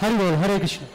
हरि 0.00 0.16
बोल 0.16 0.34
हरे 0.34 0.58
कृष्ण। 0.58 0.86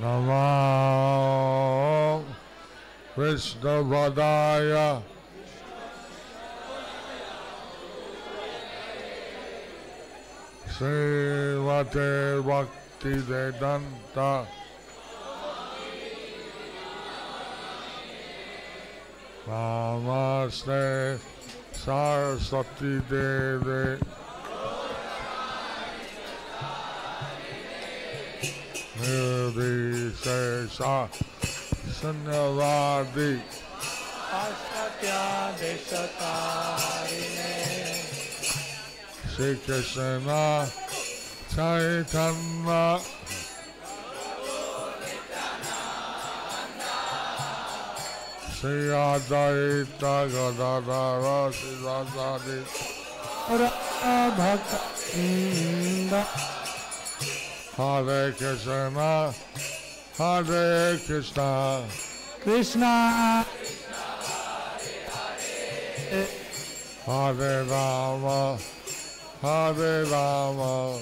नमो। 0.00 0.40
विष्णुपदाय 3.18 4.72
श्रीमते 10.76 12.10
भक्तिवेदन्त 12.44 14.16
नमस्ते 19.48 20.84
सरस्वती 21.80 22.92
देवे। 23.12 23.84
निर्विशेषा 29.00 30.94
शून्यवादी। 31.96 33.32
श्री 39.36 39.54
कृष्ण 39.64 40.34
चैतन्य 41.52 42.76
श्री 48.56 48.78
अद्वैत 48.98 50.04
गदाधर 50.32 51.52
श्रीवासादि 51.56 52.60
भक्त 54.38 54.72
हरे 57.78 58.22
कृष्ण 58.40 59.04
हरे 60.20 60.96
Krishna 61.06 61.44
Krishna 62.44 62.94
Hare 69.42 70.04
Rama, 70.04 70.98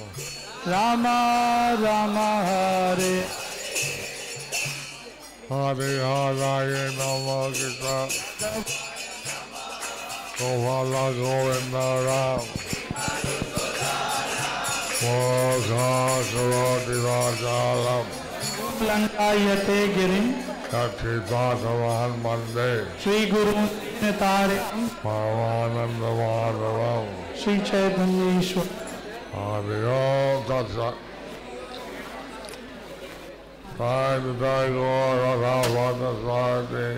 Rama 0.67 1.77
Rama 1.81 2.28
Hare. 2.49 3.25
Hare 5.49 5.91
Hare 6.03 6.91
Rama 6.99 7.50
Krishna. 7.55 8.09
Govala 10.37 11.05
Govinda 11.15 11.89
Ram. 12.06 12.43
Rama 15.01 16.22
Sarati 16.28 16.97
Vajalam. 17.05 18.06
Lankayate 18.89 19.78
Girim. 19.95 20.53
कथितासवान् 20.74 22.14
वंदे 22.22 22.70
श्री 23.02 23.18
गुरु 23.26 23.52
तारे 24.20 24.56
परमानन्दमाधवम् 25.02 27.10
श्री 27.40 27.54
चैतन्य 27.68 28.24
ईश्वर 28.38 28.66
हरि 29.34 29.78
ओम 29.90 30.40
तत्सत् 30.48 30.98
जय 33.78 34.24
जय 34.40 34.66
गौर 34.74 35.20
राधा 35.42 36.10
स्वाति 36.18 36.88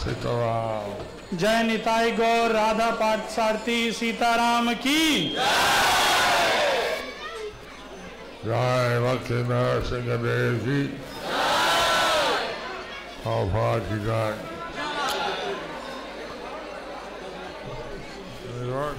सीताराम। 0.00 0.88
जय 1.38 1.58
निताई 1.62 2.08
गौर 2.18 2.48
राधा 2.52 2.88
पाठसारथी 3.00 3.78
सीताराम 3.92 4.66
की। 4.86 5.02
जय 8.46 8.92
भक्ति 9.04 9.38
Narsingh 9.50 10.08
Dev 10.24 10.54
ji. 10.64 10.80
How 13.24 13.46
hard 13.46 13.82
you 13.90 13.98
got? 14.00 14.36
Reverse. 18.60 18.98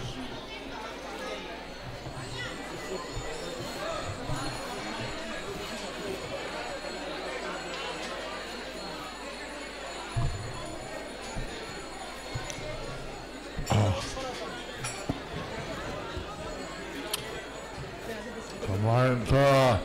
Samantha, 18.65 19.79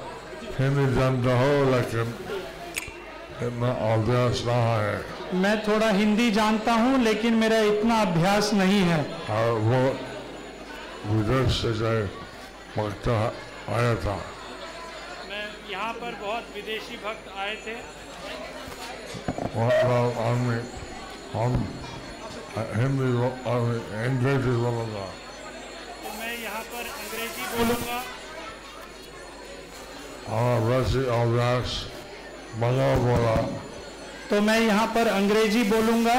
can 0.57 0.77
you 0.77 0.87
the 1.23 1.37
whole 1.37 1.67
like 1.67 2.30
इतना 3.43 3.71
अभ्यास 3.85 4.43
रहा 4.47 4.75
है। 4.81 4.97
मैं 5.35 5.57
थोड़ा 5.67 5.89
हिंदी 5.91 6.31
जानता 6.31 6.73
हूँ 6.75 6.99
लेकिन 7.03 7.35
मेरा 7.35 7.59
इतना 7.69 8.01
अभ्यास 8.03 8.51
नहीं 8.55 8.81
है। 8.83 8.99
और 9.31 9.53
वो 9.69 9.81
विदेश 11.11 11.61
से 11.63 11.73
जो 11.75 11.93
वक्त 12.79 13.09
आया 13.09 13.95
था। 14.05 14.17
मैं 15.31 15.45
यहाँ 15.71 15.93
पर 15.95 16.13
बहुत 16.23 16.45
विदेशी 16.55 16.97
भक्त 17.05 17.33
आए 17.39 17.55
थे। 17.67 17.75
हम 21.33 21.55
हिंदी 22.77 23.11
अंग्रेज़ी 24.01 24.55
बोलूँगा। 24.63 25.07
तो 26.03 26.09
मैं 26.21 26.35
यहाँ 26.39 26.63
पर 26.73 26.85
अंग्रेज़ी 26.95 27.45
बोलूँगा। 27.57 27.99
और 30.39 30.61
वैसे 30.63 31.01
अभ्यास 31.17 31.69
बंगाल 32.58 32.98
बोला 33.00 33.36
तो 34.30 34.42
मैं 34.42 34.60
यहाँ 34.62 34.88
पर 34.96 35.08
अंग्रेजी 35.10 35.64
बोलूँगा 35.66 36.18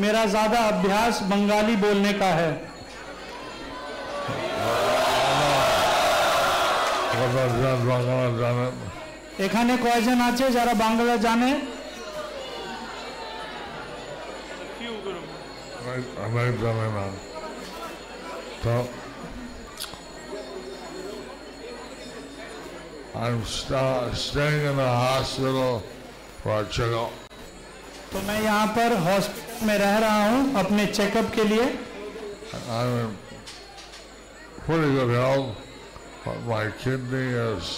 मेरा 0.00 0.24
ज़्यादा 0.26 0.58
अभ्यास 0.68 1.20
बंगाली 1.30 1.76
बोलने 1.78 2.12
का 2.14 2.30
है 2.36 2.50
কথা 7.16 7.42
যান 7.54 7.80
বাংলা 7.88 8.16
জানেন 8.40 8.72
এখানে 9.44 9.72
কয়জন 9.84 10.18
আছে 10.28 10.46
যারা 10.56 10.72
বাংলা 10.82 11.14
জানে 11.26 11.50
অনেক 16.26 16.52
জানে 16.62 16.86
না 16.96 17.04
তো 18.62 18.74
I'm 23.21 23.45
sta- 23.45 24.11
staying 24.13 24.65
in 24.65 24.79
a 24.79 24.87
hospital 25.07 25.83
for 26.43 26.53
a 26.61 26.65
checkup. 26.65 27.11
तो 28.11 28.21
मैं 28.27 28.41
यहाँ 28.43 28.67
पर 28.75 28.95
हॉस्पिटल 29.03 29.65
में 29.67 29.77
रह 29.77 29.97
रहा 29.99 30.29
हूँ 30.29 30.55
अपने 30.59 30.85
चेकअप 30.87 31.29
के 31.35 31.43
लिए 31.51 31.65
I'm 32.77 32.95
in 33.01 33.11
pretty 34.65 34.89
good 34.95 35.11
health, 35.15 35.55
but 36.25 36.41
my 36.49 36.63
kidney 36.83 37.27
is 37.43 37.69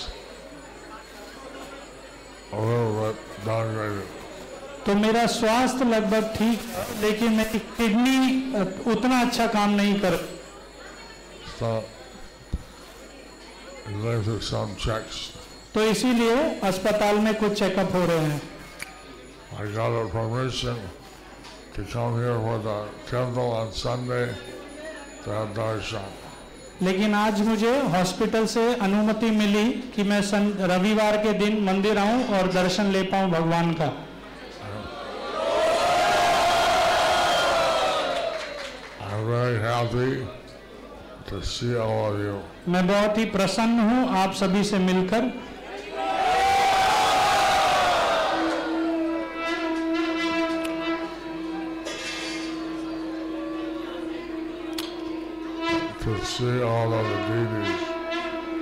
a 2.54 2.62
little 2.62 2.94
bit 3.01 3.16
downgraded. 3.45 4.07
तो 4.86 4.95
मेरा 5.01 5.25
स्वास्थ्य 5.34 5.86
लगभग 5.90 6.34
ठीक 6.38 6.62
लेकिन 7.01 7.34
मेरी 7.34 7.60
किडनी 7.78 8.18
उतना 8.94 9.22
अच्छा 9.25 9.48
काम 9.57 9.69
नहीं 9.81 10.00
कर 10.06 10.18
So, 11.60 11.68
going 11.68 11.81
through 11.81 11.81
some 11.84 11.92
checks. 13.54 13.72
तो 15.74 15.83
इसीलिए 15.83 16.35
अस्पताल 16.63 17.18
में 17.19 17.33
कुछ 17.35 17.59
चेकअप 17.59 17.94
हो 17.95 18.06
रहे 18.06 18.18
हैं। 18.18 18.41
I 19.59 19.65
got 19.75 19.91
a 19.91 20.06
permission 20.09 20.77
to 21.75 21.83
come 21.83 22.13
here 22.19 22.38
for 22.45 22.57
the 22.68 22.77
temple 23.09 23.51
on 23.51 23.71
Sunday 23.71 24.27
to 25.24 25.31
have 25.31 25.50
darshan. 25.57 26.12
लेकिन 26.81 27.13
आज 27.15 27.41
मुझे 27.47 27.74
हॉस्पिटल 27.95 28.45
से 28.53 28.63
अनुमति 28.75 29.30
मिली 29.31 29.65
कि 29.95 30.03
मैं 30.03 30.21
रविवार 30.68 31.18
के 31.18 31.33
दिन 31.39 31.59
मंदिर 31.63 31.97
आऊँ 31.97 32.24
और 32.38 32.51
दर्शन 32.53 32.91
ले 32.91 33.03
पाऊँ 33.12 33.30
भगवान 33.31 33.74
का 33.81 33.91
I'm 39.01 39.27
very 39.27 39.59
happy 39.59 40.27
मैं 42.69 42.88
बहुत 42.88 43.18
ही 43.18 43.25
प्रसन्न 43.25 43.80
हूँ 43.80 44.18
आप 44.18 44.33
सभी 44.33 44.63
से 44.63 44.77
मिलकर। 44.77 45.31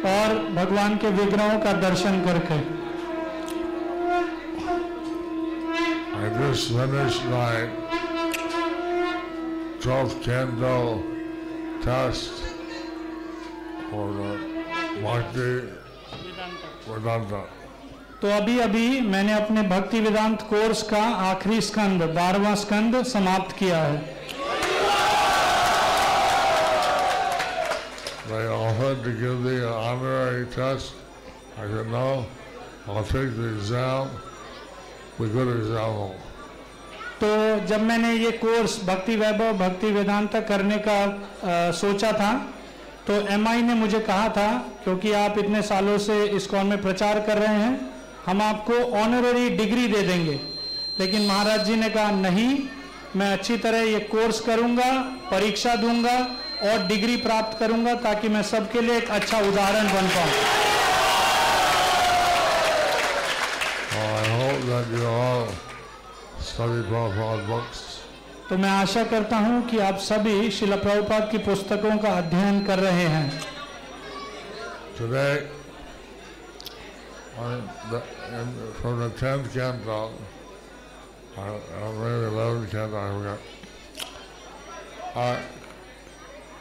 और 0.06 0.54
भगवान 0.54 0.98
के 0.98 1.10
विग्रहों 1.10 1.60
का 1.60 1.82
दर्शन 1.82 2.22
करके। 2.22 2.82
Twelve 9.82 10.22
candle. 10.22 11.04
और 13.94 14.08
वेदांत। 16.88 17.32
तो 18.22 18.28
अभी 18.28 18.60
अभी 18.60 19.02
मैंने 19.02 19.34
अपने 19.34 19.62
भक्ति 19.70 20.00
वेदांत 20.00 20.42
कोर्स 20.50 20.82
का 20.84 21.04
आखिरी 21.30 21.62
स्कंद 21.62 22.04
बारवा 22.16 22.54
स्कंद 22.56 23.04
समाप्त 23.04 23.56
किया 23.58 23.78
है। 23.78 24.20
तो 37.20 37.28
जब 37.66 37.82
मैंने 37.82 38.12
ये 38.14 38.32
कोर्स 38.38 38.80
भक्ति 38.86 39.16
वैभव 39.16 39.58
भक्ति 39.58 39.92
वेदांत 39.92 40.36
करने 40.48 40.78
का 40.88 41.72
सोचा 41.72 42.12
था 42.12 42.32
तो 43.08 43.14
एमआई 43.34 43.62
ने 43.62 43.74
मुझे 43.74 44.00
कहा 44.00 44.28
था, 44.30 44.52
क्योंकि 44.84 45.12
आप 45.14 45.38
इतने 45.38 45.62
सालों 45.62 45.98
से 45.98 46.24
इस्कॉन 46.28 46.66
में 46.66 46.82
प्रचार 46.82 47.20
कर 47.20 47.38
रहे 47.38 47.56
हैं, 47.56 47.74
हम 48.26 48.42
आपको 48.42 48.74
ऑनररी 48.98 49.50
डिग्री 49.58 49.88
दे 49.88 50.02
देंगे 50.02 50.40
लेकिन 51.00 51.26
महाराज 51.28 51.66
जी 51.66 51.76
ने 51.76 51.90
कहा, 51.90 52.12
नहीं, 52.12 52.60
मैं 53.16 53.32
अच्छी 53.34 53.58
तरह 53.58 53.82
ये 53.82 54.00
कोर्स 54.12 54.40
करूँगा, 54.40 54.92
परीक्षा 55.32 55.76
दूँगा 55.76 56.18
और 56.64 56.86
डिग्री 56.88 57.16
प्राप्त 57.18 57.58
करूँगा 57.60 57.94
ताकि 58.04 58.30
मैं 58.30 58.44
सबके 58.44 58.82
लिए 58.82 58.98
एक 58.98 59.10
अच्छा 59.12 59.40
उदाहरण 59.40 59.88
बन 59.94 60.08
पाऊँ 60.16 60.60
I 63.94 64.24
hope 64.30 64.62
that 64.66 64.88
you. 64.90 65.12
तो 68.52 68.58
मैं 68.58 68.70
आशा 68.70 69.04
करता 69.12 69.38
हूँ 69.40 69.62
कि 69.68 69.78
आप 69.80 69.98
सभी 70.04 70.50
शिला 70.52 70.76
प्रभुपाद 70.76 71.30
की 71.32 71.38
पुस्तकों 71.44 71.98
का 72.04 72.10
अध्ययन 72.22 72.66
कर 72.68 72.80
रहे 72.80 73.06
हैं 73.14 73.30
Today, 74.98 75.48
on 77.40 77.62
the, 77.92 78.02
in, 78.40 78.50
from 78.82 79.00
the 79.00 79.08
10th 79.22 79.48
canto, 79.54 80.12
or, 81.38 81.54
or 81.82 81.94
maybe 82.02 82.28
11th 82.34 82.70
canto, 82.72 82.98
I 82.98 83.08
forgot. 83.14 83.40
I, 85.16 85.30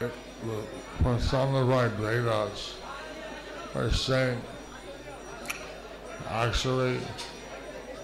it, 0.05 0.13
the 0.45 0.63
personified 1.03 1.99
Vedas 2.05 2.65
are 3.75 3.91
saying, 3.91 4.41
actually, 6.29 6.97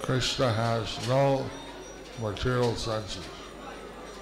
Krishna 0.01 0.51
has 0.51 0.99
no 1.07 1.45
material 2.21 2.75
senses. 2.75 3.36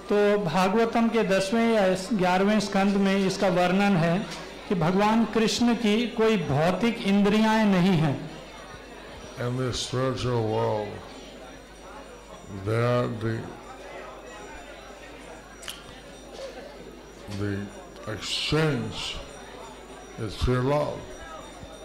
तो 0.10 0.38
भागवतम 0.40 1.08
के 1.10 1.24
दसवें 1.28 1.74
या 1.74 1.88
ग्यारहवें 2.14 2.60
स्कंद 2.60 2.96
में 3.06 3.16
इसका 3.18 3.48
वर्णन 3.56 3.96
है 3.98 4.18
कि 4.70 4.76
भगवान 4.76 5.26
कृष्ण 5.34 5.74
की 5.76 5.96
कोई 6.18 6.38
भौतिक 6.48 7.02
इंद्रियाएँ 7.08 7.66
नहीं 7.66 7.98
हैं 7.98 8.18
in 9.38 9.58
this 9.58 9.80
spiritual 9.80 10.48
world, 10.48 10.88
there 12.64 13.08
the 13.08 13.40
the 17.40 17.66
exchange 18.08 19.18
is 20.20 20.36
pure 20.38 20.64
love. 20.64 21.00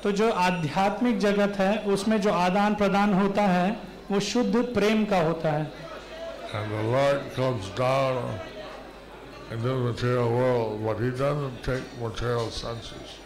तो 0.03 0.13
जो 0.13 0.31
आध्यात्मिक 0.33 1.19
जगत 1.19 1.57
है 1.59 1.77
उसमें 1.93 2.21
जो 2.21 2.33
आदान 2.33 2.75
प्रदान 2.75 3.13
होता 3.15 3.43
है 3.43 3.71
वो 4.11 4.21
शुद्ध 4.21 4.63
प्रेम 4.75 5.05
का 5.05 5.21
होता 5.23 5.51
है 5.53 5.90
And 6.53 6.71
the 6.73 6.83
Lord 6.83 7.21
comes 7.35 7.69
down 7.71 8.41
into 9.51 9.69
the 9.69 9.75
material 9.75 10.31
world, 10.31 10.85
but 10.85 10.99
He 10.99 11.11
doesn't 11.11 11.63
take 11.63 11.85
material 12.01 12.51
senses. 12.51 13.19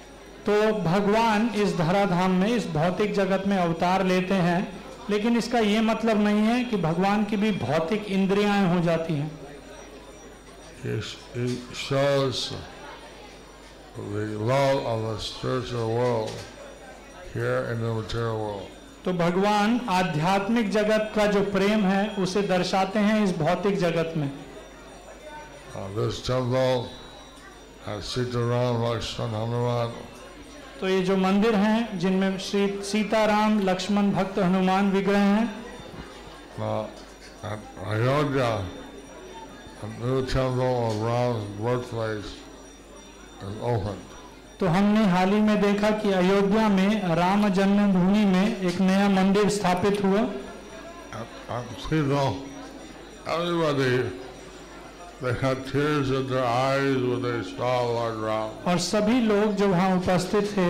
तो 0.47 0.53
भगवान 0.85 1.49
इस 1.63 1.77
धराधाम 1.77 2.31
में 2.41 2.49
इस 2.49 2.67
भौतिक 2.73 3.15
जगत 3.15 3.47
में 3.47 3.57
अवतार 3.57 4.05
लेते 4.07 4.35
हैं 4.47 4.61
लेकिन 5.11 5.37
इसका 5.37 5.59
ये 5.59 5.81
मतलब 5.81 6.21
नहीं 6.23 6.43
है 6.47 6.65
कि 6.65 6.77
भगवान 6.83 7.25
की 7.31 7.37
भी 7.37 7.53
भौतिक 7.65 8.07
इंद्रियाँ 8.19 8.59
हो 8.75 8.81
जाती 8.85 9.15
हैं 9.15 9.31
the 13.97 14.27
love 14.39 14.85
of 14.85 15.03
the 15.03 15.19
spiritual 15.19 15.89
world 15.95 16.33
here 17.33 17.69
in 17.73 17.81
the 17.81 17.95
material 17.95 18.39
world. 18.39 18.74
तो 19.05 19.13
भगवान 19.13 19.81
आध्यात्मिक 19.91 20.71
जगत 20.71 21.13
का 21.17 21.27
जो 21.27 21.41
प्रेम 21.53 21.85
है 21.85 22.03
उसे 22.17 22.43
दर्शाते 22.43 22.99
हैं 22.99 23.25
इस 23.25 23.37
भौतिक 23.39 23.77
जगत 23.79 24.15
में। 24.17 24.31
हनुमान 29.35 29.93
तो 30.81 30.89
ये 30.89 31.01
जो 31.03 31.17
मंदिर 31.17 31.55
हैं 31.55 31.99
जिनमें 31.99 32.39
श्री 32.39 32.67
सीताराम 32.85 33.59
लक्ष्मण 33.61 34.11
भक्त 34.13 34.39
हनुमान 34.39 34.91
विग्रह 34.91 35.19
हैं। 35.19 35.47
Ayodhya 37.91 38.51
Ram 39.85 41.37
world 41.61 41.85
place 41.85 42.35
open 43.45 43.99
तो 44.61 44.67
हमने 44.67 45.05
हाल 45.05 45.33
ही 45.33 45.41
में 45.41 45.61
देखा 45.61 45.91
कि 45.91 46.11
अयोध्या 46.13 46.69
में 46.69 47.15
राम 47.17 47.49
जन्मभूमि 47.49 48.25
में 48.25 48.61
एक 48.61 48.81
नया 48.81 49.09
मंदिर 49.09 49.49
स्थापित 49.49 50.05
हुआ। 50.05 50.21
और 58.67 58.79
सभी 58.79 59.21
लोग 59.21 59.55
जो 59.55 59.69
वहाँ 59.69 59.97
उपस्थित 59.97 60.45
थे 60.57 60.69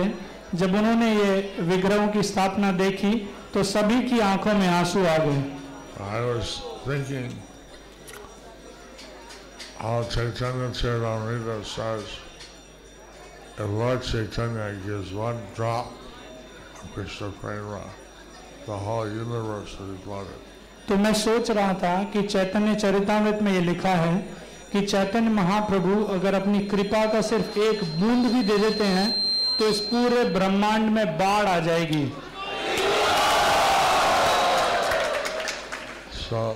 जब 0.57 0.75
उन्होंने 0.75 1.15
ये 1.15 1.55
विग्रहों 1.59 2.07
की 2.07 2.23
स्थापना 2.23 2.71
देखी 2.71 3.13
तो 3.53 3.63
सभी 3.63 4.01
की 4.01 4.19
आँखों 4.19 4.53
में 4.53 4.67
आँसू 4.67 4.99
आ 4.99 5.17
गए। 5.17 5.41
चैतन्य 10.03 10.73
Shri 10.73 12.24
And 13.57 13.79
Lord 13.79 14.03
Chaitanya 14.03 14.75
gives 14.85 15.13
one 15.13 15.39
drop 15.55 15.91
of 16.81 16.93
Krishna 16.93 17.31
Prema, 17.39 17.81
the 18.65 18.75
whole 18.75 19.07
universe 19.07 19.71
is 19.73 19.99
flooded. 20.03 20.41
तो 20.87 20.95
मैं 20.97 21.13
सोच 21.13 21.49
रहा 21.51 21.73
था 21.73 21.93
कि 22.13 22.21
चैतन्य 22.23 22.75
चरितामृत 22.75 23.39
में 23.41 23.51
ये 23.51 23.61
लिखा 23.61 23.89
है 23.89 24.17
कि 24.71 24.81
चैतन्य 24.81 25.29
महाप्रभु 25.33 26.03
अगर 26.13 26.33
अपनी 26.33 26.59
कृपा 26.73 27.05
का 27.13 27.21
सिर्फ़ 27.29 27.57
एक 27.59 27.83
बूंद 27.99 28.31
भी 28.33 28.43
दे 28.43 28.57
देते 28.57 28.83
हैं 28.97 29.09
तो 29.59 29.67
इस 29.69 29.79
पूरे 29.91 30.23
ब्रह्मांड 30.33 30.89
में 30.89 31.05
बाढ़ 31.17 31.47
आ 31.47 31.59
जाएगी 31.59 32.05
so, 36.19 36.55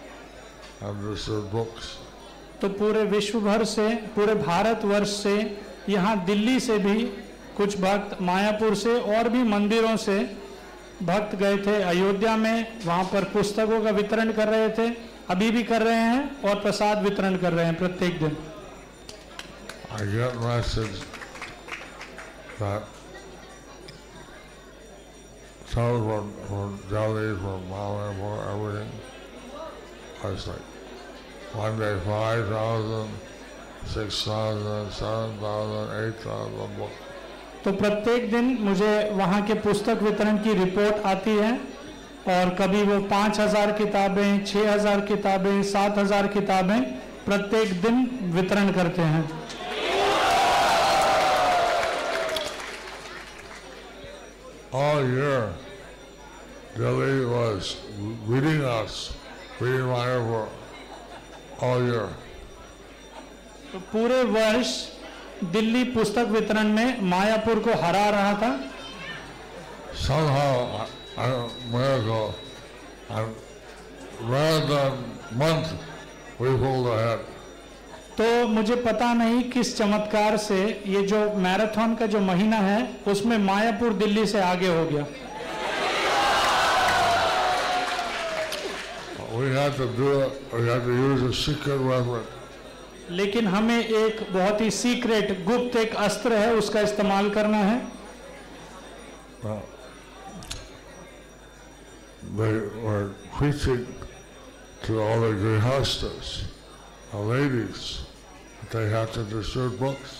and 0.81 1.51
books. 1.51 1.97
तो 2.61 2.69
पूरे 2.69 3.03
विश्व 3.11 3.39
भर 3.41 3.63
से 3.65 3.87
पूरे 4.15 4.33
भारत 4.35 4.83
वर्ष 4.85 5.09
से 5.23 5.35
यहाँ 5.89 6.13
दिल्ली 6.25 6.59
से 6.59 6.77
भी 6.79 7.03
कुछ 7.57 7.77
भक्त 7.81 8.21
मायापुर 8.21 8.75
से 8.75 8.99
और 9.15 9.29
भी 9.29 9.43
मंदिरों 9.43 9.95
से 9.97 10.17
भक्त 11.03 11.35
गए 11.35 11.57
थे 11.65 11.81
अयोध्या 11.83 12.35
में 12.37 12.67
वहाँ 12.85 13.03
पर 13.13 13.23
पुस्तकों 13.33 13.81
का 13.83 13.91
वितरण 13.91 14.31
कर 14.31 14.47
रहे 14.47 14.69
थे 14.77 14.89
अभी 15.29 15.49
भी 15.51 15.63
कर 15.63 15.81
रहे 15.81 15.95
हैं 15.95 16.41
और 16.49 16.61
प्रसाद 16.61 17.03
वितरण 17.03 17.37
कर 17.37 17.53
रहे 17.53 17.65
हैं 17.65 17.77
प्रत्येक 17.77 18.19
दिन 18.19 18.37
I 19.93 20.05
get 20.05 20.35
message 20.39 20.99
that 22.59 22.83
some 25.67 25.97
from, 26.05 26.31
from 26.47 26.79
Delhi, 26.89 27.35
from 27.39 27.73
everything. 28.45 28.89
I 30.23 30.27
was 30.27 30.47
like, 30.47 30.70
one 31.53 31.77
day 31.77 31.97
5,000, 32.05 33.09
6,000, 33.85 34.91
7,000, 34.91 35.89
8,000 35.91 36.67
books. 36.77 36.99
तो 37.63 37.71
प्रत्येक 37.71 38.29
दिन 38.31 38.45
मुझे 38.61 38.93
वहाँ 39.15 39.41
के 39.47 39.53
पुस्तक 39.61 39.99
वितरण 40.03 40.37
की 40.43 40.53
रिपोर्ट 40.53 41.05
आती 41.05 41.35
है 41.37 41.51
और 42.27 42.49
कभी 42.59 42.81
वो 42.83 42.99
पाँच 43.09 43.39
हज़ार 43.39 43.71
किताबें 43.77 44.45
छः 44.45 44.71
हज़ार 44.71 45.01
किताबें 45.05 45.61
सात 45.71 45.97
हज़ार 45.97 46.27
किताबें 46.37 46.81
प्रत्येक 47.25 47.81
दिन 47.81 48.09
वितरण 48.35 48.71
करते 48.73 49.01
हैं 49.13 49.29
All 54.73 55.05
year, 55.05 55.53
Delhi 56.77 57.25
was 57.25 57.75
reading 58.25 58.61
us, 58.63 59.13
reading 59.59 59.81
Mayapur, 59.81 60.47
all 60.47 60.60
year. 61.61 62.07
तो 63.71 63.79
पूरे 63.91 64.23
वर्ष 64.23 64.67
दिल्ली 65.51 65.83
पुस्तक 65.93 66.27
वितरण 66.31 66.67
में 66.73 67.01
मायापुर 67.09 67.59
को 67.59 67.73
हरा 67.81 68.09
रहा 68.09 68.33
था 68.41 68.51
somehow 69.95 70.87
I, 71.17 71.25
I 71.25 71.47
miracle 71.71 72.33
and 73.09 73.35
rather 74.21 74.65
than 74.67 75.37
month 75.37 75.73
we 76.39 76.49
pulled 76.57 76.87
ahead. 76.87 77.19
तो 78.17 78.47
मुझे 78.47 78.75
पता 78.75 79.13
नहीं 79.13 79.41
किस 79.49 79.77
चमत्कार 79.77 80.37
से 80.37 80.61
ये 80.87 81.01
जो 81.07 81.19
मैराथन 81.43 81.95
का 81.99 82.05
जो 82.05 82.19
महीना 82.19 82.57
है 82.57 82.79
उसमें 83.07 83.37
मायापुर 83.37 83.93
दिल्ली 84.01 84.25
से 84.27 84.41
आगे 84.41 84.67
हो 84.67 84.85
गया 84.85 85.05
We 89.33 89.49
had 89.55 89.73
to 89.77 89.87
do 89.95 90.21
it, 90.21 90.41
we 90.53 90.67
had 90.67 90.83
to 90.83 90.93
use 90.93 91.21
a 91.23 91.33
secret 91.33 91.81
weapon. 91.81 92.23
लेकिन 93.11 93.47
हमें 93.47 93.83
एक 93.85 94.19
बहुत 94.33 94.61
ही 94.61 94.69
सीक्रेट 94.71 95.31
गुप्त 95.45 95.75
एक 95.75 95.95
अस्त्र 96.03 96.33
है 96.37 96.53
उसका 96.55 96.81
इस्तेमाल 96.81 97.29
करना 97.37 97.57
है 97.69 97.79
Now, 99.43 99.57
they 102.37 102.51
were 102.85 103.09
preaching 103.37 103.87
to 104.83 105.01
all 105.01 105.21
the 105.21 105.31
grihastas, 105.43 106.43
the 107.11 107.17
ladies, 107.17 108.01
that 108.61 108.69
they 108.77 108.89
had 108.89 109.11
to 109.13 109.23
distribute 109.23 109.79
books 109.79 110.19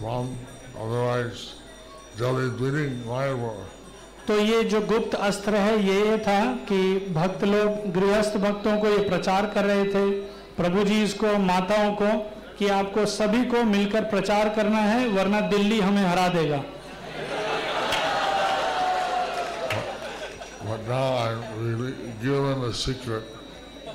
from, 0.00 0.36
otherwise 0.78 1.54
Delhi 2.16 2.48
bleeding 2.50 3.02
Mayapur. 3.06 3.56
तो 4.28 4.38
ये 4.40 4.62
जो 4.64 4.80
गुप्त 4.86 5.14
अस्त्र 5.14 5.56
है 5.56 5.80
ये 5.86 6.18
था 6.18 6.40
कि 6.68 6.78
भक्त 7.14 7.42
लोग 7.44 7.90
गृहस्थ 7.94 8.36
भक्तों 8.44 8.76
को 8.80 8.88
ये 8.88 9.08
प्रचार 9.08 9.46
कर 9.54 9.64
रहे 9.64 9.84
थे 9.86 10.10
प्रभु 10.56 10.84
जी 10.84 11.02
इसको 11.04 11.36
माताओं 11.38 11.92
को 11.94 12.12
कि 12.58 12.68
आपको 12.76 13.04
सभी 13.14 13.44
को 13.50 13.62
मिलकर 13.64 14.04
प्रचार 14.10 14.48
करना 14.56 14.78
है 14.82 15.08
वरना 15.08 15.40
दिल्ली 15.50 15.80
हमें 15.80 16.02
हरा 16.04 16.28
देगा 16.38 16.62
But 20.66 20.86
now 20.88 21.08
I'm 21.18 21.42
given 22.22 22.62
a 22.64 22.72
secret. 22.74 23.24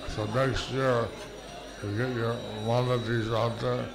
So 0.09 0.25
next 0.27 0.71
year, 0.71 1.07
you 1.83 1.97
get 1.97 2.15
your 2.15 2.35
monodies 2.65 3.31
out 3.33 3.59
there, 3.59 3.89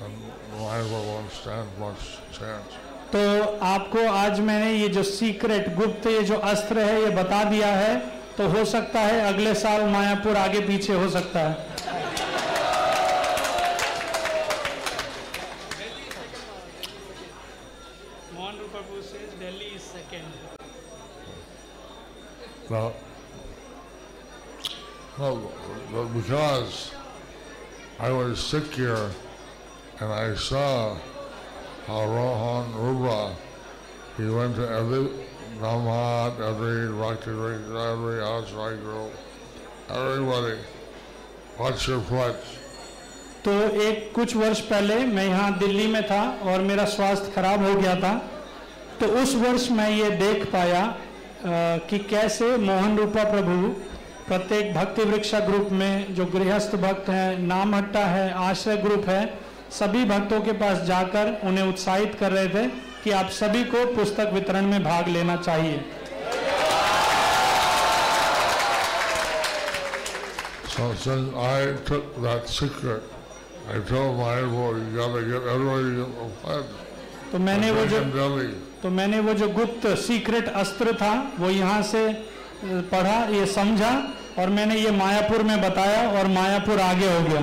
and 0.00 0.14
Mayapur 0.54 1.04
won't 1.06 1.30
stand 1.32 1.68
much 1.78 2.08
chance. 2.32 2.85
तो 3.12 3.20
आपको 3.66 4.06
आज 4.12 4.40
मैंने 4.40 4.72
ये 4.72 4.88
जो 4.88 5.02
सीक्रेट 5.02 5.74
गुप्त 5.74 6.06
ये 6.06 6.22
जो 6.24 6.36
अस्त्र 6.50 6.78
है 6.78 7.00
ये 7.02 7.10
बता 7.16 7.42
दिया 7.50 7.68
है। 7.76 7.96
तो 8.36 8.48
हो 8.48 8.64
सकता 8.64 9.00
है 9.00 9.20
अगले 9.32 9.54
साल 9.54 9.84
मायापुर 9.90 10.36
आगे 10.36 10.60
पीछे 10.66 10.92
हो 10.92 11.08
सकता 11.10 11.40
है। 11.40 11.74
No, 22.68 22.92
but 25.90 26.12
because 26.12 26.90
I 27.98 28.10
was 28.10 28.38
sick 28.38 28.74
here, 28.74 29.10
and 30.00 30.12
I 30.12 30.34
saw 30.34 30.98
how 31.86 32.04
Rohan 32.04 32.72
Ruba, 32.74 33.34
he 34.16 34.28
went 34.28 34.56
to 34.56 34.68
every 34.68 35.08
Namhat, 35.60 36.40
every 36.40 36.92
Bhakti 36.92 37.30
every 37.30 38.18
Ashray 38.30 38.82
group, 38.82 39.12
everybody, 39.88 40.58
what's 41.56 41.86
your 41.86 42.00
pledge? 42.00 42.44
तो 43.44 43.52
एक 43.82 44.10
कुछ 44.14 44.34
वर्ष 44.36 44.60
पहले 44.68 44.94
मैं 45.06 45.26
यहाँ 45.26 45.58
दिल्ली 45.58 45.86
में 45.86 46.02
था 46.06 46.22
और 46.50 46.62
मेरा 46.62 46.84
स्वास्थ्य 46.94 47.32
खराब 47.34 47.64
हो 47.64 47.74
गया 47.80 47.94
था। 48.00 48.14
तो 49.00 49.06
उस 49.22 49.34
वर्ष 49.34 49.70
मैं 49.70 49.90
ये 49.90 50.10
देख 50.18 50.44
पाया 50.52 50.84
कि 51.88 51.98
कैसे 52.10 52.56
मोहन 52.56 52.96
रूपा 52.98 53.24
प्रभु 53.30 53.68
प्रत्येक 54.28 54.74
भक्ति 54.74 55.02
वृक्षा 55.10 55.40
ग्रुप 55.40 55.68
में 55.72 56.14
जो 56.14 56.24
गृहस्थ 56.34 56.76
भक्त 56.82 57.08
हैं 57.10 57.38
नाम 57.38 57.74
हट्टा 57.74 58.04
है 58.06 58.30
आश्रय 58.50 58.76
ग्रुप 58.76 59.08
है 59.08 59.24
सभी 59.78 60.04
भक्तों 60.04 60.40
के 60.40 60.52
पास 60.60 60.82
जाकर 60.86 61.32
उन्हें 61.48 61.64
उत्साहित 61.68 62.14
कर 62.20 62.32
रहे 62.32 62.48
थे 62.48 62.66
कि 63.04 63.10
आप 63.12 63.30
सभी 63.38 63.64
को 63.72 63.84
पुस्तक 63.94 64.30
वितरण 64.34 64.66
में 64.66 64.82
भाग 64.84 65.08
लेना 65.08 65.36
चाहिए। 65.36 65.80
So 70.76 70.86
since 71.02 71.36
I 71.42 71.58
took 71.90 72.16
that 72.22 72.48
secret, 72.48 73.02
I 73.74 73.78
told 73.90 74.18
my 74.18 74.40
boy, 74.54 74.72
you 74.76 74.96
gotta 74.96 75.22
get 75.22 75.46
everybody 75.52 76.02
a 76.02 76.26
pledge. 76.40 76.72
तो 77.32 77.38
मैंने 77.38 77.70
वो 77.70 77.84
जो 77.86 78.00
तो 78.82 78.90
मैंने 78.96 79.20
वो 79.20 79.32
जो 79.34 79.48
गुप्त 79.54 79.86
सीक्रेट 79.98 80.48
अस्त्र 80.56 80.92
था 80.96 81.12
वो 81.38 81.50
यहाँ 81.50 81.82
से 81.92 82.02
पढ़ा 82.92 83.16
ये 83.30 83.46
समझा 83.54 83.92
और 84.38 84.50
मैंने 84.58 84.76
ये 84.76 84.90
मायापुर 84.98 85.42
में 85.42 85.60
बताया 85.62 86.08
और 86.18 86.26
मायापुर 86.34 86.80
आगे 86.80 87.06
हो 87.06 87.20
गया। 87.28 87.42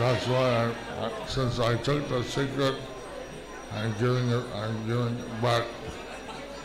That's 0.00 0.26
why 0.26 0.46
I, 0.60 1.04
I, 1.04 1.10
since 1.26 1.58
I 1.60 1.76
took 1.76 2.08
the 2.08 2.22
secret, 2.24 2.74
I'm 3.74 3.92
giving 4.00 4.30
it, 4.30 4.44
I'm 4.56 4.86
giving 4.86 5.18
it 5.18 5.42
back. 5.42 5.64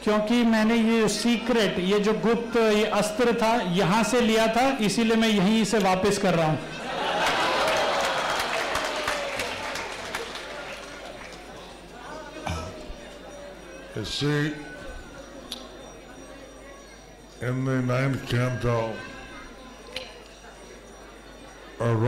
क्योंकि 0.03 0.43
मैंने 0.43 0.75
ये 0.75 1.07
सीक्रेट 1.09 1.77
ये 1.79 1.99
जो 2.05 2.13
गुप्त 2.25 2.57
ये 2.57 2.83
अस्त्र 2.97 3.33
था 3.41 3.53
यहाँ 3.77 4.03
से 4.09 4.19
लिया 4.21 4.45
था 4.55 4.67
इसीलिए 4.85 5.15
मैं 5.17 5.29
यहीं 5.29 5.63
से 5.65 5.79
वापस 5.85 6.17
कर 6.21 6.33
रहा 6.35 6.47
हूँ 6.47 6.59
see, 14.05 14.53
in 17.41 17.65
the 17.65 17.81
ninth 17.81 18.29
canto 18.29 18.93
of 21.79 22.01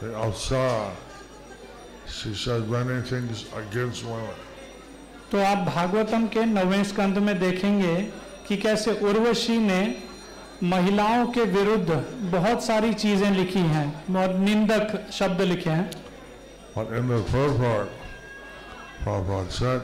Rasi, 0.00 0.06
the 0.06 0.06
Alsara, 0.06 0.90
she 2.08 2.34
said 2.34 2.68
many 2.68 3.00
things 3.02 3.46
against 3.56 4.04
women. 4.04 4.34
तो 5.30 5.38
आप 5.38 5.58
भागवतम 5.58 6.26
के 6.26 6.44
नवें 6.44 6.84
स्कंद 6.84 7.18
में 7.18 7.38
देखेंगे 7.38 7.94
कि 8.48 8.56
कैसे 8.56 8.92
उर्वशी 8.92 9.58
ने 9.58 9.96
महिलाओं 10.62 11.26
के 11.26 11.42
विरुद्ध 11.42 11.90
बहुत 12.32 12.64
सारी 12.64 12.94
चीज़ें 12.94 13.30
लिखी 13.30 13.58
हैं 13.58 14.04
बहुत 14.10 14.30
निंदक 14.30 15.10
शब्द 15.12 15.40
लिखे 15.40 15.70
हैं 15.70 15.90
But 16.74 16.92
in 16.92 17.08
the 17.08 17.22
purport, 17.22 17.88
Prabhupada 19.04 19.50
said, 19.50 19.82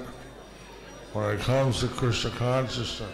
when 1.12 1.34
it 1.34 1.40
comes 1.40 1.80
to 1.80 1.88
Krishna 1.88 2.30
consciousness, 2.30 3.10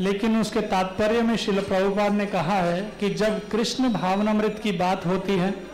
लेकिन 0.00 0.40
उसके 0.40 0.60
तात्पर्य 0.60 1.22
में 1.22 1.36
शिल 1.36 1.60
प्रभुपाद 1.60 2.12
ने 2.12 2.26
कहा 2.26 2.60
है 2.60 2.80
कि 3.00 3.10
जब 3.10 3.48
कृष्ण 3.48 3.92
भावनामृत 3.92 4.60
की 4.62 4.72
बात 4.72 5.06
होती 5.06 5.32
है 5.32 5.69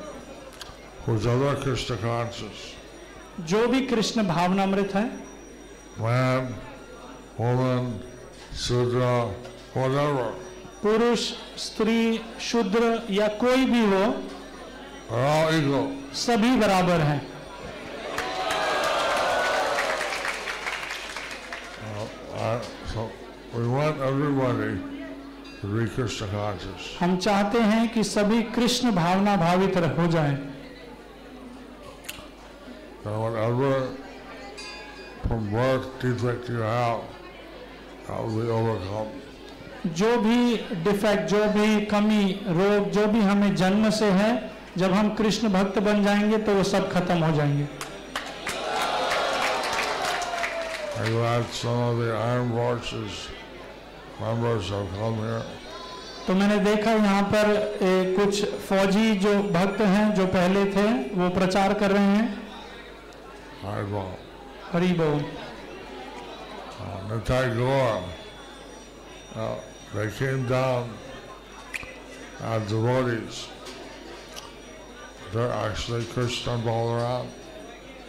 ज़्यादा 1.14 1.52
कृष्ण 1.54 1.96
कॉन्शियस 1.96 3.46
जो 3.48 3.66
भी 3.68 3.80
कृष्ण 3.80 4.22
भावना 4.28 4.66
मृत 4.66 4.94
है 4.94 5.04
मैन 6.00 6.54
वोमन 7.40 8.00
शुद्र 8.56 9.00
पुरुष 10.82 11.20
स्त्री 11.58 12.20
शुद्र 12.40 13.02
या 13.10 13.28
कोई 13.28 13.64
भी 13.64 13.84
हो 13.86 14.04
सभी 16.14 16.56
बराबर 16.56 17.00
हैं। 17.00 17.20
हम 27.00 27.16
चाहते 27.16 27.58
हैं 27.60 27.88
कि 27.88 28.04
सभी 28.04 28.42
कृष्ण 28.42 28.90
भावना 28.92 29.36
भावित 29.36 29.76
हो 29.98 30.06
जाएँ। 30.06 30.55
So 33.06 33.12
whatever 33.20 33.86
defect 36.00 36.48
you 36.48 36.60
have, 36.60 37.00
I 38.08 38.20
will 38.20 38.50
overcome. 38.50 39.10
जो 39.98 40.16
भी 40.20 40.56
डिफेक्ट 40.84 41.28
जो 41.30 41.44
भी 41.56 41.84
कमी 41.86 42.22
रोग 42.48 42.88
जो 42.90 43.06
भी 43.06 43.20
हमें 43.20 43.54
जन्म 43.56 43.90
से 43.90 44.06
है 44.20 44.30
जब 44.78 44.92
हम 44.92 45.14
कृष्ण 45.14 45.48
भक्त 45.48 45.78
बन 45.78 46.02
जाएँगे 46.04 46.38
तो 46.38 46.54
वो 46.54 46.62
सब 46.62 46.90
खत्म 46.92 47.18
हो 47.24 47.36
जाएँगे। 47.36 47.66
तो 56.26 56.34
मैंने 56.34 56.58
देखा 56.64 56.90
यहाँ 56.90 57.22
पर 57.34 57.54
कुछ 58.18 58.44
फौजी 58.68 59.14
जो 59.18 59.34
भक्त 59.52 59.80
हैं 59.80 60.14
जो 60.14 60.26
पहले 60.34 60.64
थे 60.72 60.88
वो 61.20 61.28
प्रचार 61.30 61.74
कर 61.74 61.90
रहे 61.90 62.02
हैं। 62.02 62.45
I 63.64 63.82
will. 63.92 64.12
हरि 64.72 64.92
बोल 65.02 65.24
Uh, 66.78 66.98
Nitai 67.10 67.56
Gaur, 67.56 68.02
uh, 69.34 69.54
they 69.94 70.10
came 70.18 70.46
down 70.46 70.90
as 72.42 72.68
devotees. 72.68 73.48
They're 75.32 75.50
actually 75.52 76.04
Krishna 76.04 76.54
and 76.54 76.64
Balaram. 76.64 77.26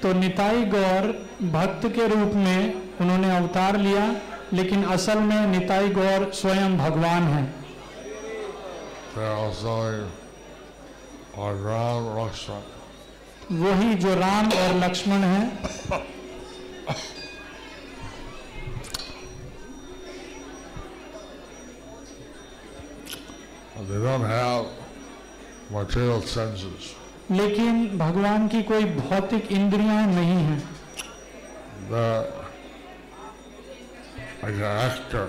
तो 0.01 0.13
निताई 0.13 0.65
गौर 0.71 1.07
भक्त 1.53 1.87
के 1.95 2.07
रूप 2.07 2.33
में 2.35 2.73
उन्होंने 3.01 3.35
अवतार 3.37 3.77
लिया 3.77 4.05
लेकिन 4.53 4.83
असल 4.95 5.19
में 5.29 5.47
निताई 5.57 5.89
गौर 5.99 6.29
स्वयं 6.41 6.77
भगवान 6.77 7.23
हैं 7.33 7.45
They're 9.15 9.33
also 9.33 10.07
are 11.37 11.55
Ram 11.55 12.05
Lakshman. 12.17 12.76
वही 13.51 13.93
जो 14.03 14.13
राम 14.19 14.49
और 14.61 14.73
लक्ष्मण 14.83 15.23
हैं 15.23 16.05
They 23.87 23.99
don't 24.01 24.21
have 24.21 24.65
material 25.71 26.21
senses. 26.21 26.93
लेकिन 27.31 27.97
भगवान 27.97 28.47
की 28.47 28.61
कोई 28.63 28.83
भौतिक 28.97 29.51
इंद्रियाँ 29.51 30.05
नहीं 30.07 30.37
हैं 30.43 30.61
They're 31.89 32.25
like 34.43 34.55
an 34.55 34.63
actor 34.63 35.27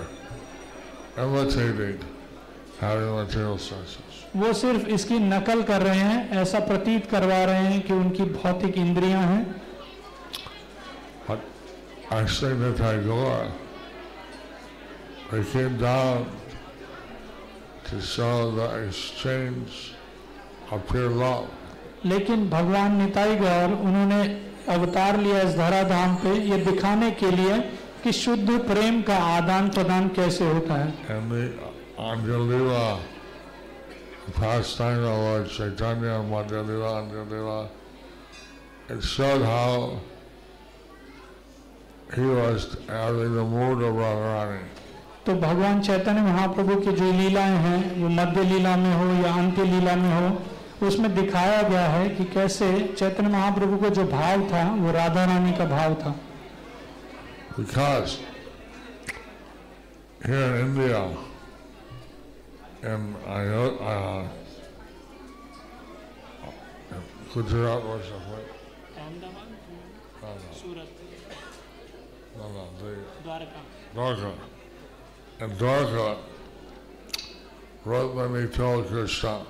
imitating. 1.17 1.99
वो 4.35 4.53
सिर्फ़ 4.53 4.87
इसकी 4.87 5.19
नकल 5.19 5.63
कर 5.63 5.81
रहे 5.81 5.99
हैं 5.99 6.41
ऐसा 6.41 6.59
प्रतीत 6.59 7.05
करवा 7.11 7.43
रहे 7.45 7.63
हैं 7.63 7.81
कि 7.81 7.93
उनकी 7.93 8.23
भौतिक 8.23 8.77
इंद्रियाँ 8.77 9.21
हैं। 9.21 9.61
But 11.27 11.39
actually, 12.11 12.55
Nitai 12.55 13.05
Gaur, 13.05 13.47
they 15.31 15.43
came 15.43 15.77
down 15.77 16.25
to 17.89 18.01
show 18.01 18.51
the 18.51 18.87
exchange 18.87 19.93
of 20.71 20.87
pure 20.87 21.09
love. 21.09 21.47
लेकिन 22.05 22.49
भगवान 22.49 22.95
निताई 22.95 23.35
गौर 23.35 23.73
उन्होंने 23.73 24.21
अवतार 24.69 25.17
लिया 25.17 25.41
इस 25.41 25.55
धराधाम 25.55 26.15
पे 26.15 26.33
ये 26.49 26.57
दिखाने 26.65 27.11
के 27.11 27.31
लिए 27.31 27.59
कि 28.03 28.11
शुद्ध 28.11 28.59
प्रेम 28.59 29.01
का 29.01 29.17
आदान 29.37 29.69
प्रदान 29.69 30.07
कैसे 30.07 30.47
होता 30.51 30.73
है। 30.73 30.93
Anjalila, 31.99 32.99
the 34.25 34.31
pastime 34.31 35.03
of 35.03 35.17
Lord 35.19 35.49
Chaitanya, 35.49 36.23
Madhyalila, 36.23 36.91
Anjalila, 37.03 37.67
it 38.89 39.03
showed 39.03 39.41
how 39.41 39.99
he 42.15 42.21
was 42.21 42.77
having 42.87 43.35
the 43.35 43.43
mood 43.43 43.81
of 43.83 43.95
Radharani. 43.95 44.61
तो 45.25 45.33
भगवान 45.41 45.81
चैतन्य 45.81 46.21
महाप्रभु 46.21 46.75
की 46.81 46.91
जो 46.97 47.11
लीलाएँ 47.11 47.57
हैं 47.63 48.01
वो 48.01 48.09
मध्य 48.09 48.43
लीला 48.43 48.75
में 48.77 48.93
हो 48.97 49.05
या 49.23 49.33
अंत्य 49.39 49.63
लीला 49.63 49.95
में 49.95 50.09
हो 50.13 50.87
उसमें 50.87 51.13
दिखाया 51.15 51.61
गया 51.69 51.87
है 51.89 52.09
कि 52.15 52.23
कैसे 52.33 52.69
चैतन्य 52.97 53.29
महाप्रभु 53.29 53.77
को 53.77 53.89
जो 53.97 54.03
भाव 54.13 54.47
था 54.51 54.63
वो 54.81 54.91
राधा 54.91 55.25
रानी 55.25 55.51
का 55.57 55.65
भाव 55.75 55.93
था 56.03 56.15
Because 57.57 58.19
here 60.25 60.55
in 60.55 60.67
India, 60.67 61.01
uh, 62.83 64.27
or 67.87 68.01
something, 68.03 68.45
no, 72.37 72.47
no, 72.47 72.47
no, 72.47 72.49
no, 72.49 72.67
the 72.79 72.91
Dwarka. 73.95 74.31
And 75.39 75.51
Dwarka, 75.53 76.17
Rukmani 77.85 78.53
told 78.53 78.87
Krishna, 78.87 79.45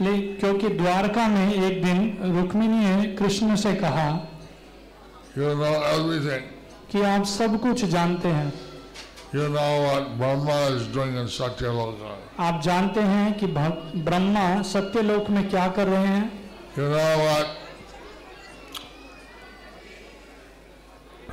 ले 0.00 0.18
क्योंकि 0.36 0.68
द्वारका 0.68 1.28
में 1.28 1.54
एक 1.54 1.82
दिन 1.84 1.98
रुक्मिणी 2.36 2.78
ने 2.78 3.14
कृष्ण 3.16 3.56
से 3.56 3.74
कहा 3.74 4.28
You 5.36 5.42
know 5.42 5.82
everything. 5.82 6.42
कि 6.90 7.02
आप 7.02 7.24
सब 7.24 7.60
कुछ 7.60 7.84
जानते 7.84 8.28
हैं 8.28 8.63
You 9.34 9.48
know 9.48 9.82
what 9.82 10.16
Brahma 10.16 10.56
is 10.76 10.86
doing 10.94 11.16
in 11.16 11.26
Satyaloka. 11.26 12.10
आप 12.38 12.60
जानते 12.62 13.00
हैं 13.00 13.38
कि 13.38 13.46
ब्रह्मा 13.46 14.62
सत्यलोक 14.62 15.30
में 15.30 15.48
क्या 15.50 15.66
कर 15.78 15.88
रहे 15.88 16.06
हैं 16.06 16.30
You 16.76 16.84
know 16.92 17.18
what 17.24 17.46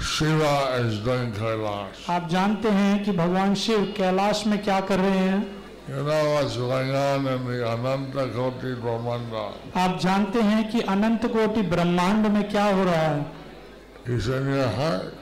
Shiva 0.01 0.55
is 0.79 0.97
doing 1.05 1.31
Kailash. 1.33 2.09
आप 2.09 2.27
जानते 2.29 2.69
हैं 2.79 3.03
कि 3.03 3.11
भगवान 3.21 3.53
शिव 3.65 3.85
कैलाश 3.97 4.45
में 4.47 4.61
क्या 4.63 4.79
कर 4.89 4.99
रहे 4.99 5.19
हैं 5.19 5.45
You 5.89 6.03
know 6.09 6.23
what's 6.33 6.57
going 6.57 6.91
on 6.95 7.27
in 7.27 7.45
the 7.45 7.61
Ananta 7.75 8.27
Koti 8.33 8.75
Brahmanda. 8.81 9.45
आप 9.75 9.99
जानते 9.99 10.41
हैं 10.49 10.69
कि 10.71 10.81
अनंत 10.97 11.25
कोटि 11.37 11.61
ब्रह्मांड 11.69 12.27
में 12.33 12.43
क्या 12.49 12.65
हो 12.65 12.83
रहा 12.83 13.07
है 13.07 13.25
He's 14.07 14.27
in 14.27 14.53
your 14.55 14.69
heart. 14.81 15.20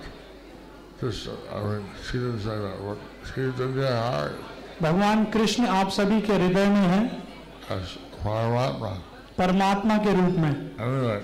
Just, 1.01 1.29
I 1.53 1.63
mean, 1.63 1.85
she 2.05 2.17
didn't 2.17 2.39
say 2.41 2.57
that, 2.59 2.77
but 2.85 2.97
he's 3.35 3.59
in 3.59 3.73
your 3.75 3.87
heart 3.87 4.33
भगवान 4.81 5.23
कृष्ण 5.31 5.65
आप 5.67 5.89
सभी 5.91 6.19
के 6.27 6.33
हृदय 6.33 6.65
में 6.69 6.87
है 6.87 6.99
Paramatma. 8.23 8.91
परमात्मा 9.37 9.97
के 10.05 10.13
रूप 10.15 10.35
में 10.43 10.51
Anyway, 10.77 11.21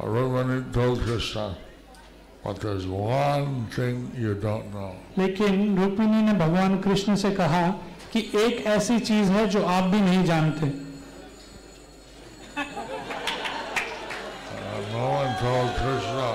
Rukmani 0.00 0.72
told 0.72 1.00
Krishna, 1.02 1.56
but 2.44 2.60
there's 2.60 2.86
one 2.86 3.66
thing 3.76 4.10
you 4.16 4.34
don't 4.34 4.72
know. 4.74 4.92
लेकिन 5.18 5.78
रुक्मिणी 5.78 6.22
ने 6.26 6.32
भगवान 6.44 6.78
कृष्ण 6.80 7.16
से 7.24 7.30
कहा 7.40 7.62
कि 8.12 8.20
एक 8.44 8.66
ऐसी 8.76 8.98
चीज़ 9.10 9.30
है 9.32 9.46
जो 9.56 9.64
आप 9.76 9.84
भी 9.94 10.00
नहीं 10.00 10.24
जानते 10.24 10.72
Uh, 12.58 12.62
no 14.92 15.08
one 15.10 15.34
told 15.40 15.70
Krishna 15.80 16.28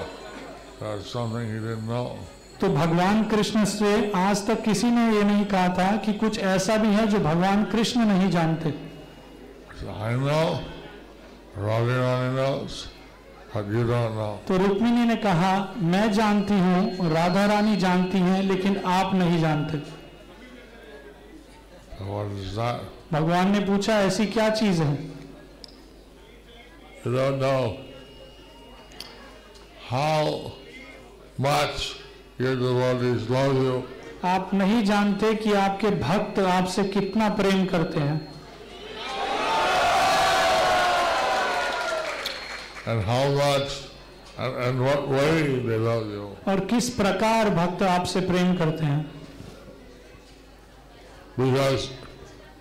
something 1.01 1.45
he 1.47 1.59
didn't 1.59 1.87
know. 1.87 2.17
तो 2.59 2.69
भगवान 2.69 3.23
कृष्ण 3.29 3.63
से 3.65 4.11
आज 4.15 4.45
तक 4.47 4.61
किसी 4.63 4.89
ने 4.91 5.05
ये 5.15 5.23
नहीं 5.23 5.45
कहा 5.45 5.67
था 5.77 5.95
कि 6.05 6.13
कुछ 6.13 6.39
ऐसा 6.39 6.77
भी 6.77 6.87
है 6.93 7.05
जो 7.07 7.19
भगवान 7.19 7.63
कृष्ण 7.71 8.05
नहीं 8.05 8.29
जानते 8.31 8.73
So 9.79 9.89
I 9.89 10.13
know, 10.15 10.59
Radharani 11.57 12.35
knows, 12.35 12.87
but 13.53 13.65
you 13.67 13.83
don't 13.87 14.15
know. 14.15 14.39
तो 14.47 14.57
रुक्मिणी 14.57 15.05
ने 15.05 15.15
कहा 15.25 15.51
मैं 15.93 16.11
जानती 16.13 16.59
हूँ 16.59 17.09
राधा 17.13 17.45
रानी 17.45 17.75
जानती 17.77 18.19
हैं 18.19 18.41
लेकिन 18.43 18.77
आप 18.85 19.13
नहीं 19.15 19.41
जानते 19.41 19.81
So 21.97 22.05
what 22.05 22.31
is 22.43 22.55
that? 22.55 22.79
भगवान 23.13 23.51
ने 23.51 23.59
पूछा 23.65 23.99
ऐसी 24.01 24.25
क्या 24.37 24.49
चीज़ 24.61 24.81
है 24.83 24.95
You 27.05 27.11
don't 27.11 27.39
know 27.39 27.77
how 29.89 30.53
much 31.37 31.97
your 32.37 32.55
devotees 32.55 33.29
love 33.29 33.55
you 33.55 33.83
आप 34.25 34.53
नहीं 34.53 34.83
जानते 34.85 35.33
कि 35.35 35.53
आपके 35.53 35.89
भक्त 35.99 36.39
आपसे 36.39 36.83
कितना 36.91 37.27
प्रेम 37.39 37.65
करते 37.65 37.99
हैं 37.99 38.19
and 42.85 43.01
how 43.03 43.29
much 43.31 43.89
and, 44.37 44.55
and 44.55 44.81
what 44.81 45.07
way 45.07 45.59
they 45.59 45.77
love 45.77 46.07
you. 46.07 46.29
और 46.47 46.65
किस 46.69 46.89
प्रकार 46.89 47.49
भक्त 47.55 47.83
आपसे 47.83 48.21
प्रेम 48.31 48.55
करते 48.57 48.85
हैं 48.85 49.05
Because 51.35 51.89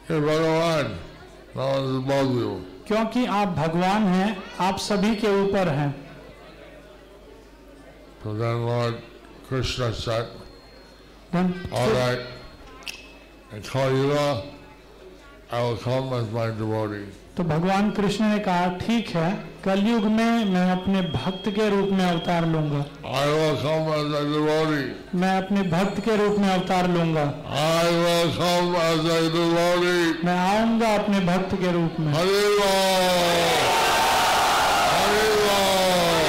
you're 0.08 0.20
Bhagavan, 0.20 0.96
no 1.54 1.66
one 1.70 1.96
above 2.02 2.34
you. 2.34 2.52
क्योंकि 2.86 3.24
आप 3.40 3.48
भगवान 3.56 4.06
हैं 4.06 4.36
आप 4.60 4.78
सभी 4.78 5.14
के 5.16 5.28
ऊपर 5.42 5.68
हैं 5.68 6.01
So 8.22 8.34
then 8.34 8.64
Lord 8.66 8.94
Krishna 9.48 9.92
said, 9.94 10.26
धन- 11.32 11.54
All 11.72 11.90
right, 11.90 12.20
in 13.52 13.62
Kali-yuga, 13.62 14.42
I 15.50 15.62
will 15.62 15.76
come 15.76 16.12
as 16.12 16.30
my 16.30 16.46
devotee. 16.50 17.06
तो 17.36 17.42
भगवान 17.48 17.90
कृष्ण 17.96 18.24
ने 18.30 18.38
कहा 18.44 18.66
ठीक 18.80 19.08
है 19.16 19.28
कलयुग 19.64 20.04
में 20.16 20.44
मैं 20.52 20.64
अपने 20.70 21.00
भक्त 21.12 21.48
के 21.58 21.68
रूप 21.74 21.88
में 21.98 22.04
अवतार 22.06 22.46
लूँगा 22.46 22.80
I 23.04 23.22
will 23.32 23.56
come 23.62 23.88
as 23.98 24.12
a 24.18 24.22
devotee. 24.32 24.92
मैं 25.22 25.30
अपने 25.42 25.62
भक्त 25.76 26.00
के 26.04 26.16
रूप 26.22 26.38
में 26.40 26.48
अवतार 26.48 26.88
लूँगा 26.96 27.24
I 27.62 27.88
will 28.02 28.30
come 28.36 28.76
as 28.82 29.08
a 29.16 29.20
devotee. 29.38 30.24
मैं 30.24 30.36
आऊँगा 30.38 30.94
अपने 30.98 31.20
भक्त 31.32 31.54
के 31.62 31.72
रूप 31.72 31.96
में 32.00 32.12
Hari 32.12 32.42
Ram. 32.58 33.62
Hari 34.92 35.24
Ram. 35.46 36.28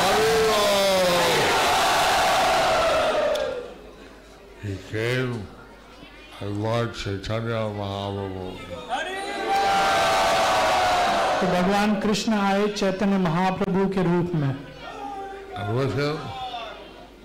Hari 0.00 0.30
Ram. 0.48 1.44
He 4.62 4.72
came 4.90 5.46
Lord 6.40 6.94
Chaitanya 6.94 7.68
Mahaprabhu. 7.78 8.56
तो 11.40 11.46
भगवान 11.46 11.94
कृष्ण 12.00 12.32
आए 12.34 12.66
चैतन्य 12.68 13.18
महाप्रभु 13.24 13.86
के 13.94 14.02
रूप 14.02 14.34
में 14.34 14.56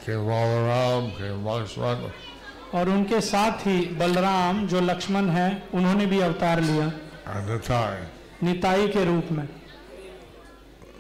came 0.06 0.26
Balaram, 0.28 1.12
came 1.18 1.44
Lakshman, 1.44 2.12
और 2.74 2.90
उनके 2.90 3.22
साथ 3.22 3.66
ही 3.68 3.80
बलराम 3.98 4.68
जो 4.68 4.80
लक्ष्मण 4.82 5.30
है 5.30 5.48
उन्होंने 5.74 6.06
भी 6.06 6.20
अवतार 6.20 6.62
लिया 6.62 6.92
and 7.28 8.44
निताई 8.44 8.88
के 8.88 9.06
रूप 9.06 9.32
में 9.32 9.48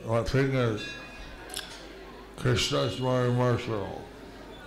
One 0.06 0.26
thing 0.26 0.54
is, 0.54 0.82
Krishna 2.38 2.80
is 2.80 2.95
very 2.95 3.32
merciful, 3.32 4.03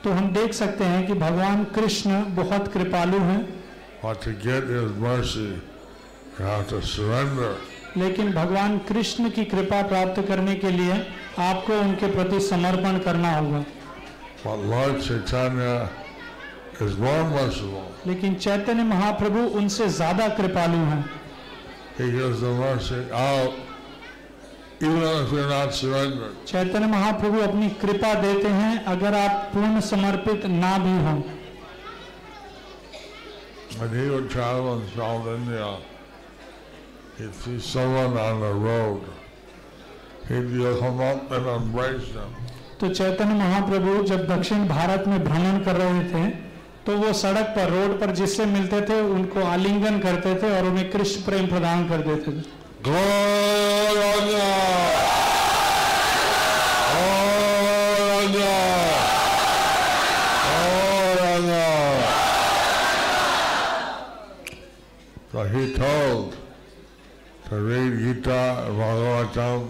तो 0.06 0.12
हम 0.12 0.28
देख 0.32 0.52
सकते 0.54 0.84
हैं 0.84 1.06
कि 1.06 1.14
भगवान 1.20 1.62
कृष्ण 1.76 2.18
बहुत 2.34 2.68
कृपालु 2.72 3.18
हैं 3.20 3.38
but 4.02 4.20
to 4.24 4.32
get 4.42 4.68
his 4.72 4.92
mercy, 5.04 5.46
you 6.38 6.44
have 6.44 6.68
to 6.68 6.80
surrender. 6.90 7.48
लेकिन 7.96 8.30
भगवान 8.32 8.76
कृष्ण 8.88 9.30
की 9.30 9.44
कृपा 9.44 9.80
प्राप्त 9.88 10.20
करने 10.28 10.54
के 10.64 10.70
लिए 10.70 11.00
आपको 11.46 11.80
उनके 11.80 12.12
प्रति 12.12 12.40
समर्पण 12.48 12.98
करना 13.08 13.36
होगा 13.38 13.64
But 14.44 14.64
Lord 14.74 15.02
Chaitanya 15.02 15.74
is 16.86 16.96
more 16.98 17.24
merciful. 17.32 17.90
लेकिन 18.06 18.34
चैतन्य 18.46 18.84
महाप्रभु 18.94 19.46
उनसे 19.58 19.88
ज़्यादा 19.98 20.28
कृपालु 20.38 20.84
हैं 20.92 21.04
He 21.98 22.12
gives 22.12 22.46
the 22.46 22.54
mercy 22.62 23.02
out, 23.24 23.58
even 24.80 25.02
if 25.02 25.32
you're 25.32 25.48
not 25.48 25.72
surrendered. 25.74 26.34
Chaitanya 26.46 26.86
Mahaprabhu 26.86 27.40
अपनी 27.42 27.68
कृपा 27.82 28.12
देते 28.22 28.48
हैं 28.48 28.84
अगर 28.94 29.14
आप 29.14 29.50
पूर्ण 29.54 29.80
समर्पित 29.90 30.46
ना 30.46 30.76
भी 30.78 30.96
हों 31.06 31.20
When 33.78 33.90
he 33.94 34.08
would 34.08 34.30
travel 34.30 34.68
in 34.74 34.82
South 34.96 35.26
India, 35.28 35.76
he'd 37.18 37.34
see 37.34 37.58
someone 37.60 38.16
on 38.16 38.40
the 38.40 38.52
road. 38.54 39.02
He'd 40.28 40.48
come 40.80 41.00
up 41.00 41.30
and 41.30 41.46
embrace 41.46 42.08
them. 42.14 42.30
तो 42.80 42.88
चैतन्य 42.94 43.34
महाप्रभु 43.34 44.02
जब 44.06 44.26
दक्षिण 44.28 44.66
भारत 44.68 45.04
में 45.08 45.22
भ्रमण 45.24 45.62
कर 45.64 45.76
रहे 45.76 46.02
थे 46.10 46.28
तो 46.86 46.96
वो 46.96 47.12
सड़क 47.20 47.46
पर 47.56 47.70
रोड 47.70 48.00
पर 48.00 48.10
जिससे 48.14 48.44
मिलते 48.46 48.80
थे 48.88 49.00
उनको 49.14 49.44
आलिंगन 49.52 49.98
करते 50.00 50.34
थे 50.42 50.50
और 50.58 50.66
उन्हें 50.66 50.90
कृष्ण 50.90 51.24
प्रेम 51.24 51.46
प्रदान 51.46 51.88
कर 51.88 52.02
देते 52.08 52.32
थे! 52.32 52.44
So 65.32 65.42
he 65.44 65.74
told 65.74 66.34
to 67.48 67.56
read 67.56 67.92
Gita 67.98 68.42
Bhagavatam 68.76 69.66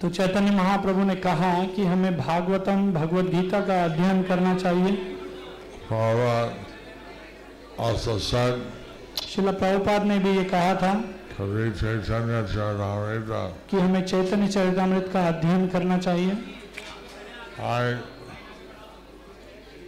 तो 0.00 0.08
चैतन्य 0.10 0.50
महाप्रभु 0.50 1.04
ने 1.04 1.14
कहा 1.16 1.52
कि 1.76 1.84
हमें 1.84 2.16
भागवतम 2.18 2.92
भगवत 2.92 3.24
गीता 3.34 3.60
का 3.66 3.84
अध्ययन 3.84 4.22
करना 4.22 4.54
चाहिए। 4.58 4.92
Prabhupada 5.88 6.52
also 7.78 8.18
said 8.18 8.54
शिला 9.28 9.52
प्रभुपाद 9.52 10.04
ने 10.04 10.18
भी 10.18 10.36
ये 10.36 10.44
कहा 10.44 10.74
था। 10.82 10.92
कि 13.70 13.76
हमें 13.76 14.04
चैतन्य 14.06 14.48
चरितमृत 14.48 15.08
का 15.12 15.26
अध्ययन 15.28 15.66
करना 15.68 15.98
चाहिए। 15.98 16.36
I 17.60 17.96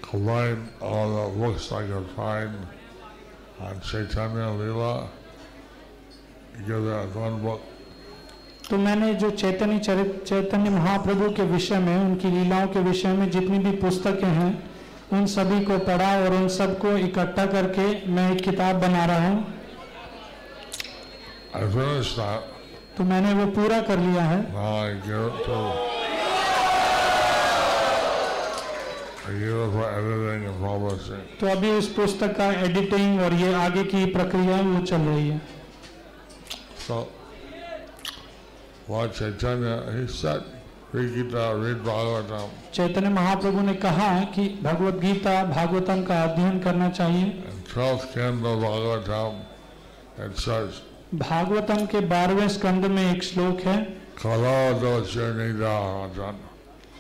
combined 0.03 0.69
all 0.81 1.15
the 1.15 1.27
books 1.39 1.71
I 1.73 1.83
could 1.87 2.09
find 2.17 2.53
on 3.61 3.81
Chaitanya 3.81 4.49
Leela 4.59 5.09
together 6.57 6.95
as 6.99 7.15
one 7.15 7.41
book. 7.43 7.61
तो 8.71 8.79
मैंने 8.79 9.15
जो 9.15 9.31
चैतन्य 9.31 9.79
चरित 9.79 10.23
चैतन्य 10.29 10.71
महाप्रभु 10.71 11.31
के 11.31 11.43
विषय 11.51 11.79
में 11.79 11.97
उनकी 11.97 12.31
लीलाओं 12.31 12.67
के 12.69 12.81
विषय 12.81 13.13
में 13.13 13.31
जितनी 13.31 13.59
भी 13.59 13.73
पुस्तकें 13.83 14.29
हैं 14.29 14.53
उन 15.13 15.27
सभी 15.35 15.65
को 15.65 15.79
पढ़ा 15.87 16.11
और 16.21 16.35
उन 16.35 16.49
सबको 16.55 16.97
इकट्ठा 16.99 17.45
करके 17.47 17.85
मैं 18.11 18.31
एक 18.33 18.41
किताब 18.45 18.81
बना 18.81 19.05
रहा 19.05 19.29
हूँ। 19.29 19.56
I 21.57 21.67
finished 21.75 22.17
that. 22.17 22.43
तो 22.97 23.05
मैंने 23.05 23.33
वो 23.35 23.47
पूरा 23.57 23.81
कर 23.89 23.99
लिया 23.99 24.23
है 24.25 24.41
I 24.55 24.95
give 25.07 25.27
it 25.27 25.45
to 25.47 25.57
I 29.29 29.33
give 29.39 29.57
it 29.65 29.73
for 29.75 29.87
editing 29.91 30.45
and 30.49 30.59
publishing. 30.65 31.23
तो 31.41 31.47
अभी 31.57 31.71
उस 31.79 31.89
पुस्तक 31.95 32.37
का 32.37 32.51
एडिटिंग 32.65 33.21
और 33.21 33.35
ये 33.43 33.53
आगे 33.65 33.85
की 33.93 34.05
प्रक्रिया 34.17 34.61
वो 34.71 34.81
चल 34.87 35.01
रही 35.11 35.29
है 35.29 35.41
So 36.87 37.07
Lord 38.89 39.13
Chaitanya, 39.15 39.77
he 39.93 40.07
said, 40.07 40.43
read 40.93 41.13
Gita, 41.15 41.47
read 41.63 41.83
Bhagavatam. 41.85 42.49
Chaitanya 42.75 43.09
Mahaprabhu 43.09 43.61
ने 43.67 43.75
कहा 43.85 44.09
कि 44.35 44.49
भगवत 44.63 45.01
गीता 45.01 45.33
भागवतम 45.45 46.05
का 46.11 46.23
अध्ययन 46.25 46.59
करना 46.67 46.89
चाहिए 46.99 47.25
In 47.53 47.65
12th 47.73 48.13
canto 48.15 48.53
Bhagavatam, 48.65 49.41
it 50.19 50.39
says, 50.39 50.81
Bhagavatam 51.15 51.87
के 51.87 52.01
बारहवें 52.01 52.49
स्कंद 52.49 52.87
में 52.87 53.17
एक 53.17 53.23
श्लोक 53.23 53.61
है। 53.61 53.85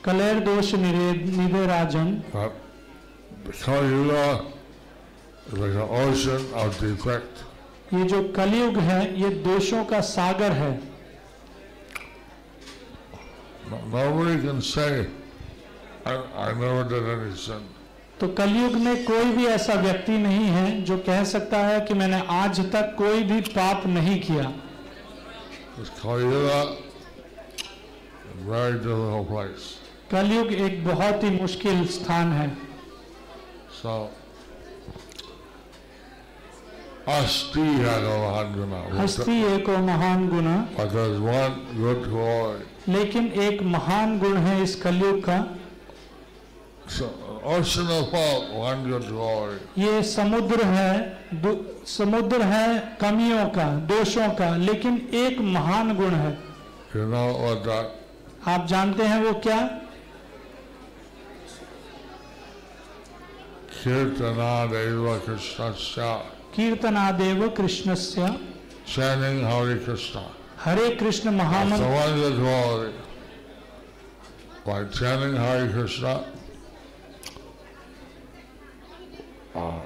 कला 0.04 0.32
दोष 0.32 0.74
निधे 0.74 1.66
राजन 1.66 2.22
हाँ। 2.34 2.52
ये 7.94 8.04
जो 8.04 8.22
कलयुग 8.22 8.78
है 8.78 9.20
ये 9.20 9.28
दोषों 9.28 9.84
का 9.84 10.00
सागर 10.00 10.52
है। 10.52 10.96
Nobody 13.70 14.46
can 14.46 14.60
say, 14.62 15.06
I, 16.06 16.14
I 16.36 16.52
never 16.52 16.84
did. 16.84 17.75
तो 18.20 18.28
कलयुग 18.28 18.74
में 18.84 19.04
कोई 19.04 19.24
भी 19.32 19.46
ऐसा 19.46 19.74
व्यक्ति 19.80 20.12
नहीं 20.18 20.44
है 20.48 20.82
जो 20.84 20.96
कह 21.06 21.24
सकता 21.32 21.58
है 21.66 21.80
कि 21.86 21.94
मैंने 21.94 22.20
आज 22.34 22.60
तक 22.72 22.94
कोई 22.98 23.22
भी 23.22 23.40
पाप 23.56 23.86
नहीं 23.86 24.20
किया. 24.20 24.52
कलयुग 30.10 30.52
एक 30.52 30.84
बहुत 30.84 31.24
ही 31.24 31.30
मुश्किल 31.40 31.86
स्थान 31.96 32.32
है 32.32 32.56
So, 33.82 34.08
Asti 37.14 37.60
a 37.60 37.96
lot 38.04 38.52
guna. 38.54 38.78
हस्ती 39.00 39.34
एक 39.54 39.68
महान 39.88 40.28
है, 40.46 40.54
But 40.76 40.92
there's 40.94 41.20
one 41.20 41.58
good 41.80 42.08
quality. 42.12 42.64
लेकिन 42.88 43.26
एक 43.42 43.62
महान 43.74 44.18
गुण 44.18 44.36
है 44.46 44.62
इस 44.62 44.74
कलयुग 44.82 45.20
का 45.24 45.38
So, 46.88 47.10
ocean 47.46 47.88
of 47.96 48.10
good 48.10 49.04
quality. 49.08 49.58
ये 49.78 50.02
समुद्र 50.02 50.64
है 50.64 51.40
दु- 51.42 51.86
समुद्र 51.88 52.42
है 52.42 52.96
कमियों 53.00 53.44
का 53.56 53.64
दोषों 53.92 54.28
का 54.38 54.56
लेकिन 54.56 54.96
एक 55.14 55.38
महान 55.56 55.94
गुण 55.96 56.14
है 56.24 56.36
You 56.94 57.06
know 57.12 57.26
what 57.44 57.64
that? 57.64 57.86
आप 58.48 58.66
जानते 58.66 59.04
हैं 59.04 59.20
वो 59.24 59.32
क्या 59.46 59.58
Kirtana 63.82 64.68
Deva 64.70 65.18
Krishnasya. 65.20 66.22
कीर्तनादेव 66.56 67.48
कृष्णस्य 67.56 68.38
Chanting 68.86 69.40
Hare 69.44 69.76
Krishna. 69.84 70.22
Hare 70.64 70.88
Krishna 70.96 71.30
That's 71.30 71.38
महामंत्र 71.38 71.88
one 71.94 72.14
good 72.20 72.36
quality. 72.40 72.92
By 74.64 74.84
chanting 74.98 75.36
Hare 75.36 75.68
Krishna, 75.72 76.24
uh, 79.56 79.80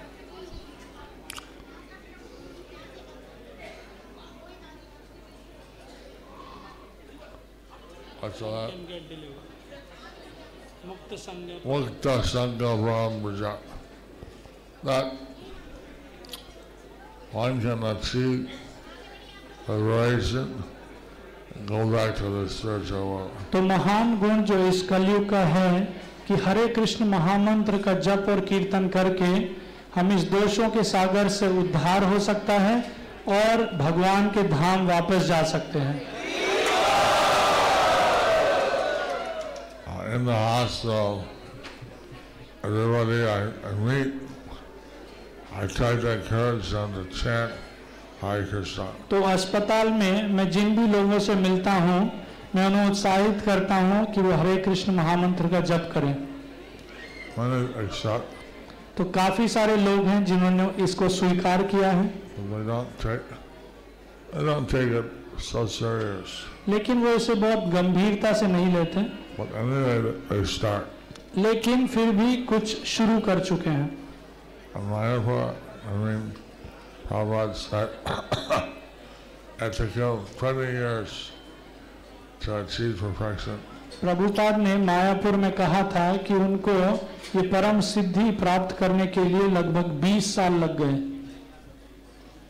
what's 8.20 8.40
that? 8.40 8.72
Mukta 11.64 12.20
Sangha 12.22 12.58
Brahmaja. 12.58 13.56
That 14.82 15.14
one 17.32 17.60
can 17.60 17.82
achieve 17.82 18.50
liberation 19.68 20.62
go 21.66 21.86
back 21.90 22.16
to 22.16 22.24
the 22.24 22.48
spiritual 22.48 23.10
world. 23.10 23.30
तो 23.52 23.60
महान 23.62 24.18
गुण 24.20 24.42
जो 24.44 24.58
इस 24.68 24.82
कलयुग 24.88 25.28
का 25.30 25.44
है 25.46 26.09
कि 26.30 26.36
हरे 26.42 26.66
कृष्ण 26.74 27.04
महामंत्र 27.08 27.78
का 27.82 27.92
जप 28.06 28.26
और 28.28 28.40
कीर्तन 28.48 28.88
करके 28.88 29.30
हम 29.94 30.12
इस 30.12 30.24
दोषों 30.30 30.68
के 30.70 30.84
सागर 30.84 31.28
से 31.36 31.48
उद्धार 31.58 32.04
हो 32.12 32.18
सकता 32.26 32.58
है 32.60 32.76
और 33.36 33.64
भगवान 33.78 34.28
के 34.36 34.42
धाम 34.48 34.86
वापस 34.88 35.26
जा 35.26 35.42
सकते 35.52 35.78
हैं 35.78 36.18
in 40.10 40.24
the 40.24 40.34
hospital, 40.34 41.24
everybody 42.64 43.18
I, 43.24 43.42
I 43.68 43.74
meet, 43.80 44.14
I 45.54 45.66
try 45.68 45.90
to 45.96 46.08
encourage 46.10 46.70
them 46.70 46.94
to 46.94 47.04
chant 47.16 47.52
Hare 48.20 48.44
Krishna. 48.44 48.86
तो 49.10 49.22
अस्पताल 49.24 49.90
में 49.92 50.28
मैं 50.28 50.50
जिन 50.50 50.74
भी 50.76 50.86
लोगों 50.92 51.18
से 51.26 51.34
मिलता 51.44 51.72
हूँ 51.84 52.00
मैं 52.54 52.66
उन्हें 52.66 52.90
उत्साहित 52.90 53.40
करता 53.40 53.74
हूँ 53.74 54.12
कि 54.14 54.20
वो 54.20 54.32
हरे 54.32 54.56
कृष्ण 54.56 54.92
महामंत्र 54.92 55.48
का 55.48 55.60
जप 55.60 55.90
करें। 55.94 56.14
तो 58.96 59.04
काफ़ी 59.04 59.48
सारे 59.48 59.76
लोग 59.76 60.06
हैं 60.06 60.24
जिन्होंने 60.24 60.84
इसको 60.84 61.08
स्वीकार 61.08 61.62
किया 61.62 61.90
है। 61.90 62.06
लेकिन 66.68 66.98
वो 66.98 67.08
इसे 67.08 67.34
बहुत 67.34 67.58
गंभीरता 67.58 68.32
से 68.32 68.46
नहीं 68.46 68.74
लेते। 68.74 69.00
लेकिन 71.36 71.86
फिर 71.86 72.10
भी 72.10 72.36
कुछ 72.36 72.84
शुरू 72.84 73.20
कर 73.20 73.40
चुके 73.40 73.70
हैं। 73.70 74.08
Prabhupada 77.10 77.54
said, 77.54 77.86
प्रभुपाद 84.00 84.58
ने 84.58 84.76
मायापुर 84.84 85.36
में 85.36 85.50
कहा 85.52 85.82
था 85.94 86.16
कि 86.26 86.34
उनको 86.34 86.72
ये 87.36 87.42
परम 87.48 87.80
सिद्धि 87.88 88.30
प्राप्त 88.42 88.76
करने 88.78 89.06
के 89.16 89.24
लिए 89.24 89.48
लगभग 89.56 90.00
20 90.02 90.30
साल 90.36 90.52
लग 90.64 90.80
गए 90.80 90.98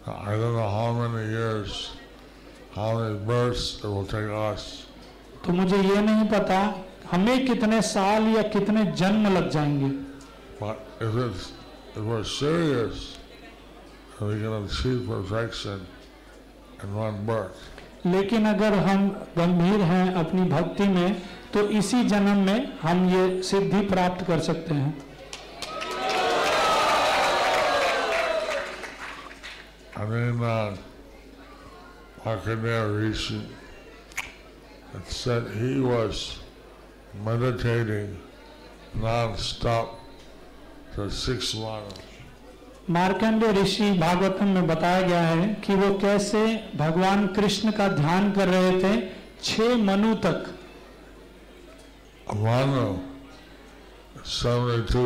I 0.06 0.34
don't 0.36 0.54
know 0.56 0.68
how 0.68 0.92
many 0.92 1.24
years, 1.30 1.90
how 2.74 2.98
many 2.98 3.18
births 3.26 3.64
it 3.84 3.88
will 3.88 4.06
take 4.06 4.30
us. 4.30 4.86
तो 5.46 5.52
मुझे 5.52 5.76
ये 5.76 6.00
नहीं 6.02 6.28
पता 6.28 6.60
हमें 7.10 7.46
कितने 7.46 7.80
साल 7.82 8.28
या 8.36 8.42
कितने 8.54 8.84
जन्म 9.02 9.28
लग 9.36 9.50
जाएँगे 9.50 9.90
But 10.60 10.76
if 11.00 11.16
it's 11.16 11.52
if 11.96 12.04
we're 12.04 12.24
serious, 12.24 13.18
we 14.20 14.34
can 14.40 14.52
achieve 14.64 15.06
perfection 15.08 15.86
in 16.82 16.94
one 16.94 17.24
birth. 17.26 17.79
लेकिन 18.06 18.46
अगर 18.48 18.74
हम 18.88 19.08
गंभीर 19.38 19.80
हैं 19.90 20.12
अपनी 20.24 20.42
भक्ति 20.50 20.88
में 20.88 21.22
तो 21.54 21.68
इसी 21.78 22.02
जन्म 22.08 22.44
में 22.46 22.78
हम 22.82 23.08
ये 23.10 23.42
सिद्धि 23.42 23.80
प्राप्त 23.86 24.26
कर 24.26 24.40
सकते 24.50 24.74
हैं 24.74 24.98
I 29.96 30.04
mean, 30.06 30.42
uh, 30.42 30.76
Markandeya 32.24 32.84
Rishi, 32.98 33.42
it 34.94 35.06
said 35.06 35.50
he 35.50 35.78
was 35.78 36.38
meditating 37.22 38.16
non-stop 38.94 40.00
for 40.94 41.10
six 41.10 41.54
months. 41.54 42.09
Markand 42.90 43.44
ऋषि 43.44 43.92
भागवतम 43.92 44.44
में 44.44 44.66
बताया 44.66 45.00
गया 45.00 45.20
है 45.20 45.54
कि 45.54 45.74
वो 45.74 45.98
कैसे 45.98 46.70
भगवान 46.76 47.26
कृष्ण 47.26 47.70
का 47.70 47.88
ध्यान 47.88 48.32
कर 48.32 48.48
रहे 48.48 48.82
थे 48.82 49.08
छह 49.42 49.76
मनु 49.76 50.14
तक। 50.14 50.58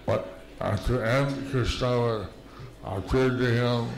but 0.07 0.41
the 0.87 0.99
end, 1.05 1.51
Krishna 1.51 1.89
was, 1.99 2.27
appeared 2.85 3.39
to 3.39 3.51
him. 3.51 3.89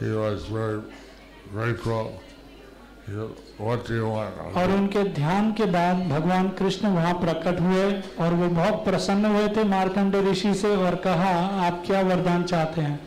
He 0.00 0.10
was 0.10 0.44
very 0.46 0.82
grateful. 1.52 2.20
He 3.06 3.12
said, 3.12 3.30
और 3.60 4.70
उनके 4.70 5.02
ध्यान 5.14 5.52
के 5.52 5.64
बाद 5.64 6.00
भगवान 6.08 6.48
कृष्ण 6.58 6.88
वहाँ 6.94 7.12
प्रकट 7.20 7.60
हुए 7.60 7.84
और 8.20 8.34
वो 8.34 8.48
बहुत 8.48 8.84
प्रसन्न 8.84 9.26
हुए 9.34 9.48
थे 9.56 9.64
मार्कंडे 9.64 10.20
ऋषि 10.30 10.54
से 10.54 10.74
और 10.76 10.94
कहा 11.06 11.30
आप 11.66 11.82
क्या 11.86 12.00
वरदान 12.08 12.44
चाहते 12.44 12.80
हैं? 12.80 12.98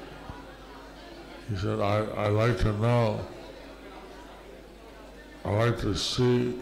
He 1.50 1.56
said, 1.56 1.80
I, 1.82 1.98
I 2.24 2.28
like 2.30 2.58
to 2.60 2.74
know, 2.82 3.20
I 5.46 5.54
like 5.54 5.78
to 5.82 5.96
see 5.96 6.56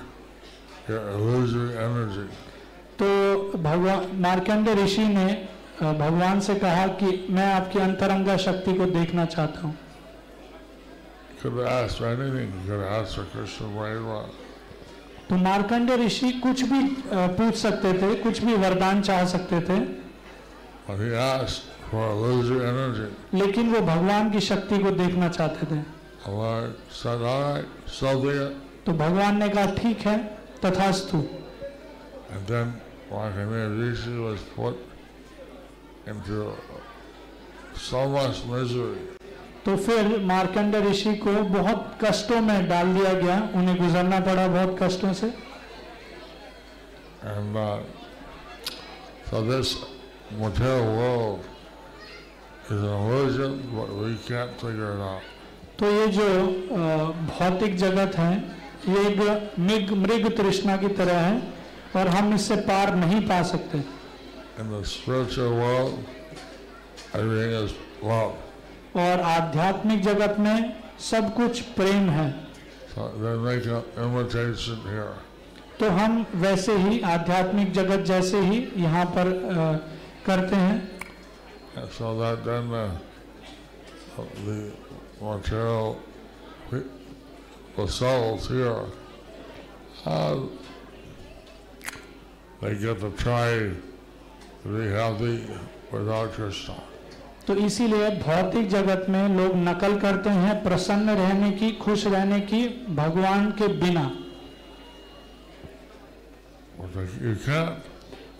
your 0.90 1.02
illusory 1.14 1.78
energy. 1.78 2.28
तो 3.00 3.08
भगवान 3.58 4.22
मार्कंडे 4.22 4.74
ऋषि 4.84 5.08
ने 5.08 5.28
भगवान 5.82 6.40
से 6.40 6.56
कहा 6.56 6.88
कि 7.02 7.28
मैं 7.30 7.52
आपकी 7.54 7.80
अंतरंगा 7.80 8.38
शक्ति 8.38 8.74
को 8.74 8.86
देखना 8.86 9.26
चाहता 9.26 9.68
हूँ। 9.68 9.76
Could 11.48 11.66
asked 11.66 12.00
for 12.00 12.08
anything. 12.08 12.52
You 12.66 12.72
could 12.72 12.84
asked 12.84 13.16
for 13.16 13.24
Krishna 13.24 13.68
Brahma. 13.68 14.26
तो 15.30 15.36
मार्कंडे 15.36 15.96
ऋषि 15.98 16.32
कुछ 16.44 16.62
भी 16.72 16.80
पूछ 17.40 17.56
सकते 17.56 17.92
थे 18.02 18.14
कुछ 18.24 18.40
भी 18.44 18.54
वरदान 18.64 19.02
चाह 19.02 19.24
सकते 19.34 19.60
थे 19.70 19.78
But 20.88 21.00
he 21.00 21.14
asked 21.16 21.64
for 21.90 22.04
illusory 22.12 22.66
energy. 22.66 23.08
लेकिन 23.34 23.74
वो 23.74 23.82
भगवान 23.88 24.32
की 24.32 24.40
शक्ति 24.50 24.78
को 24.84 24.92
देखना 25.00 25.30
चाहते 25.40 25.66
थे 25.72 25.82
Allah 26.28 26.74
said, 26.92 27.22
all 27.22 27.42
right, 27.44 27.66
so 27.88 28.20
be 28.22 28.38
it. 28.46 28.54
तो 28.86 28.94
भगवान 29.04 29.38
ने 29.40 29.50
कहा 29.50 29.74
ठीक 29.82 30.08
है 30.08 30.18
तथास्तु 30.66 31.26
And 32.30 32.48
then 32.48 32.74
Markandeya 33.12 33.68
Rishi 33.80 34.18
was 34.20 34.42
put 34.56 34.76
into 36.08 36.52
so 37.76 38.10
much 38.10 38.44
misery. 38.46 39.17
तो 39.68 39.76
फिर 39.78 40.08
मार्कंड 40.20 40.76
ऋषि 40.76 41.14
को 41.16 41.32
बहुत 41.44 41.98
कष्टों 42.04 42.42
में 42.42 42.68
डाल 42.70 42.94
दिया 42.94 43.14
गया। 43.14 43.50
उन्हें 43.56 43.78
गुजरना 43.78 44.20
पड़ा 44.20 44.48
बहुत 44.48 44.78
कष्टों 44.84 45.14
से। 45.14 45.28
And, 47.32 47.58
uh, 47.58 47.80
मुझे 50.34 50.74
तो 55.80 55.92
ये 55.92 56.08
जो 56.08 56.30
uh, 56.72 57.12
भौतिक 57.34 57.78
जगत 57.78 58.16
है 58.16 58.32
ये 58.90 59.06
एक 59.08 59.54
मृग 59.60 59.92
मृग 59.98 60.38
तृष्णा 60.38 60.78
की 60.78 60.88
तरह 60.88 61.20
है 61.20 61.42
और 61.96 62.08
हम 62.08 62.34
इससे 62.36 62.56
पार 62.56 62.96
नहीं 62.96 63.22
पा 63.22 63.44
सकते। 63.44 63.78
World. 68.04 68.47
और 68.98 69.22
आध्यात्मिक 69.22 70.02
जगत 70.02 70.36
में 70.40 70.74
सब 71.00 71.34
कुछ 71.36 71.62
प्रेम 71.78 72.10
है। 72.10 72.30
तो 75.80 75.90
हम 75.90 76.26
वैसे 76.36 76.76
ही 76.78 77.02
आध्यात्मिक 77.02 77.72
जगत 77.74 78.06
जैसे 78.06 78.40
ही 78.40 78.68
यहाँ 78.76 79.06
पर 79.06 79.32
करते 80.26 80.56
हैं। 80.56 80.78
They 92.60 92.74
get 92.74 93.00
to 93.02 93.10
try 93.12 93.72
to 94.64 94.68
be 94.68 94.86
healthy 94.90 95.36
without 95.92 96.38
your. 96.40 96.52
तो 97.48 97.56
इसीलिए 97.56 98.10
भौतिक 98.10 98.70
जगत 98.70 99.06
में 99.10 99.30
लोग 99.30 99.56
नकल 99.56 100.00
करते 100.00 100.30
हैं 100.30 100.64
प्रसन्न 100.64 101.10
रहने 101.10 101.52
की 101.52 101.72
खुश 101.72 102.08
रहने 102.08 102.40
की 102.40 102.86
भगवान 102.90 103.52
के 103.52 103.68
बिना। 103.68 104.12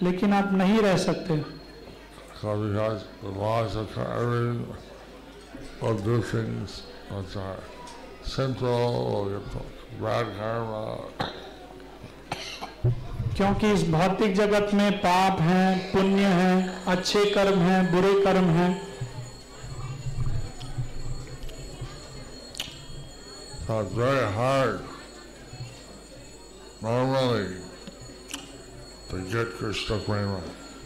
लेकिन 0.02 0.34
आप 0.34 0.54
नहीं 0.54 0.80
रह 0.80 0.98
सकते। 0.98 1.58
get 9.30 9.48
bad 10.04 10.26
karma. 10.38 11.28
क्योंकि 13.36 13.72
इस 13.72 13.90
भौतिक 13.90 14.36
जगत 14.36 14.74
में 14.74 14.98
पाप 14.98 15.42
हैं 15.42 15.92
पुण्य 15.92 16.26
हैं 16.26 16.86
अच्छे 16.86 17.26
कर्म 17.26 17.60
हैं 17.60 17.92
बुरे 17.92 18.24
कर्म 18.24 18.46
हैं। 18.46 18.97
So 23.68 23.84
very 23.84 24.32
hard 24.32 24.80
normally 26.82 27.48
to 29.10 29.18
get 29.30 29.50
Krishna 29.58 29.98
prema. 29.98 30.40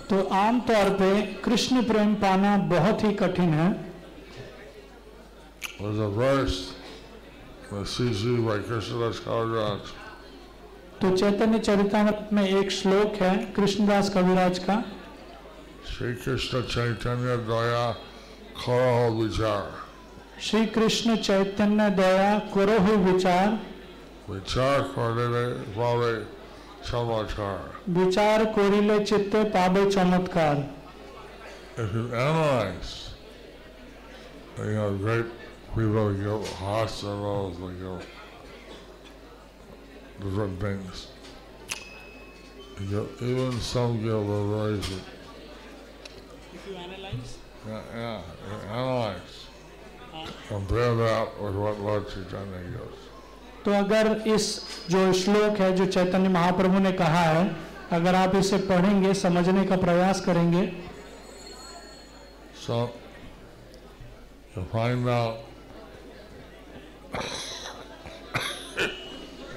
तो 0.10 0.22
आम 0.36 0.60
तौर 0.68 0.90
पे 1.00 1.10
कृष्ण 1.44 1.82
प्रेम 1.88 2.16
पाना 2.22 2.56
बहुत 2.70 3.04
ही 3.04 3.12
कठिन 3.22 3.54
है 3.54 3.68
There's 5.80 6.00
a 6.00 6.10
verse 6.10 6.74
the 7.70 7.84
CC 7.86 8.34
by 8.48 8.58
Krishnadas 8.70 9.20
Kaviraj. 9.28 9.94
तो 11.02 11.16
चैतन्य 11.18 11.60
चरितमृत 11.60 12.30
में 12.34 12.44
एक 12.48 12.72
श्लोक 12.72 13.22
है 13.22 13.36
कृष्णदास 13.56 14.10
कविराज 14.18 14.60
का 14.66 14.84
Sri 15.86 16.16
Krishna 16.16 16.64
Chaitanya 16.64 17.38
Daya 17.38 17.96
Karaho 18.56 19.08
Vichar. 19.22 19.81
Shri 20.42 20.66
Krishna 20.76 21.16
Chaitanya 21.16 21.90
दया 21.98 22.30
करो 22.54 22.78
हे 22.86 22.96
विचार। 23.04 23.50
विचार 24.30 24.80
करिले 24.94 25.44
पावे 25.76 26.14
चमत्कार 26.86 27.92
विचार 27.98 28.44
करिले 28.56 28.98
चित्त 29.06 29.36
पावे 29.54 29.84
चमत्कार। 29.92 30.64
If 31.84 31.96
you 31.96 32.06
analyse 32.06 32.90
you 34.72 34.82
are 34.86 34.98
great 35.04 35.28
people 35.76 36.10
your 36.24 36.42
hospitals 36.62 37.60
like 37.62 37.78
your 37.82 38.02
different 40.24 40.54
things 40.64 41.08
your 42.92 43.06
even 43.30 43.60
some 43.70 43.90
your 44.08 44.24
verifying 44.32 45.06
if 46.56 46.70
you 46.70 46.76
analyse 46.84 47.38
yeah 47.70 47.80
yeah 48.02 48.14
analyse 48.18 49.40
Compare 50.48 50.96
that 50.96 51.42
with 51.42 51.56
what 51.56 51.80
Lord 51.80 52.08
Chaitanya 52.10 52.62
gives. 52.74 53.08
तो 53.66 53.72
अगर 53.72 54.08
इस 54.28 54.46
जो 54.90 55.02
श्लोक 55.14 55.58
है 55.60 55.76
जो 55.76 55.86
चैतन्य 55.86 56.30
महाप्रभु 56.30 56.80
ने 56.80 56.92
कहा 57.02 57.24
है 57.24 57.44
अगर 57.92 58.16
आप 58.16 58.36
इसे 58.36 58.58
पढ़ेंगे 58.70 59.14
समझने 59.14 59.66
का 59.66 59.78
प्रयास 59.78 60.22
करेंगे 60.26 60.72
So, 62.62 62.92
you 64.56 64.64
find 64.72 65.10
out 65.10 65.40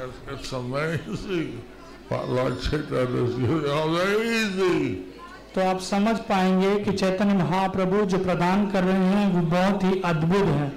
it's, 0.02 0.18
it's 0.32 0.52
amazing 0.52 1.62
what 2.08 2.28
Lord 2.28 2.60
Chaitanya 2.62 3.24
is. 3.24 3.34
Oh, 3.66 3.92
very 3.92 4.28
easy. 4.28 5.13
तो 5.54 5.60
आप 5.70 5.80
समझ 5.80 6.16
पाएँगे 6.28 6.70
कि 6.84 6.92
चैतन्य 6.92 7.34
महाप्रभु 7.34 8.04
जो 8.12 8.18
प्रदान 8.24 8.70
कर 8.70 8.84
रहे 8.84 9.04
हैं 9.10 9.26
वो 9.32 9.40
बहुत 9.50 9.84
ही 9.84 10.00
अद्भुत 10.12 10.46
है 10.54 10.72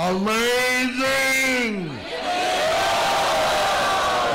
Amazing! 0.00 1.74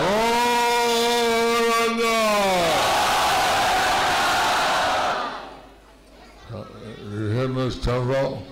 Oh, 0.08 1.58
my 1.70 1.88
God! 2.02 2.76
Uh, 6.54 6.66
You 7.16 7.26
hit 7.38 7.50
this 7.56 7.76
temple, 7.84 8.44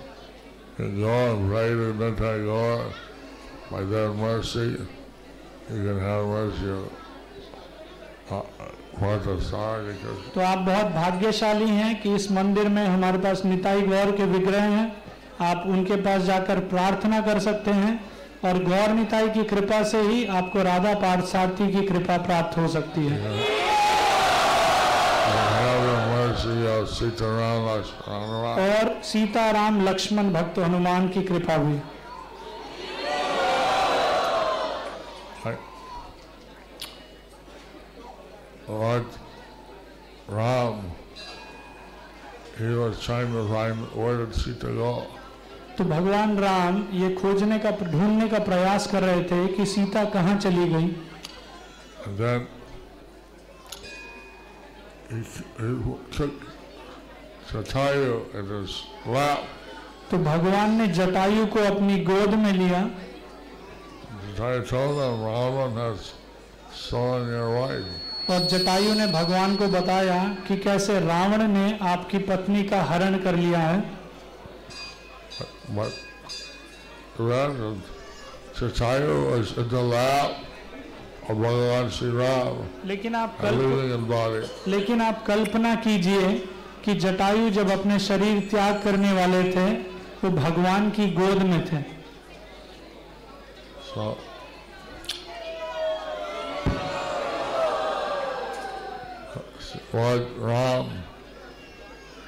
you 0.78 0.88
go 1.00 1.14
and 1.34 1.42
pray 1.50 1.68
to 1.68 1.86
Nitai 2.02 2.38
Gaur, 2.46 2.78
by 3.70 3.82
their 3.84 4.12
mercy, 4.12 4.68
you 5.70 5.82
can 5.86 5.98
have 6.00 6.26
mercy 6.26 6.68
of 6.70 6.84
uh, 8.30 8.42
Parthasar, 8.42 8.72
because 8.72 8.83
तो 10.34 10.40
आप 10.40 10.58
बहुत 10.58 10.86
भाग्यशाली 10.92 11.68
हैं 11.68 12.00
कि 12.02 12.14
इस 12.14 12.30
मंदिर 12.32 12.68
में 12.68 12.86
हमारे 12.86 13.18
पास 13.18 13.44
निताई 13.44 13.82
गौर 13.82 14.10
के 14.16 14.24
विग्रह 14.24 14.62
हैं। 14.62 14.86
आप 15.40 15.64
उनके 15.66 15.96
पास 15.96 16.22
जाकर 16.22 16.58
प्रार्थना 16.72 17.20
कर 17.20 17.38
सकते 17.38 17.70
हैं 17.70 17.94
और 18.44 18.62
गौर 18.64 18.88
निताई 18.94 19.28
की 19.28 19.44
कृपा 19.44 19.82
से 19.82 20.00
ही 20.00 20.26
आपको 20.38 20.62
राधा 20.62 20.94
पार्थसारथी 21.00 21.70
की 21.72 21.86
कृपा 21.86 22.16
प्राप्त 22.26 22.58
हो 22.58 22.68
सकती 22.68 23.06
है. 23.06 23.18
और 28.60 29.00
सीताराम 29.04 29.84
लक्ष्मण 29.88 30.32
भक्त 30.32 30.58
हनुमान 30.58 31.08
की 31.08 31.22
कृपा 31.22 31.56
भी 31.56 31.80
Right. 35.44 35.58
Lord 38.68 39.04
Ram. 40.28 40.90
He 42.58 42.64
was 42.66 43.00
trying 43.00 43.32
to 43.32 43.48
find 43.48 43.76
where 43.94 44.18
did 44.18 44.34
Sita 44.34 44.66
go. 44.68 45.06
तो 45.78 45.84
भगवान 45.84 46.36
राम 46.38 46.76
ये 46.94 47.08
खोजने 47.14 47.58
का 47.58 47.70
ढूँढने 47.70 48.28
का 48.28 48.38
प्रयास 48.38 48.86
कर 48.90 49.02
रहे 49.02 49.22
थे 49.30 49.46
कि 49.54 49.64
सीता 49.66 50.04
कहाँ 50.10 50.36
चली 50.38 50.68
गई 50.72 50.88
तो 60.10 60.18
भगवान 60.18 60.76
ने 60.78 60.86
जटायु 60.94 61.46
को 61.54 61.64
अपनी 61.74 61.98
गोद 62.04 62.34
में 62.44 62.52
लिया 62.52 62.82
जटायु 64.38 64.62
और 68.30 68.46
जटायु 68.50 68.94
ने 68.94 69.06
भगवान 69.06 69.56
को 69.56 69.66
बताया 69.68 70.22
कि 70.48 70.56
कैसे 70.56 70.98
रावण 71.00 71.42
ने 71.48 71.78
आपकी 71.82 72.18
पत्नी 72.18 72.62
का 72.64 72.82
हरण 72.82 73.18
कर 73.18 73.36
लिया 73.36 73.58
है। 73.58 73.82
But 75.76 75.92
the 77.16 77.24
rest 77.24 77.60
of 77.60 77.76
Chatayu 78.56 79.14
was 79.30 79.56
in 79.58 79.68
the 79.68 79.82
lap 79.82 80.30
of 81.28 81.36
Bhagavan 81.36 81.90
Sri 81.90 82.10
Ram, 82.10 82.56
लेकिन 82.86 83.14
आप 83.14 83.38
कल्प 83.40 84.64
लेकिन 84.68 85.00
आप 85.02 85.24
कल्पना 85.26 85.74
कीजिए 85.86 86.32
कि 86.84 86.94
जटायु 86.94 87.50
जब 87.50 87.70
अपने 87.70 87.98
शरीर 87.98 88.40
त्याग 88.50 88.82
करने 88.82 89.12
वाले 89.12 89.42
थे 89.52 89.66
वो 90.22 90.30
भगवान 90.30 90.90
की 90.90 91.10
गोद 91.10 91.42
में 91.42 91.64
थे। 91.66 91.82
So, 93.94 94.16
Lord 99.94 100.26
Ram, 100.38 100.86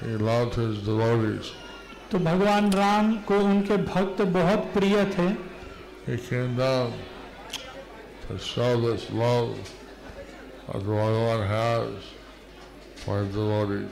he 0.01 0.17
loved 0.31 0.55
his 0.55 0.79
devotees. 0.89 1.53
तो 2.11 2.19
भगवान 2.19 2.73
राम 2.73 3.15
को 3.29 3.39
उनके 3.45 3.77
भक्त 3.85 4.23
बहुत 4.35 4.73
प्रिय 4.75 5.05
थे 5.15 5.29
He 6.07 6.17
came 6.29 6.57
down 6.57 6.93
to 8.27 8.39
show 8.39 8.71
this 8.81 9.11
love 9.11 9.57
that 10.69 10.83
Bhagavan 10.83 11.47
has 11.49 12.13
for 12.97 13.19
his 13.23 13.35
devotees. 13.35 13.89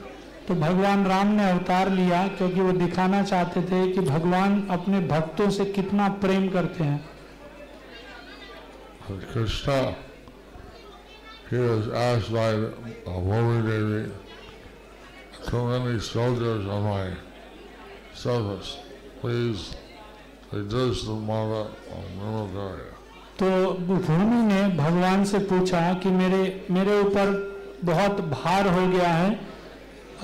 तो 0.47 0.55
भगवान 0.55 1.05
राम 1.07 1.27
ने 1.35 1.49
अवतार 1.51 1.89
लिया 1.89 2.27
क्योंकि 2.37 2.61
वो 2.61 2.71
दिखाना 2.79 3.21
चाहते 3.23 3.61
थे 3.71 3.85
कि 3.93 4.01
भगवान 4.09 4.61
अपने 4.71 4.99
भक्तों 5.07 5.49
से 5.49 5.65
कितना 5.77 6.09
प्रेम 6.23 6.47
करते 6.49 6.83
हैं 6.83 7.03
Krishna, 9.33 9.95
he 11.55 11.61
was 11.61 11.87
asked 11.87 12.33
by 12.33 12.51
the 12.51 12.71
Holy 13.05 13.61
Devi, 13.61 14.11
too 15.47 15.63
many 15.67 15.99
soldiers 15.99 16.67
on 16.67 16.83
my 16.83 17.11
service. 18.13 18.77
Please 19.21 19.73
reduce 20.51 21.05
the 21.05 21.15
mother 21.31 21.63
of 21.95 22.03
military. 22.23 22.91
तो 23.39 23.47
भूमि 23.87 24.41
ने 24.49 24.61
भगवान 24.75 25.23
से 25.31 25.39
पूछा 25.47 25.81
कि 26.03 26.09
मेरे 26.09 26.43
मेरे 26.71 26.99
ऊपर 26.99 27.31
बहुत 27.85 28.21
भार 28.31 28.67
हो 28.75 28.87
गया 28.87 29.09
है 29.13 29.31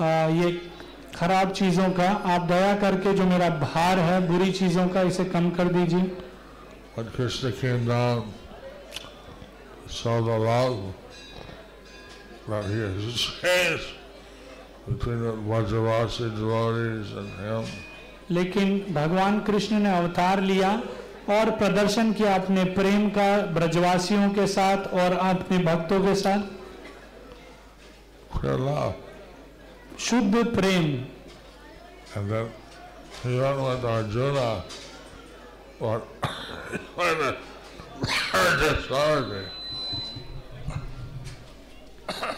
आ, 0.00 0.28
ये 0.36 0.50
खराब 1.16 1.52
चीज़ों 1.58 1.88
का 1.98 2.08
आप 2.34 2.46
दया 2.48 2.74
करके 2.84 3.12
जो 3.14 3.24
मेरा 3.32 3.48
भार 3.64 3.98
है 3.98 4.26
बुरी 4.28 4.50
चीज़ों 4.60 4.86
का 4.94 5.02
इसे 5.10 5.24
कम 5.36 5.50
कर 5.58 5.72
दीजिए 5.76 6.10
When 6.94 7.10
Krishna 7.10 7.52
came 7.52 7.86
down, 7.86 8.32
saw 9.88 10.20
the 10.22 10.38
love 10.38 10.80
that 12.48 12.64
he 12.64 12.78
has 12.80 13.14
changed 13.40 13.90
between 14.88 15.22
the 15.22 15.32
Vajravasi 15.32 16.30
devotees 16.36 17.12
and 17.12 17.30
him. 17.40 17.64
लेकिन 18.30 18.94
भगवान 18.94 19.40
कृष्ण 19.46 19.78
ने 19.78 19.96
अवतार 19.96 20.40
लिया 20.40 20.70
और 21.36 21.50
प्रदर्शन 21.58 22.12
किया 22.12 22.34
अपने 22.34 22.64
प्रेम 22.76 23.08
का 23.16 23.26
ब्रजवासियों 23.54 24.30
के 24.34 24.46
साथ 24.46 24.86
और 24.94 25.12
अपने 25.12 25.58
भक्तों 25.64 26.00
के 26.04 26.14
साथ. 26.14 26.40
शुद्ध 29.98 30.44
प्रेम 30.54 31.04
And 32.14 32.30
then 32.30 32.48
he 33.22 33.38
went 33.40 33.60
with 33.62 33.84
Arjuna, 33.84 34.64
but 35.80 36.02
when 36.96 37.18
the 37.18 37.36
authority. 38.70 39.61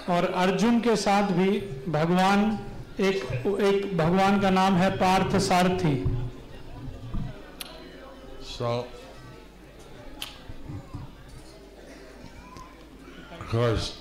और 0.08 0.24
अर्जुन 0.24 0.80
के 0.80 0.96
साथ 0.96 1.22
भी 1.22 1.60
भगवान 1.92 2.58
एक 3.00 3.24
एक 3.60 3.96
भगवान 3.96 4.40
का 4.40 4.50
नाम 4.50 4.74
है 4.74 4.90
Partha 4.90 5.36
Sarathi 5.36 6.14
So, 8.58 8.86
of 13.32 13.48
course, 13.48 13.98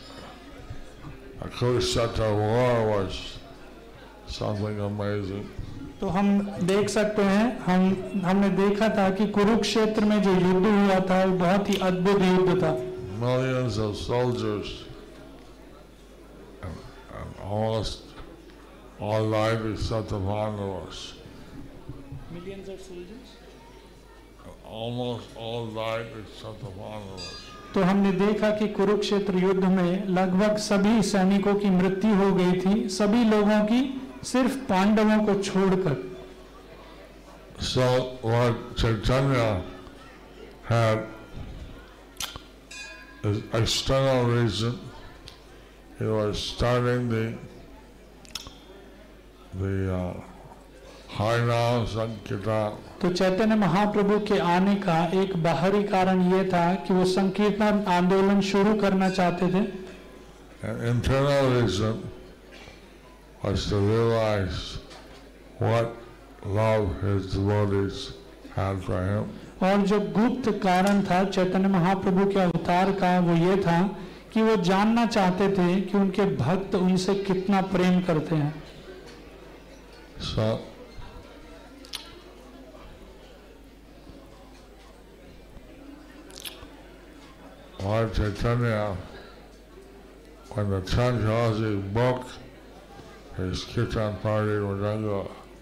war 1.96 2.88
was 2.88 3.38
something 4.28 4.80
amazing. 4.80 5.46
तो 6.00 6.08
हम 6.10 6.40
देख 6.64 6.90
सकते 6.90 7.22
हैं 7.22 7.60
हम 7.60 8.22
हमने 8.26 8.50
देखा 8.50 8.90
था 8.90 9.10
कि 9.10 9.28
कुरुक्षेत्र 9.28 10.06
में 10.06 10.22
जो 10.22 10.32
युद्ध 10.32 10.66
हुआ 10.66 11.00
था 11.10 11.26
वो 11.26 11.38
बहुत 11.38 11.70
ही 11.70 11.76
अद्भुत 11.76 12.22
युद्ध 12.22 12.64
था 12.64 12.72
Millions 13.20 13.78
of 13.78 13.96
soldiers 13.96 14.44
and, 14.44 14.70
and 14.70 14.83
almost 17.54 18.02
all 19.00 19.24
life 19.24 19.62
is 19.66 19.80
Satavan 19.90 20.04
died 20.04 20.04
except 20.04 20.10
the 20.10 20.20
Pandavas. 20.20 21.14
Almost 24.66 25.28
all 25.36 25.68
died 25.68 26.08
except 26.22 26.60
the 26.62 26.72
Pandavas. 26.82 27.34
तो 27.74 27.82
हमने 27.82 28.12
देखा 28.12 28.50
कि 28.58 28.68
कुरुक्षेत्र 28.78 29.38
युद्ध 29.44 29.64
में 29.66 30.08
लगभग 30.16 30.58
सभी 30.64 31.02
सैनिकों 31.04 31.54
की 31.62 31.70
मृत्यु 31.70 32.16
हो 32.16 32.32
गई 32.36 32.60
थी 32.62 32.90
सभी 32.96 33.24
लोगों 33.30 33.60
की 33.72 33.80
सिर्फ़ 34.32 34.58
पांडवों 34.70 35.20
को 35.26 35.42
छोड़कर 35.42 35.96
So 37.60 37.88
Lord 38.24 38.56
Chaitanya 38.76 39.64
had 40.66 41.06
external 43.54 44.26
reason. 44.26 44.80
He 46.00 46.06
was 46.06 46.40
starting 46.40 47.10
the 47.10 47.34
the 49.54 49.94
uh, 49.94 50.14
Harinam 51.10 51.88
Sankirtan. 51.88 52.74
तो 53.02 53.10
चैतन्य 53.12 53.56
महाप्रभु 53.56 54.20
के 54.28 54.38
आने 54.40 54.76
का 54.82 54.98
एक 55.22 55.36
बाहरी 55.44 55.84
कारण 55.84 56.22
ये 56.34 56.44
था 56.50 56.64
कि 56.88 56.94
वो 56.94 57.06
संकीर्तन 57.06 57.84
आंदोलन 57.96 58.42
शुरू 58.50 58.74
करना 58.82 59.10
चाहते 59.10 59.48
थे 59.54 59.66
internal 60.64 61.50
reason 61.52 62.10
was 63.44 63.68
to 63.70 63.76
realize 63.78 64.78
what 65.60 65.96
love 66.46 67.02
his 67.02 67.34
devotees 67.34 68.14
had 68.56 68.82
for 68.82 69.02
him. 69.10 69.26
और 69.64 69.86
जो 69.88 70.00
गुप्त 70.16 70.50
कारण 70.64 71.02
था 71.10 71.24
चैतन्य 71.30 71.68
महाप्रभु 71.76 72.26
के 72.32 72.40
अवतार 72.40 72.92
का 73.02 73.18
वो 73.28 73.36
ये 73.36 73.56
था 73.64 73.78
कि 74.34 74.42
वो 74.42 74.56
जानना 74.56 75.06
चाहते 75.06 75.50
थे 75.50 75.82
कि 75.82 75.98
उनके 75.98 76.26
भक्त 76.36 76.76
उनसे 76.76 77.16
कितना 77.16 77.62
प्रेम 77.62 78.02
करते 78.02 78.36
हैं। 78.36 78.64
और 87.84 88.10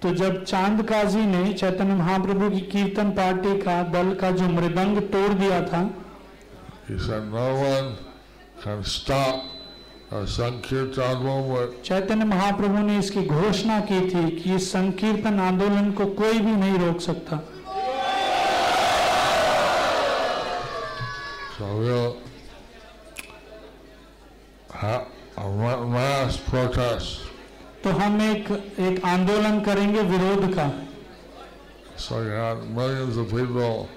तो 0.01 0.13
जब 0.13 0.43
चाँद 0.43 0.81
काजी 0.89 1.25
ने 1.25 1.53
चैतन्य 1.53 1.93
महाप्रभु 1.93 2.49
की 2.49 2.61
कीर्तन 2.61 3.11
पार्टी 3.11 3.61
का 3.61 3.83
दल 3.83 4.15
का 4.15 4.31
जो 4.31 4.47
मृदंग 4.47 4.97
तोड़ 4.97 5.33
दिया 5.33 5.61
था 5.61 5.81
इस 6.91 7.07
नौवन 7.09 8.10
can 8.63 8.83
stop 8.83 9.43
movement 10.11 11.71
Chaitanya 11.83 12.25
Mahaprabhu 12.25 12.81
ने 12.87 12.97
इसकी 12.99 13.23
घोषणा 13.25 13.79
की 13.91 13.99
थी 14.09 14.29
कि 14.37 14.55
इस 14.55 14.71
संकीर्तन 14.71 15.39
आंदोलन 15.39 15.91
को 15.99 16.05
कोई 16.19 16.39
भी 16.39 16.55
नहीं 16.55 16.77
रोक 16.79 16.99
सकता 17.01 17.39
So 21.57 21.65
we'll 21.77 22.17
have 24.71 25.05
a 25.37 25.47
mass 25.87 26.37
protest. 26.37 27.09
तो 27.83 27.89
हम 27.99 28.21
एक 28.21 28.51
एक 28.79 29.05
आंदोलन 29.05 29.59
करेंगे 29.65 30.01
विरोध 30.13 30.53
का 30.55 30.71
So 31.97 32.21
you 32.21 32.29
had 32.29 32.69
millions 32.75 33.17
of 33.17 33.29
people, 33.29 33.87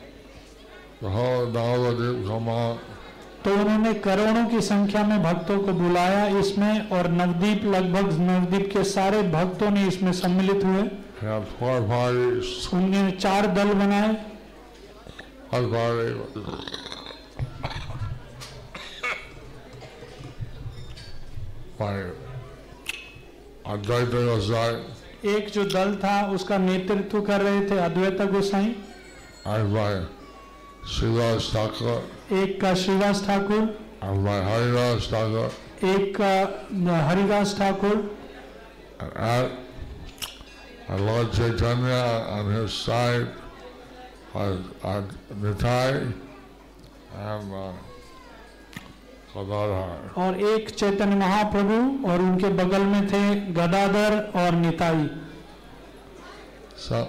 the 1.00 1.08
whole 1.08 1.46
Navadip 1.46 2.26
come 2.26 2.48
out, 2.48 2.78
तो 3.44 3.50
उन्होंने 3.52 3.92
करोड़ों 3.94 4.44
की 4.48 4.60
संख्या 4.60 5.02
में 5.06 5.22
भक्तों 5.22 5.58
को 5.58 5.72
बुलाया 5.72 6.26
इसमें 6.38 6.90
और 6.90 7.08
नवदीप 7.10 7.64
लगभग 7.64 8.12
नवदीप 8.20 8.70
के 8.72 8.84
सारे 8.84 9.22
भक्तों 9.22 9.70
ने 9.70 9.86
इसमें 9.88 10.12
सम्मिलित 10.12 10.64
हुए। 10.64 10.82
उन्होंने 12.74 13.10
चार 13.10 13.46
दल 13.46 13.72
बनाए। 13.74 14.10
एक 25.36 25.50
जो 25.54 25.64
दल 25.64 25.94
था 26.04 26.14
उसका 26.30 26.58
नेतृत्व 26.58 27.20
कर 27.20 27.40
रहे 27.40 27.60
थे 27.70 27.78
अद्वैत 27.78 28.22
गोसाई। 28.32 28.74
Srivas 30.86 31.44
Thakur, 31.52 32.00
एक 32.32 32.60
का 32.60 32.74
श्रीवास 32.74 33.26
ठाकुर 33.26 33.62
हरिवास 34.02 35.08
ठाकुर। 35.10 35.86
एक 35.88 36.14
का 36.20 36.96
हरिवास 37.06 37.54
ठाकुर। 37.58 37.96
और 50.16 50.40
एक 50.40 50.70
चैतन्य 50.70 51.16
महाप्रभु 51.16 52.08
और 52.08 52.20
उनके 52.20 52.48
बगल 52.48 52.82
में 52.82 53.06
थे 53.08 53.34
गदाधर 53.34 54.32
और 54.36 54.52
निताई। 54.52 55.06
सब 56.78 57.08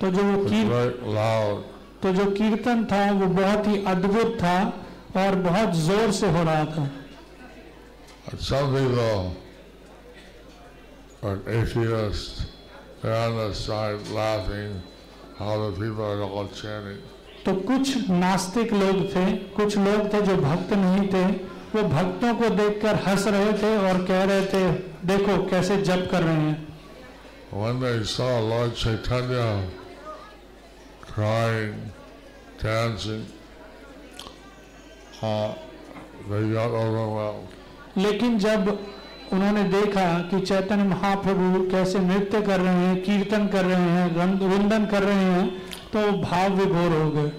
तो 0.00 0.10
जो 0.10 0.22
वो 0.22 0.44
कीर्तन 0.44 1.62
तो 2.02 2.12
जो 2.12 2.24
कीर्तन 2.30 2.84
था 2.84 3.10
वो 3.12 3.26
बहुत 3.26 3.66
ही 3.66 3.84
अद्भुत 3.84 4.36
था 4.36 4.56
और 5.16 5.34
बहुत 5.34 5.74
ज़ोर 5.76 6.12
से 6.12 6.30
हो 6.30 6.42
रहा 6.42 6.64
था। 6.64 6.90
तो 17.44 17.54
कुछ 17.54 18.10
नास्तिक 18.10 18.72
लोग 18.72 19.04
थे 19.16 19.32
कुछ 19.32 19.76
लोग 19.78 20.12
थे 20.14 20.22
जो 20.22 20.36
भक्त 20.36 20.72
नहीं 20.72 21.06
थे 21.08 21.24
वो 21.74 21.82
भक्तों 21.82 22.34
को 22.34 22.48
देखकर 22.48 22.94
हंस 23.08 23.26
रहे 23.26 23.52
थे 23.52 23.76
और 23.78 24.04
कह 24.06 24.24
रहे 24.24 24.46
थे 24.46 24.70
देखो 25.06 25.36
कैसे 25.50 25.76
जप 25.82 26.08
कर 26.10 26.22
रहे 26.22 26.34
हैं। 26.34 26.69
When 27.51 27.79
they 27.79 28.03
saw 28.03 28.39
Lord 28.39 28.75
Chaitanya 28.75 29.63
crying, 31.01 31.75
dancing, 32.61 33.25
uh, 35.21 35.53
they 36.29 36.41
got 36.53 36.71
overwhelmed. 36.71 37.47
लेकिन 37.97 38.37
जब 38.39 38.67
उन्होंने 39.33 39.63
देखा 39.71 40.05
कि 40.31 40.39
चैतन्य 40.45 40.83
महाप्रभु 40.83 41.59
कैसे 41.71 41.99
नृत्य 41.99 42.41
कर 42.41 42.59
रहे 42.59 42.73
हैं 42.73 43.01
कीर्तन 43.03 43.47
कर 43.53 43.65
रहे 43.65 43.89
हैं 43.95 44.15
रंग- 44.17 44.41
रुंदन 44.51 44.85
कर 44.91 45.03
रहे 45.03 45.23
हैं 45.35 45.47
तो 45.93 45.99
वो 45.99 46.17
भाव 46.21 46.53
विभोर 46.59 47.01
हो 47.01 47.09
गए 47.11 47.31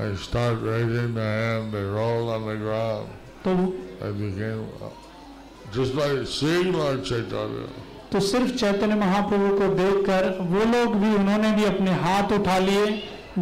They 0.00 0.16
started 0.16 0.62
raising 0.66 1.14
their 1.14 1.32
hand, 1.38 1.74
they 1.74 1.82
rolled 1.94 2.28
on 2.34 2.46
the 2.48 2.56
ground. 2.64 3.08
तो 3.46 3.54
They 4.00 4.12
became, 4.20 4.62
uh, 4.80 4.90
just 5.76 5.94
by 5.96 6.08
seeing 6.36 6.72
Lord 6.72 7.04
Chaitanya, 7.04 7.66
तो 8.15 8.19
सिर्फ़ 8.21 8.51
चैतन्य 8.59 8.95
महाप्रभु 8.95 9.47
को 9.59 9.67
देखकर 9.75 10.25
वो 10.49 10.65
लोग 10.65 10.93
भी 10.99 11.07
उन्होंने 11.15 11.51
भी 11.55 11.63
अपने 11.65 11.93
हाथ 12.03 12.31
उठा 12.31 12.57
लिए 12.59 12.85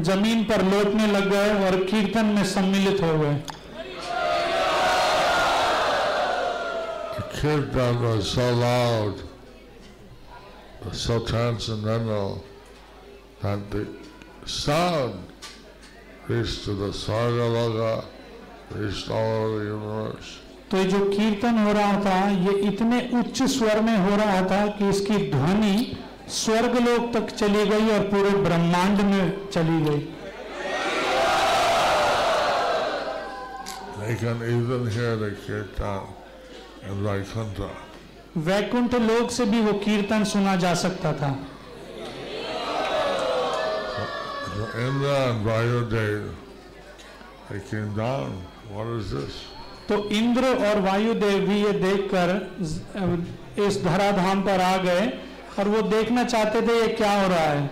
ज़मीन 0.05 0.43
पर 0.43 0.63
लौटने 0.65 1.07
लग 1.07 1.29
गए 1.31 1.51
और 1.65 1.75
कीर्तन 1.89 2.31
में 2.37 2.43
सम्मिलित 2.53 3.01
हो 3.03 3.17
गए 3.19 3.35
kirtan 7.35 8.01
was 8.01 8.31
so 8.31 8.47
loud, 8.55 9.21
so 10.93 11.19
transcendental, 11.25 12.43
that 13.41 13.69
the 13.71 13.81
sound 14.45 15.49
reached 16.29 16.63
to 16.63 16.75
the 16.75 16.91
Sargaloka, 16.99 18.05
reached 18.71 19.09
all 19.09 19.43
over 19.43 19.59
the 19.59 19.65
universe. 19.65 20.39
तो 20.73 20.79
ये 20.79 20.85
जो 20.85 20.99
कीर्तन 21.05 21.57
हो 21.59 21.71
रहा 21.73 21.97
था 22.03 22.13
ये 22.43 22.51
इतने 22.67 22.99
उच्च 23.17 23.41
स्वर 23.55 23.81
में 23.81 23.97
हो 24.05 24.15
रहा 24.17 24.41
था 24.51 24.65
कि 24.77 24.87
इसकी 24.89 25.17
ध्वनि 25.31 25.75
स्वर्ग 26.27 26.75
स्वर्गलोक 26.75 27.13
तक 27.13 27.29
चली 27.31 27.65
गई 27.69 27.89
और 27.95 28.07
पूरे 28.13 28.29
ब्रह्मांड 28.45 29.01
में 29.09 29.49
चली 29.49 29.79
गई 29.81 30.01
They 33.99 34.15
can 34.23 34.41
even 34.47 34.89
hear 34.97 35.13
the 35.15 35.31
kirtan 35.43 36.09
in 36.89 37.05
Vaikuntha. 37.05 37.69
Vaikuntha 38.49 38.95
लोक 39.05 39.31
से 39.31 39.45
भी 39.45 39.61
वो 39.61 39.73
कीर्तन 39.85 40.23
सुना 40.33 40.55
जा 40.65 40.73
सकता 40.87 41.13
था 41.21 41.33
So 44.49 44.65
Indra 44.81 45.17
and 45.29 45.45
Vayudev, 45.45 46.29
they 47.49 47.65
came 47.71 47.95
down. 47.95 48.39
What 48.71 48.87
is 48.99 49.11
this? 49.11 49.52
तो 49.93 50.09
इंद्र 50.09 50.45
और 50.67 50.79
वायु 50.81 51.13
देव 51.13 51.45
भी 51.47 51.55
ये 51.63 51.71
देखकर 51.71 52.29
इस 53.59 53.83
धराधाम 53.83 54.41
पर 54.41 54.61
आ 54.61 54.77
गए 54.77 55.01
और 55.59 55.67
वो 55.67 55.81
देखना 55.81 56.23
चाहते 56.23 56.61
थे 56.61 56.79
ये 56.81 56.87
क्या 56.87 57.11
हो 57.21 57.27
रहा 57.27 57.49
है। 57.49 57.69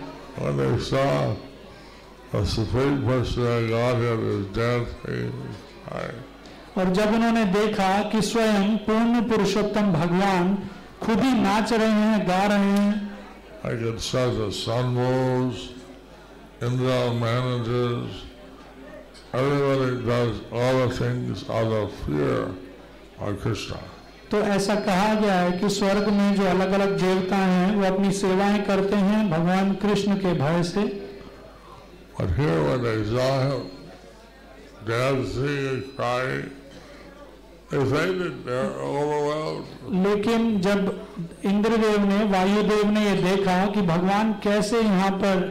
और 6.76 6.92
जब 6.92 7.14
उन्होंने 7.14 7.44
देखा 7.44 7.88
कि 8.02 8.22
स्वयं 8.22 8.76
पूर्ण 8.86 9.22
पुरुषोत्तम 9.28 9.92
भगवान 9.92 10.54
खुद 11.02 11.18
ही 11.20 11.32
नाच 11.40 11.72
रहे 11.72 11.88
हैं 11.88 12.28
गा 12.28 12.44
रहे 12.46 12.70
हैं। 12.70 12.92
I 13.64 13.74
can 13.80 13.98
see 13.98 14.26
the 14.38 14.50
sun 14.52 14.96
rose, 14.96 15.60
Indra 16.60 17.00
managers, 17.20 18.12
everybody 19.34 20.04
does 20.04 20.40
all 20.52 20.88
the 20.88 20.94
things 20.94 21.48
out 21.48 21.72
of 21.72 21.92
fear 22.06 22.50
of 23.20 23.40
Krishna. 23.40 23.78
तो 24.30 24.38
ऐसा 24.40 24.74
कहा 24.74 25.14
गया 25.20 25.34
है 25.34 25.52
कि 25.58 25.68
स्वर्ग 25.70 26.08
में 26.12 26.34
जो 26.36 26.44
अलग 26.50 26.72
अलग 26.72 26.98
देवता 27.00 27.36
हैं 27.36 27.74
वो 27.76 27.84
अपनी 27.86 28.12
सेवाएँ 28.12 28.62
करते 28.64 28.96
हैं 28.96 29.28
भगवान 29.30 29.72
कृष्ण 29.82 30.16
के 30.24 30.32
भय 30.38 30.62
से 30.62 30.84
But 32.18 32.30
here 32.38 32.62
when 32.64 32.82
they 32.82 33.04
saw 33.10 33.28
him 33.42 33.70
dancing 34.86 35.66
and 35.68 35.96
crying, 35.96 36.50
they 37.70 37.84
fainted, 37.92 38.44
they're 38.44 38.72
overwhelmed. 38.88 39.66
लेकिन 40.06 40.60
जब 40.60 40.90
इंद्रदेव 41.44 42.04
ने 42.08 42.24
वायुदेव 42.32 42.90
ने 42.90 43.04
ये 43.04 43.14
देखा 43.22 43.54
कि 43.74 43.82
भगवान 43.92 44.32
कैसे 44.42 44.80
यहाँ 44.80 45.10
पर 45.22 45.46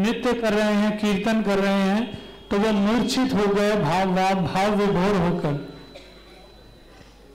नृत्य 0.00 0.32
कर 0.40 0.52
रहे 0.52 0.72
हैं 0.74 0.96
कीर्तन 0.98 1.42
कर 1.42 1.58
रहे 1.58 1.82
हैं 1.82 2.18
तो 2.50 2.58
वह 2.58 2.72
मूर्छित 2.72 3.34
हो 3.34 3.46
गए 3.54 3.72
भाव 3.82 4.14
भाव 4.16 4.34
भाव 4.46 4.74
विभोर 4.76 5.16
होकर। 5.16 5.54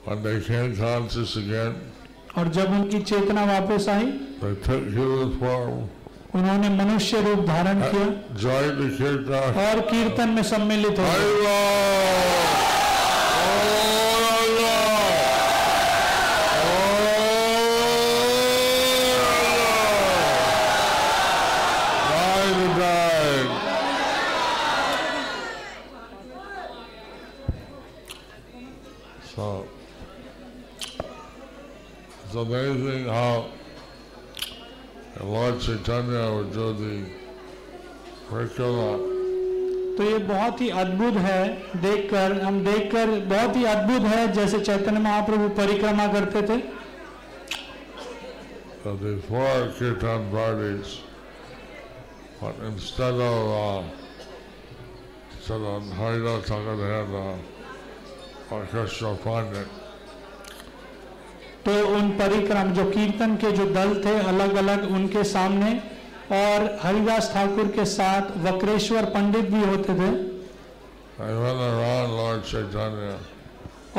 When 0.06 0.22
they 0.22 0.38
came 0.46 0.72
conscious 0.76 1.36
again, 1.36 1.74
और 2.38 2.48
जब 2.48 2.72
उनकी 2.78 2.98
चेतना 3.02 3.44
वापस 3.44 3.88
आई 3.88 4.06
they 4.40 4.54
took 4.68 4.88
human 4.96 5.30
form, 5.42 5.76
उन्होंने 6.34 6.68
मनुष्य 6.68 7.20
रूप 7.22 7.46
धारण 7.46 7.80
किया। 7.80 8.06
जय 8.42 8.64
और 9.66 9.80
कीर्तन 9.90 10.28
में 10.28 10.42
सम्मिलित 10.42 10.98
हो 10.98 11.04
गए 11.04 11.62
Haribo! 22.10 22.94
So, 29.34 29.66
it's 32.24 32.34
amazing 32.34 33.04
how 33.06 33.46
Would 35.86 36.52
do 36.52 37.04
तो 39.96 40.04
ये 40.04 40.18
बहुत 40.18 40.60
ही 40.60 40.68
अद्भुत 40.82 41.16
है 41.24 41.40
देखकर 41.80 42.32
हम 42.42 42.64
देखकर 42.64 43.10
बहुत 43.32 43.56
ही 43.56 43.64
अद्भुत 43.72 44.02
है 44.12 44.32
जैसे 44.32 44.60
चैतन्य 44.60 45.00
महाप्रभु 45.00 45.48
परिक्रमा 45.58 46.06
करते 46.12 46.42
थे 46.48 46.60
of 48.84 49.00
the 49.00 49.16
four 49.28 49.72
kirtan 49.78 50.30
parties, 50.30 51.00
but 52.40 52.54
instead 52.66 53.14
of 53.14 53.50
uh, 53.50 53.82
instead 55.30 55.60
of 55.60 55.82
Harida 56.00 56.34
uh, 57.14 58.54
Orchestra 58.54 59.16
Pandit. 59.24 59.83
तो 61.66 61.72
उन 61.96 62.08
परिक्रम 62.18 62.72
जो 62.74 62.84
कीर्तन 62.90 63.36
के 63.36 63.50
जो 63.52 63.64
दल 63.74 63.94
थे 64.04 64.18
अलग 64.28 64.54
अलग 64.62 64.90
उनके 64.90 65.22
सामने 65.24 65.70
और 66.38 66.64
हरिदास 66.82 67.30
ठाकुर 67.34 67.68
के 67.76 67.84
साथ 67.84 68.36
वक्रेश्वर 68.44 69.04
पंडित 69.14 69.48
भी 69.50 69.62
होते 69.64 69.94
थे. 70.00 70.10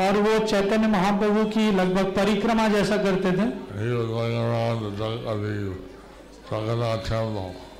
और 0.04 0.16
वो 0.16 0.38
चैतन्य 0.46 0.86
महाप्रभु 0.86 1.44
की 1.50 1.70
लगभग 1.72 2.06
परिक्रमा 2.16 2.68
जैसा 2.68 2.96
करते 2.96 3.32
थे 3.32 3.46
uh. 3.72 3.82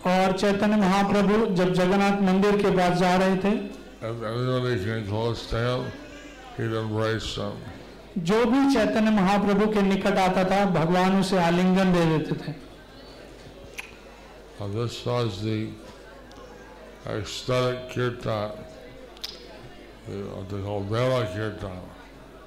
और 0.06 0.32
चैतन्य 0.38 0.76
महाप्रभु 0.76 1.54
जब 1.54 1.72
जगन्नाथ 1.72 2.22
मंदिर 2.22 2.56
के 2.62 2.70
पास 2.76 2.98
जा 2.98 3.16
रहे 3.16 3.36
थे 3.36 3.52
If 4.02 4.22
anybody 4.22 4.84
came 4.84 5.06
close 5.08 5.46
to 5.50 5.56
him, 5.56 5.84
he'd 6.56 6.74
embrace 6.80 7.34
them. 7.36 7.75
जो 8.18 8.44
भी 8.44 8.74
चैतन्य 8.74 9.10
महाप्रभु 9.10 9.66
के 9.72 9.82
निकट 9.82 10.18
आता 10.18 10.44
था 10.50 10.64
भगवान 10.70 11.20
उसे 11.20 11.38
आलिंगन 11.38 11.92
दे 11.92 12.04
देते 12.06 12.34
थे। 12.34 12.52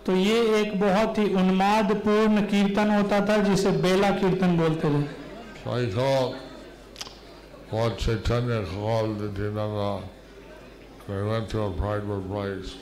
तो 0.06 0.16
ये 0.16 0.40
एक 0.62 0.80
बहुत 0.80 1.18
ही 1.18 1.34
उन्माद 1.34 1.94
पूर्ण 1.96 2.42
कीर्तन 2.42 2.92
होता 2.92 3.20
था 3.28 3.38
जिसे 3.44 3.72
बेला 3.72 4.10
कीर्तन 4.12 4.58
बोलते 4.58 4.88
थे। 4.90 5.04
What 7.72 8.00
Chaitanya 8.00 8.66
called 8.66 9.20
the 9.20 9.28
Dinara, 9.28 10.02
they 11.08 11.22
went 11.22 11.50
to 11.50 11.62
a 11.62 11.72
private 11.72 12.28
place. 12.28 12.74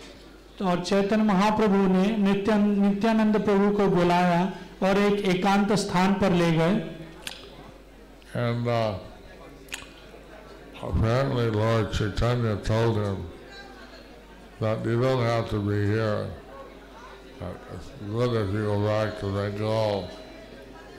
और 0.62 0.84
चैतन्य 0.84 1.24
महाप्रभु 1.24 1.88
ने 1.88 2.06
नित्य 2.18 2.56
नित्यानंद 2.58 3.40
प्रभु 3.46 3.70
को 3.78 3.88
बुलाया 3.88 4.42
और 4.84 4.98
एक 4.98 5.26
एकांत 5.30 5.72
स्थान 5.82 6.14
पर 6.22 6.32
ले 6.34 6.52
गए 6.52 6.76
And 8.36 8.68
uh, 8.68 8.96
apparently 10.84 11.50
Lord 11.50 11.94
Chaitanya 11.94 12.58
told 12.58 12.98
him 12.98 13.24
that 14.60 14.86
you 14.86 15.02
don't 15.02 15.24
have 15.24 15.50
to 15.52 15.60
be 15.60 15.86
here. 15.86 16.28
It's 17.74 17.90
good 18.12 18.36
if 18.36 18.54
you 18.54 18.66
go 18.66 18.84
back 18.84 19.20
to 19.22 19.32
Bengal 19.32 20.08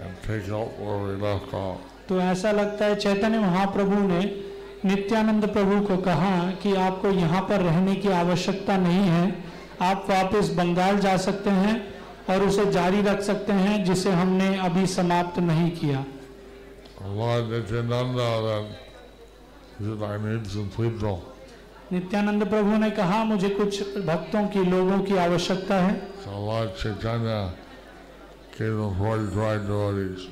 and 0.00 0.16
take 0.22 0.48
up 0.50 0.78
where 0.78 0.98
we 0.98 1.14
left 1.16 1.54
off. 1.54 1.78
तो 2.08 2.20
ऐसा 2.20 2.52
लगता 2.52 2.84
है 2.84 2.94
चैतन्य 2.96 3.38
महाप्रभु 3.38 4.06
ने 4.08 4.20
नित्यानंद 4.88 5.46
प्रभु 5.52 5.80
को 5.86 5.96
कहा 6.02 6.50
कि 6.62 6.74
आपको 6.82 7.10
यहाँ 7.10 7.40
पर 7.48 7.60
रहने 7.60 7.94
की 7.94 8.08
आवश्यकता 8.18 8.76
नहीं 8.76 9.08
है 9.08 9.24
आप 9.82 10.06
वापस 10.10 10.48
बंगाल 10.58 10.98
जा 10.98 11.16
सकते 11.24 11.50
हैं 11.50 11.74
और 12.30 12.42
उसे 12.42 12.64
जारी 12.72 13.02
रख 13.02 13.20
सकते 13.22 13.52
हैं 13.52 13.82
जिसे 13.84 14.10
हमने 14.12 14.48
अभी 14.68 14.86
समाप्त 14.86 15.38
नहीं 15.40 15.70
किया. 15.70 16.04
नित्यानंद 21.92 22.44
प्रभु 22.48 22.76
ने 22.78 22.90
कहा 22.90 23.22
मुझे 23.24 23.48
कुछ 23.48 23.82
भक्तों 24.06 24.46
की 24.48 24.64
लोगों 24.64 24.98
की 25.00 25.16
आवश्यकता 25.16 25.74
है 25.74 25.94
So 26.24 26.40
Lord 26.46 26.74
Chaitanya 26.76 27.38
gave 28.58 28.80
him 28.80 28.98
45 28.98 29.62
devotees. 29.68 30.26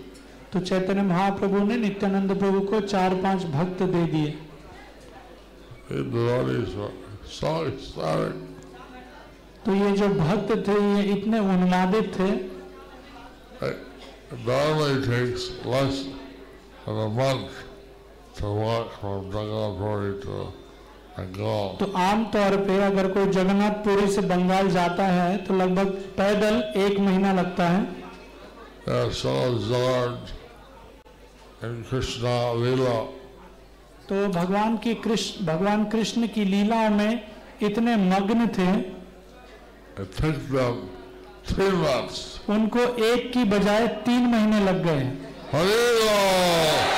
तो 0.52 0.61
चैतन्य 0.61 1.02
महाप्रभु 1.02 1.59
ने 1.66 1.76
नित्यानंद 1.76 2.38
प्रभु 2.38 2.61
को 2.61 2.80
चार 2.80 3.14
पाँच 3.22 3.44
भक्त 3.44 3.82
दे 3.82 4.04
दिए 4.07 4.26
These 4.26 4.34
devotees 4.34 4.34
were 4.36 4.44
so 4.86 5.04
ecstatic. 5.36 5.76
तो 9.66 9.74
ये 9.74 9.91
जो 9.93 10.09
भक्त 10.09 10.51
थे 10.68 10.74
ये 10.95 11.03
इतने 11.03 11.39
उन्मादित 11.39 12.07
थे। 12.18 12.30
तो 21.76 21.93
आमतौर 21.97 22.57
पे 22.57 22.82
अगर 22.82 23.11
कोई 23.12 23.26
जगन्नाथपुरी 23.26 24.07
से 24.12 24.20
बंगाल 24.20 24.68
जाता 24.68 25.07
है 25.07 25.37
तो 25.37 25.55
लगभग 25.55 25.87
पैदल 26.16 26.55
एक 26.76 26.99
महीना 26.99 27.32
लगता 27.32 27.68
है। 27.68 27.80
Yeah, 28.89 29.11
so. 32.99 33.15
तो 34.09 34.28
भगवान 34.28 34.76
की 34.76 34.94
कृष्ण 34.94 35.46
भगवान 35.46 35.84
कृष्ण 35.84 36.26
की 36.26 36.44
लीलाओं 36.44 36.90
में 36.90 37.28
इतने 37.62 37.96
मग्न 37.96 38.46
थे। 38.46 38.96
उनको 42.52 43.04
एक 43.04 43.32
की 43.32 43.44
बजाय 43.44 43.86
तीन 43.86 44.26
महीने 44.26 44.61
लग 44.61 44.84
गए। 44.84 45.12
हरे 45.52 46.07
राम। 46.07 46.96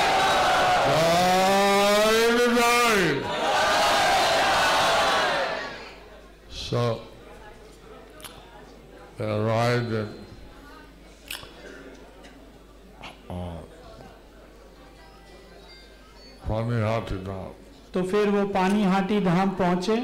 पानी 16.49 16.81
हाथी 16.81 17.15
धाम। 17.15 17.51
तो 17.93 18.03
फिर 18.03 18.29
वो 18.29 18.45
पानी 18.47 18.83
हाथी 18.83 19.19
धाम 19.19 19.49
पहुँचे। 19.49 19.97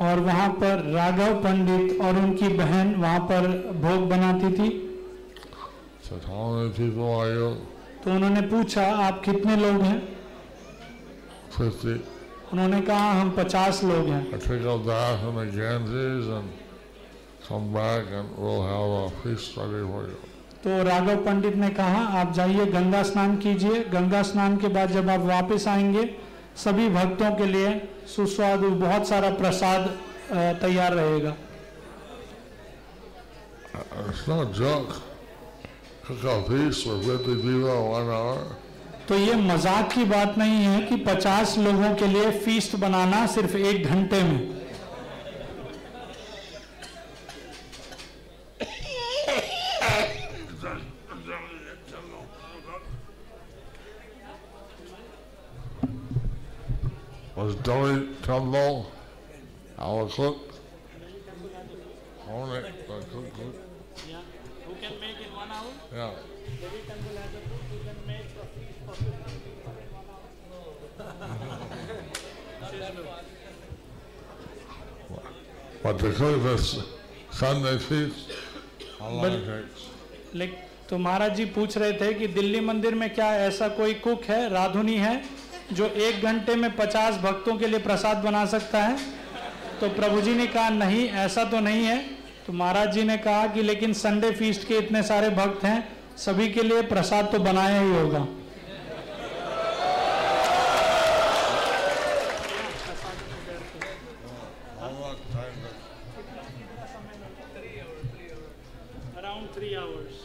और 0.00 0.20
वहाँ 0.20 0.48
पर 0.52 0.82
राघव 0.84 1.34
पंडित 1.42 2.00
और 2.00 2.16
उनकी 2.16 2.48
बहन 2.48 2.94
वहाँ 2.94 3.20
पर 3.20 3.46
भोग 3.72 4.08
बनाती 4.08 4.52
थी। 4.52 4.68
थी 6.72 6.90
तो 6.90 7.20
आयो। 7.20 7.50
तो 8.04 8.10
उन्होंने 8.10 8.40
पूछा 8.40 8.86
आप 8.96 9.22
कितने 9.24 9.56
लोग 9.56 9.80
हैं? 9.82 9.98
उन्होंने 12.52 12.80
कहा 12.80 13.10
हम 13.20 13.30
पचास 13.36 13.82
लोग 13.84 14.08
हैं 14.08 14.22
तो 20.64 20.82
राघव 20.82 21.24
पंडित 21.24 21.56
ने 21.56 21.68
कहा 21.70 22.04
आप 22.20 22.32
जाइए 22.32 22.66
गंगा 22.66 23.02
स्नान 23.02 23.36
कीजिए 23.38 23.82
गंगा 23.92 24.22
स्नान 24.30 24.56
के 24.56 24.68
बाद 24.76 24.92
जब 24.92 25.10
आप 25.10 25.20
वापस 25.26 25.66
आएँगे 25.68 26.04
सभी 26.64 26.88
भक्तों 26.88 27.30
के 27.36 27.46
लिए 27.46 27.72
सुस्वादु 28.16 28.70
बहुत 28.84 29.08
सारा 29.08 29.30
प्रसाद 29.42 29.90
तैयार 30.62 30.94
रहेगा 30.94 31.34
It's 34.08 34.26
not 34.26 34.58
a. 34.58 34.86
Cook 36.04 36.24
a 36.24 36.42
feast 36.44 36.86
with 36.86 37.06
Whitley 37.06 37.34
Viva 37.34 37.82
one 37.82 38.08
hour. 38.08 38.38
तो 39.08 39.14
ये 39.14 39.34
मज़ाक 39.36 39.92
की 39.92 40.04
बात 40.04 40.38
नहीं 40.38 40.64
है 40.64 40.80
कि 40.86 40.96
50 41.04 41.56
लोगों 41.58 41.94
के 41.96 42.06
लिए 42.08 42.30
फीस्ट 42.44 42.76
बनाना 42.76 43.26
सिर्फ़ 43.34 43.56
एक 43.56 43.86
घंटे 43.86 44.22
में 44.22 44.38
Was 57.36 57.54
Dolly 57.56 58.08
Trumbull 58.22 58.90
our 59.78 60.08
cook? 60.08 60.36
Only 62.26 62.60
the 62.60 62.75
But 75.86 76.00
Sunday 77.30 77.78
feast, 77.78 78.32
how 78.98 79.10
long 79.10 79.24
it 79.26 79.44
takes? 79.46 79.82
लेकिन 80.34 80.58
तो 80.88 80.98
महाराज 80.98 81.34
जी 81.36 81.44
पूछ 81.56 81.76
रहे 81.78 81.92
थे 82.00 82.12
कि 82.14 82.26
दिल्ली 82.28 82.60
मंदिर 82.60 82.94
में 82.94 83.08
क्या 83.14 83.28
ऐसा 83.46 83.68
कोई 83.76 83.94
कुक 84.06 84.24
है 84.30 84.48
राधुनी 84.52 84.96
है 84.98 85.14
जो 85.72 85.86
एक 86.06 86.22
घंटे 86.22 86.54
में 86.56 86.70
पचास 86.76 87.14
भक्तों 87.22 87.56
के 87.58 87.66
लिए 87.66 87.78
प्रसाद 87.86 88.16
बना 88.24 88.44
सकता 88.54 88.82
है? 88.82 88.98
तो 89.80 89.88
प्रभु 90.00 90.20
जी 90.20 90.34
ने 90.34 90.46
कहा 90.46 90.68
नहीं 90.68 91.08
ऐसा 91.26 91.44
तो 91.50 91.60
नहीं 91.60 91.84
है। 91.84 91.98
तो 92.46 92.52
महाराज 92.52 92.92
जी 92.94 93.02
ने 93.02 93.16
कहा 93.18 93.46
कि 93.54 93.62
लेकिन 93.62 93.92
संडे 94.02 94.30
फीस्ट 94.40 94.66
के 94.68 94.78
इतने 94.78 95.02
सारे 95.12 95.30
भक्त 95.38 95.64
हैं 95.64 95.78
सभी 96.26 96.48
के 96.52 96.62
लिए 96.62 96.82
प्रसाद 96.94 97.32
तो 97.32 97.38
बनाया 97.50 97.80
ही 97.80 97.92
होगा 97.92 98.26
How 104.80 104.90
much 104.96 105.20
time 105.32 105.56
does, 105.62 105.80
around 109.18 109.46
three 109.54 109.74
hours 109.74 110.16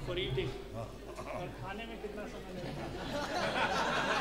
For 0.08 0.20
eating 0.20 0.50
और 0.76 1.48
खाने 1.62 1.86
में 1.86 1.98
कितना 2.02 2.24
समय 2.28 2.52
लगता 2.58 2.84
है 2.84 4.12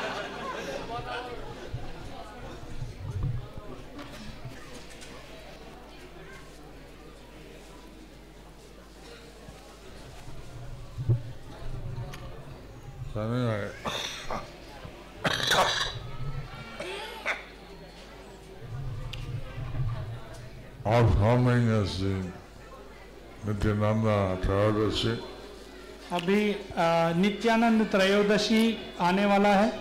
So 13.13 13.19
anyway, 13.19 13.69
upcoming 20.85 21.67
is 21.67 21.99
the 21.99 22.23
Nityananda 23.45 24.37
Tradasi. 24.91 25.17
अभी 26.11 26.39
नित्यानंद 27.21 27.81
त्रयोदशी 27.91 28.63
आने 28.99 29.25
वाला 29.25 29.53
है 29.55 29.71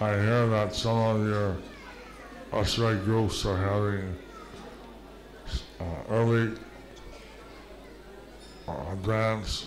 I 0.00 0.12
hear 0.16 0.46
that 0.48 0.74
some 0.74 0.98
of 0.98 1.26
your 1.26 1.56
Ashray 2.52 3.04
groups 3.04 3.44
are 3.44 3.56
having 3.56 4.16
uh, 5.80 5.84
early 6.10 6.52
uh, 8.68 8.92
advance 8.92 9.66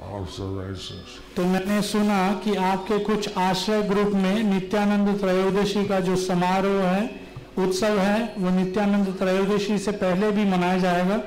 observations. 0.00 1.20
तो 1.36 1.44
मैंने 1.44 1.80
सुना 1.82 2.18
कि 2.44 2.54
आपके 2.72 2.98
कुछ 3.04 3.36
आश्रय 3.38 3.82
ग्रुप 3.88 4.12
में 4.24 4.42
नित्यानंद 4.44 5.18
त्रयोदशी 5.20 5.84
का 5.88 6.00
जो 6.08 6.16
समारोह 6.24 6.82
है 6.84 7.04
उत्सव 7.58 7.98
है 7.98 8.18
वो 8.38 8.50
नित्यानंद 8.58 9.14
त्रयोदशी 9.18 9.78
से 9.78 9.92
पहले 10.02 10.30
भी 10.32 10.44
मनाया 10.50 10.78
जाएगा 10.78 11.22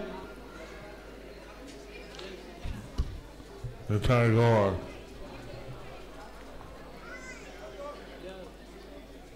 The. 3.90 4.74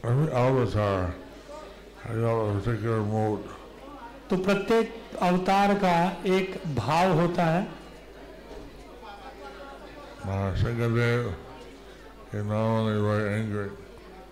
Every 0.03 0.31
avatar 0.31 1.13
has 2.03 2.17
a 2.17 2.59
particular 2.59 3.01
mood. 3.01 3.39
तो 4.29 4.37
प्रत्येक 4.37 4.93
अवतार 5.21 5.73
का 5.83 5.93
एक 6.25 6.61
भाव 6.75 7.19
होता 7.19 7.45
है 7.45 7.81
Uh. 10.23 10.53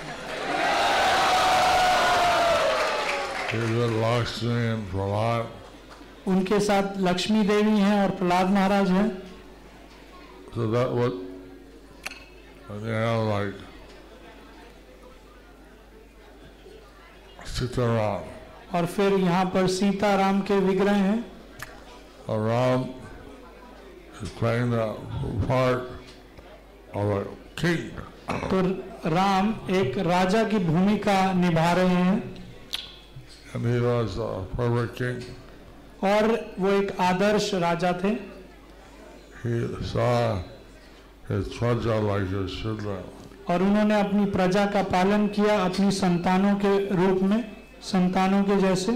उनके 6.29 6.61
साथ 6.61 6.99
लक्ष्मी 7.09 7.43
देवी 7.47 7.79
हैं 7.79 8.03
और 8.03 8.11
प्रहलाद 8.19 8.51
महाराज 8.51 8.91
हैं 8.91 9.09
So 10.55 10.67
that 10.71 10.89
and 12.71 12.87
you 12.87 12.93
have 12.93 13.27
like 13.27 13.55
Sitaram. 17.47 18.23
और 18.75 18.87
फिर 18.87 19.13
यहाँ 19.13 19.45
पर 19.55 19.67
सीताराम 19.67 20.41
के 20.49 20.59
विग्रह 20.67 20.95
हैं 20.95 21.25
or 22.29 22.39
Ram 22.49 22.85
is 24.23 24.29
playing 24.31 24.71
the 24.71 24.95
part 25.47 25.89
of 26.95 27.11
a 27.11 27.25
king. 27.57 27.91
तो 28.51 28.61
राम 29.11 29.49
एक 29.77 29.97
राजा 30.07 30.43
की 30.51 30.59
भूमिका 30.65 31.33
निभा 31.35 31.73
रहे 31.73 32.03
हैं 32.09 32.23
And 33.55 33.67
he 33.67 33.81
was 33.81 34.19
a 34.19 34.45
perfect 34.57 34.97
king. 34.99 35.23
और 36.03 36.29
वो 36.59 36.71
एक 36.73 37.01
आदर्श 37.01 37.53
राजा 37.65 37.93
थे 38.03 38.19
He 39.43 39.85
saw 39.93 40.43
his 41.29 41.49
praja 41.49 41.99
like 42.01 42.29
his 42.29 42.53
children. 42.63 43.03
और 43.49 43.63
उन्होंने 43.63 44.01
अपनी 44.01 44.25
प्रजा 44.31 44.65
का 44.73 44.83
पालन 44.91 45.27
किया 45.37 45.59
अपनी 45.65 45.91
संतानों 45.91 46.55
के 46.65 46.73
रूप 46.97 47.23
में 47.31 47.43
संतानों 47.83 48.43
के 48.45 48.61
जैसे 48.61 48.93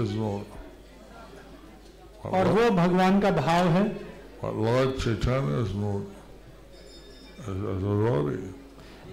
और 2.25 2.47
वो 2.47 2.71
भगवान 2.71 3.21
का 3.21 3.31
भाव 3.31 3.69
है। 3.69 4.01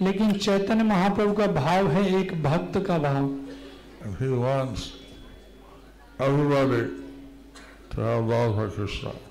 लेकिन 0.02 0.34
चैतन्य 0.34 0.84
महाप्रभु 0.84 1.34
का 1.34 1.48
भाव 1.48 1.88
है 1.88 2.22
एक 2.22 2.44
भक्त 2.44 2.80
का 2.80 2.98
भाव। 2.98 3.26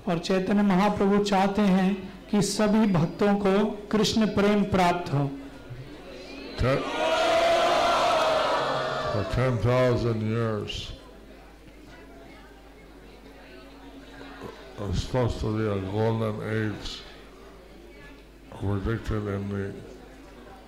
और 0.07 0.19
चैतन्य 0.19 0.61
महाप्रभु 0.61 1.23
चाहते 1.23 1.61
हैं 1.61 2.16
कि 2.31 2.41
सभी 2.43 2.85
भक्तों 2.93 3.33
को 3.45 3.53
कृष्ण 3.91 4.25
प्रेम 4.35 4.63
प्राप्त 4.71 5.13
हो 5.13 5.29
for 9.13 9.23
10,000 9.33 10.21
years, 10.21 10.91
it's 14.79 15.03
supposed 15.03 15.39
to 15.39 15.57
be 15.57 15.65
a 15.65 15.79
golden 15.91 16.35
age 16.45 17.01
predicted 18.51 19.27
in 19.27 19.49
the 19.49 19.73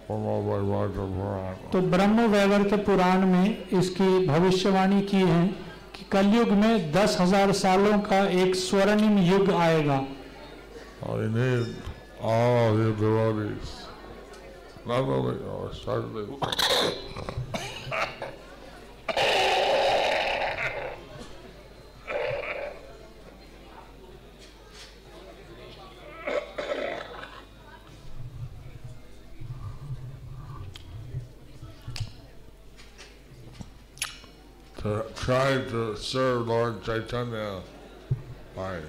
Brahma 0.08 0.60
Raja 0.62 1.06
Puran. 1.16 1.56
तो 1.72 1.82
ब्रह्म 1.92 2.26
वैवर्त 2.32 2.74
पुराण 2.86 3.26
में 3.28 3.68
इसकी 3.80 4.26
भविष्यवाणी 4.28 5.02
की 5.12 5.22
है 5.24 5.46
कि 5.96 6.06
कलयुग 6.12 6.52
में 6.62 6.92
दस 6.92 7.18
हज़ार 7.22 7.52
सालों 7.60 8.00
का 8.10 8.24
एक 8.44 8.56
स्वर्णिम 8.56 9.18
युग 9.26 9.52
आएगा 9.52 10.00
I 11.02 11.28
need 11.28 11.76
all 12.22 12.76
the 12.76 12.90
abilities. 12.90 13.86
Not 14.86 15.02
only, 15.02 15.38
oh, 15.46 15.70
I 15.72 15.76
started 15.76 16.14
to 34.80 35.06
try 35.16 35.62
to 35.70 35.96
serve 35.96 36.48
Lord 36.48 36.84
Chaitanya 36.84 37.62
by 38.56 38.80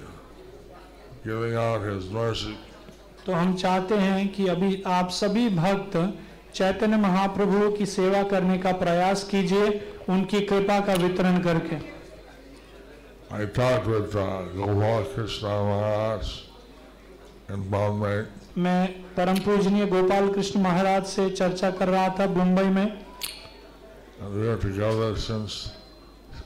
giving 1.25 1.55
out 1.55 1.81
his 1.81 2.09
mercy. 2.09 2.55
तो 3.25 3.33
हम 3.33 3.53
चाहते 3.57 3.95
हैं 3.95 4.27
कि 4.33 4.47
अभी 4.47 4.81
आप 4.87 5.09
सभी 5.13 5.47
भक्त 5.55 5.97
चैतन्य 6.55 6.97
महाप्रभु 6.97 7.69
की 7.77 7.85
सेवा 7.85 8.21
करने 8.31 8.57
का 8.63 8.71
प्रयास 8.79 9.23
कीजिए 9.31 9.67
उनकी 10.09 10.39
कृपा 10.51 10.79
का 10.87 10.93
वितरण 11.03 11.39
करके 11.47 11.79
I 13.33 13.45
talked 13.45 13.85
with 13.87 14.15
uh, 14.15 14.41
Gopal 14.55 15.03
Krishna 15.13 15.49
Maharaj 15.67 16.31
in 17.49 17.61
Bombay, 17.75 18.17
मैं 18.57 18.87
परम 19.17 19.37
पूजनीय 19.45 19.85
गोपाल 19.93 20.27
कृष्ण 20.33 20.59
महाराज 20.61 21.05
से 21.07 21.29
चर्चा 21.29 21.69
कर 21.79 21.87
रहा 21.89 22.07
था 22.19 22.25
मुंबई 22.37 22.63
में 22.77 22.87
we 24.33 24.41
were 24.47 24.57
together 24.57 25.15
since 25.17 25.53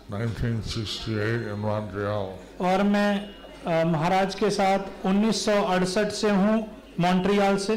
1968 0.09 1.47
in 1.53 1.59
Montreal. 1.59 2.27
और 2.61 2.83
मैं 2.83 3.09
अ, 3.19 3.44
महाराज 3.67 4.35
के 4.35 4.49
साथ 4.49 4.79
1968 5.07 6.09
से 6.11 6.29
हूँ 6.29 6.55
मॉन्ट्रियल 6.99 7.57
से। 7.57 7.75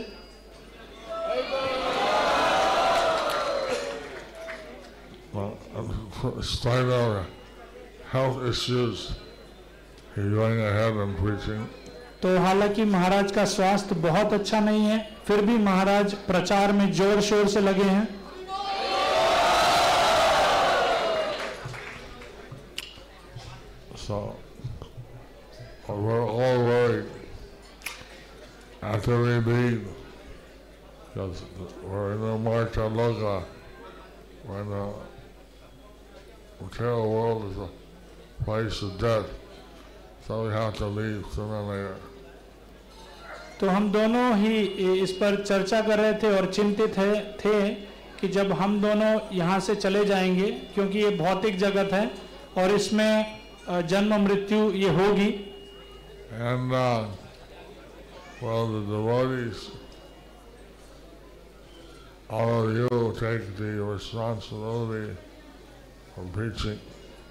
Spite 6.42 7.26
health 8.12 8.38
issues, 8.50 9.12
ahead 10.16 10.96
and 11.04 11.16
preaching. 11.18 11.66
तो 12.22 12.38
हालाँकि 12.44 12.84
महाराज 12.84 13.32
का 13.32 13.44
स्वास्थ्य 13.44 13.94
बहुत 13.94 14.32
अच्छा 14.32 14.60
नहीं 14.60 14.84
है 14.84 14.98
फिर 15.26 15.42
भी 15.46 15.56
महाराज 15.64 16.14
प्रचार 16.26 16.72
में 16.72 16.90
ज़ोर 16.92 17.20
शोर 17.20 17.48
से 17.48 17.60
लगे 17.60 17.84
हैं। 17.84 18.08
Well, 25.88 26.00
we're 26.00 26.26
all 26.26 26.64
worried 26.64 27.06
after 28.82 29.20
we 29.20 29.38
leave, 29.38 29.88
because 31.08 31.42
we're 31.82 32.12
in 32.12 32.20
the 32.20 32.50
Marcha 32.50 32.88
Loga, 32.94 33.44
we're 34.44 34.60
in 34.60 34.70
the 34.70 34.92
material 36.60 37.10
world 37.10 37.50
is 37.50 37.58
a 37.58 37.68
place 38.44 38.82
of 38.82 38.98
death, 38.98 39.26
so 40.26 40.46
we 40.46 40.52
have 40.52 40.76
to 40.76 40.86
leave 40.86 41.24
sooner 41.32 41.56
or 41.56 41.74
later. 41.74 41.96
तो 43.60 43.68
हम 43.68 43.90
दोनों 43.92 44.36
ही 44.38 44.56
इस 45.02 45.12
पर 45.20 45.42
चर्चा 45.44 45.80
कर 45.86 45.98
रहे 45.98 46.12
थे 46.22 46.28
और 46.38 46.46
चिंतित 46.52 46.98
है 46.98 47.14
थे 47.38 47.70
कि 48.20 48.28
जब 48.28 48.52
हम 48.52 48.80
दोनों 48.80 49.18
यहाँ 49.36 49.58
से 49.60 49.74
चले 49.74 50.04
जाएँगे 50.04 50.50
क्योंकि 50.74 50.98
ये 50.98 51.10
भौतिक 51.16 51.56
जगत 51.58 51.92
है 51.92 52.10
और 52.58 52.74
इसमें 52.74 53.38
जन्म 53.88 54.14
मृत्यु 54.24 54.58
ये 54.72 54.90
होगी 54.94 55.28
And, 56.32 56.72
uh, 56.72 57.06
well, 58.42 58.66
the 58.66 58.80
devotees, 58.80 59.70
all 62.28 62.64
of 62.64 62.76
you 62.76 63.14
take 63.18 63.56
the 63.56 63.82
responsibility 63.82 65.16
for 66.14 66.24
preaching. 66.32 66.78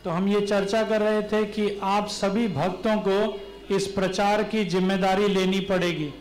तो 0.03 0.09
हम 0.09 0.27
ये 0.27 0.41
चर्चा 0.47 0.83
कर 0.89 1.01
रहे 1.01 1.21
थे 1.31 1.43
कि 1.53 1.69
आप 1.83 2.07
सभी 2.07 2.47
भक्तों 2.55 2.95
को 3.07 3.75
इस 3.75 3.87
प्रचार 3.95 4.43
की 4.51 4.63
ज़िम्मेदारी 4.65 5.27
लेनी 5.27 5.59
पड़ेगी 5.71 6.13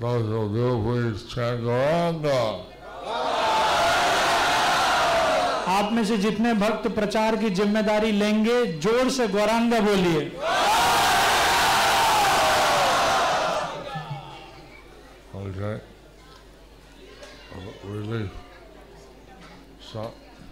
Those 0.00 0.26
who 0.26 0.48
do, 0.52 0.82
please 0.82 1.32
chant 1.32 1.60
Gauranga. 1.62 2.64
आप 5.72 5.92
में 5.92 6.04
से 6.04 6.16
जितने 6.18 6.52
भक्त 6.60 6.88
प्रचार 6.94 7.36
की 7.36 7.50
ज़िम्मेदारी 7.50 8.10
लेंगे 8.12 8.56
ज़ोर 8.78 9.10
से 9.10 9.26
गौरांगा 9.28 9.80
बोलिए। 9.80 10.30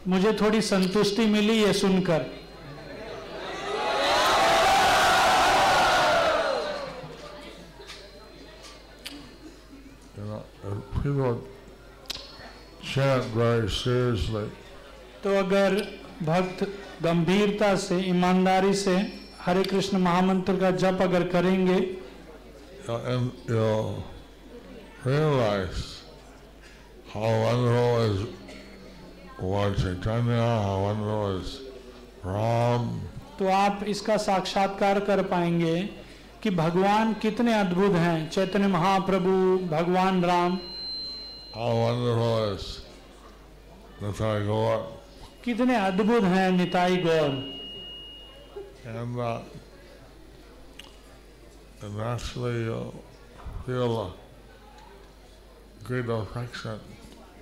मुझे 0.08 0.32
थोड़ी 0.40 0.60
संतुष्टि 0.62 1.26
मिली 1.26 1.62
है 1.62 1.72
सुनकर। 1.80 2.28
Yeah, 12.92 13.22
right. 13.34 14.69
तो 15.24 15.38
अगर 15.38 15.74
भक्त 16.22 16.62
गंभीरता 17.02 17.76
से 17.76 18.00
ईमानदारी 18.00 18.74
से 18.74 18.96
हरे 19.40 19.62
कृष्ण 19.64 19.98
महामंत्र 19.98 20.56
का 20.56 20.70
जप 20.70 20.98
अगर 21.00 21.28
करेंगे 21.28 21.80
तो 33.38 33.48
आप 33.48 33.84
इसका 33.88 34.16
साक्षात्कार 34.16 35.00
कर 35.00 35.22
पाएँगे 35.22 35.76
कि 36.42 36.50
भगवान 36.50 37.12
कितने 37.12 37.54
अद्भुत 37.54 37.92
हैं। 37.92 38.30
चैतन्य 38.30 38.66
महाप्रभु 38.66 39.30
भगवान 39.68 40.24
राम। 40.24 40.58
हाउ 41.54 41.76
कितने 45.44 45.76
अद्भुत 45.76 46.22
हैं 46.22 46.50
निताई 46.50 46.96
गौर। 46.96 47.30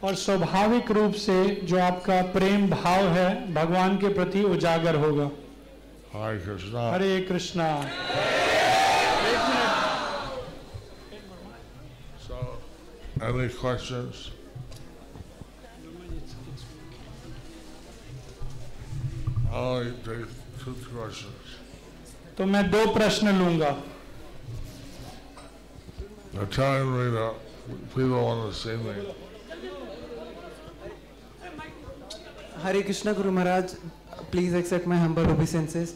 और 0.04 0.14
स्वाभाविक 0.14 0.90
रूप 0.90 1.14
से 1.14 1.54
जो 1.64 1.78
आपका 1.80 2.22
प्रेम 2.22 2.68
भाव 2.70 3.08
है 3.08 3.54
भगवान 3.54 3.96
के 3.98 4.08
प्रति 4.08 4.42
उजागर 4.44 4.94
होगा। 4.94 5.30
हरे 6.14 6.38
कृष्णा 6.38 6.90
हरे 6.92 7.20
Krishna. 7.20 7.90
Any 13.18 13.48
questions? 13.50 14.37
I'll 19.52 19.64
only 19.76 19.92
take 20.04 20.26
two 20.64 20.74
questions. 20.94 21.56
तो 22.38 22.44
मैं 22.46 22.70
दो 22.70 22.84
प्रश्न 22.94 23.32
लूँगा 23.38 23.76
The 26.34 26.46
time 26.46 26.94
reader, 26.94 27.30
people 27.94 28.22
want 28.24 28.52
to 28.52 28.58
see 28.58 28.76
me. 28.76 28.92
Hare 32.62 32.82
Krishna 32.82 33.14
Guru 33.14 33.30
Maharaj, 33.32 33.72
please 34.30 34.54
accept 34.54 34.86
my 34.86 34.96
humble 34.96 35.28
obeisances. 35.30 35.94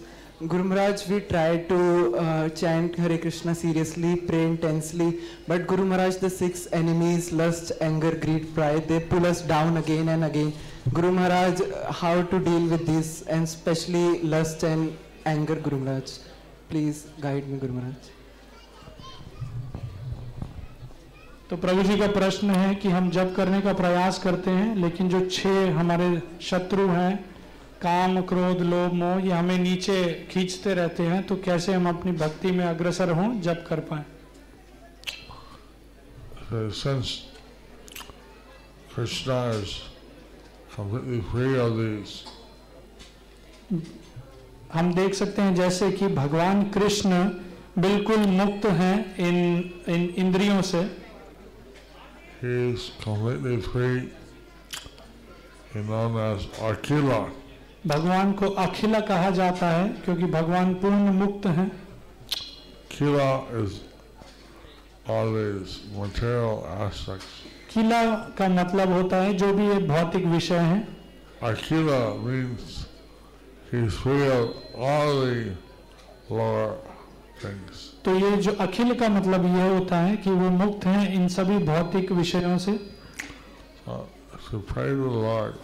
Guru 0.48 0.64
Maharaj, 0.64 1.06
we 1.08 1.20
try 1.20 1.58
to 1.68 2.16
uh, 2.16 2.48
chant 2.48 2.96
Hare 2.96 3.18
Krishna 3.18 3.54
seriously, 3.54 4.16
pray 4.16 4.42
intensely, 4.46 5.20
but 5.46 5.66
Guru 5.66 5.84
Maharaj, 5.84 6.16
the 6.16 6.30
six 6.30 6.66
enemies, 6.72 7.30
lust, 7.32 7.72
anger, 7.80 8.12
greed, 8.16 8.52
pride, 8.54 8.88
they 8.88 8.98
pull 9.00 9.26
us 9.26 9.42
down 9.42 9.76
again 9.76 10.08
and 10.08 10.24
again. 10.24 10.52
Guru 10.90 11.12
Maharaj, 11.12 11.60
how 11.92 12.22
to 12.22 12.38
deal 12.40 12.66
with 12.66 12.86
this, 12.86 13.22
and 13.22 13.44
especially 13.44 14.20
lust 14.22 14.64
and 14.64 14.98
anger, 15.24 15.54
Guru 15.54 15.78
Maharaj. 15.78 16.18
Please 16.68 17.06
guide 17.20 17.48
me, 17.48 17.58
Guru 17.58 17.72
Maharaj. 17.72 18.10
तो 21.50 21.56
प्रभु 21.56 21.82
जी 21.82 21.96
का 21.98 22.06
प्रश्न 22.12 22.50
है 22.50 22.74
कि 22.74 22.88
हम 22.88 23.10
जब 23.10 23.34
करने 23.34 23.60
का 23.60 23.72
प्रयास 23.80 24.18
करते 24.18 24.50
हैं 24.50 24.76
लेकिन 24.76 25.08
जो 25.08 25.20
छह 25.28 25.78
हमारे 25.78 26.06
शत्रु 26.42 26.86
हैं 26.88 27.16
काम 27.82 28.20
क्रोध 28.30 28.60
लोभ 28.62 28.92
मोह 29.02 29.20
ये 29.24 29.32
हमें 29.32 29.58
नीचे 29.58 30.02
खींचते 30.30 30.74
रहते 30.74 31.02
हैं 31.06 31.22
तो 31.26 31.36
कैसे 31.44 31.72
हम 31.74 31.88
अपनी 31.88 32.12
भक्ति 32.24 32.50
में 32.52 32.64
अग्रसर 32.66 33.10
हों 33.20 33.30
जब 33.40 33.66
कर 33.66 33.80
पाए 33.92 34.04
since 36.72 37.12
Krishna 38.94 39.38
is 39.50 39.91
completely 40.82 41.20
free 41.32 41.58
of 41.58 41.76
these, 41.76 42.24
हम 44.72 44.92
देख 44.94 45.14
सकते 45.14 45.42
हैं 45.42 45.54
जैसे 45.54 45.90
कि 45.92 46.06
भगवान 46.14 46.62
कृष्ण 46.70 47.24
बिल्कुल 47.78 48.26
मुक्त 48.40 48.66
हैं 48.80 48.96
इन 49.26 49.36
इन 49.88 50.08
इंद्रियों 50.24 50.60
से 50.70 50.82
he 52.42 52.54
is 52.72 52.90
completely 53.04 53.60
free. 53.60 54.10
He's 55.72 55.86
known 55.86 56.16
as 56.16 56.46
Akila. 56.70 57.20
भगवान 57.86 58.32
को 58.32 58.48
अखिला 58.62 59.00
कहा 59.06 59.30
जाता 59.36 59.68
है 59.70 59.88
क्योंकि 60.04 60.26
भगवान 60.32 60.74
पूर्ण 60.82 61.12
मुक्त 61.20 61.46
हैं 61.58 61.70
Kila 62.90 63.30
is 63.62 63.80
all 65.08 65.32
these 65.32 65.80
material 65.96 66.66
aspects. 66.66 67.41
किला 67.74 68.02
का 68.38 68.48
मतलब 68.48 68.92
होता 68.92 69.16
है 69.22 69.32
जो 69.38 69.52
भी 69.54 69.66
ये 69.68 69.78
भौतिक 69.88 70.26
विषय 70.34 70.58
हैं 70.70 70.80
Akila 71.42 71.98
means 72.24 72.86
he's 73.70 73.94
free 73.94 74.26
of 74.28 74.50
all 74.78 75.20
the 75.20 75.38
lower 76.30 76.68
things. 77.42 77.80
तो 78.04 78.14
ये 78.18 78.36
जो 78.42 78.52
अखिल 78.60 78.94
का 79.00 79.08
मतलब 79.08 79.46
यह 79.56 79.64
होता 79.64 79.96
है 80.00 80.16
कि 80.24 80.30
वो 80.30 80.50
मुक्त 80.58 80.86
हैं 80.86 81.12
इन 81.14 81.28
सभी 81.36 81.58
भौतिक 81.66 82.12
विषयों 82.20 82.56
से 82.66 82.78
Uh, 83.86 83.94
so 84.48 84.58
pray 84.66 84.88
to 84.88 85.08
the 85.12 85.22
Lord. 85.26 85.54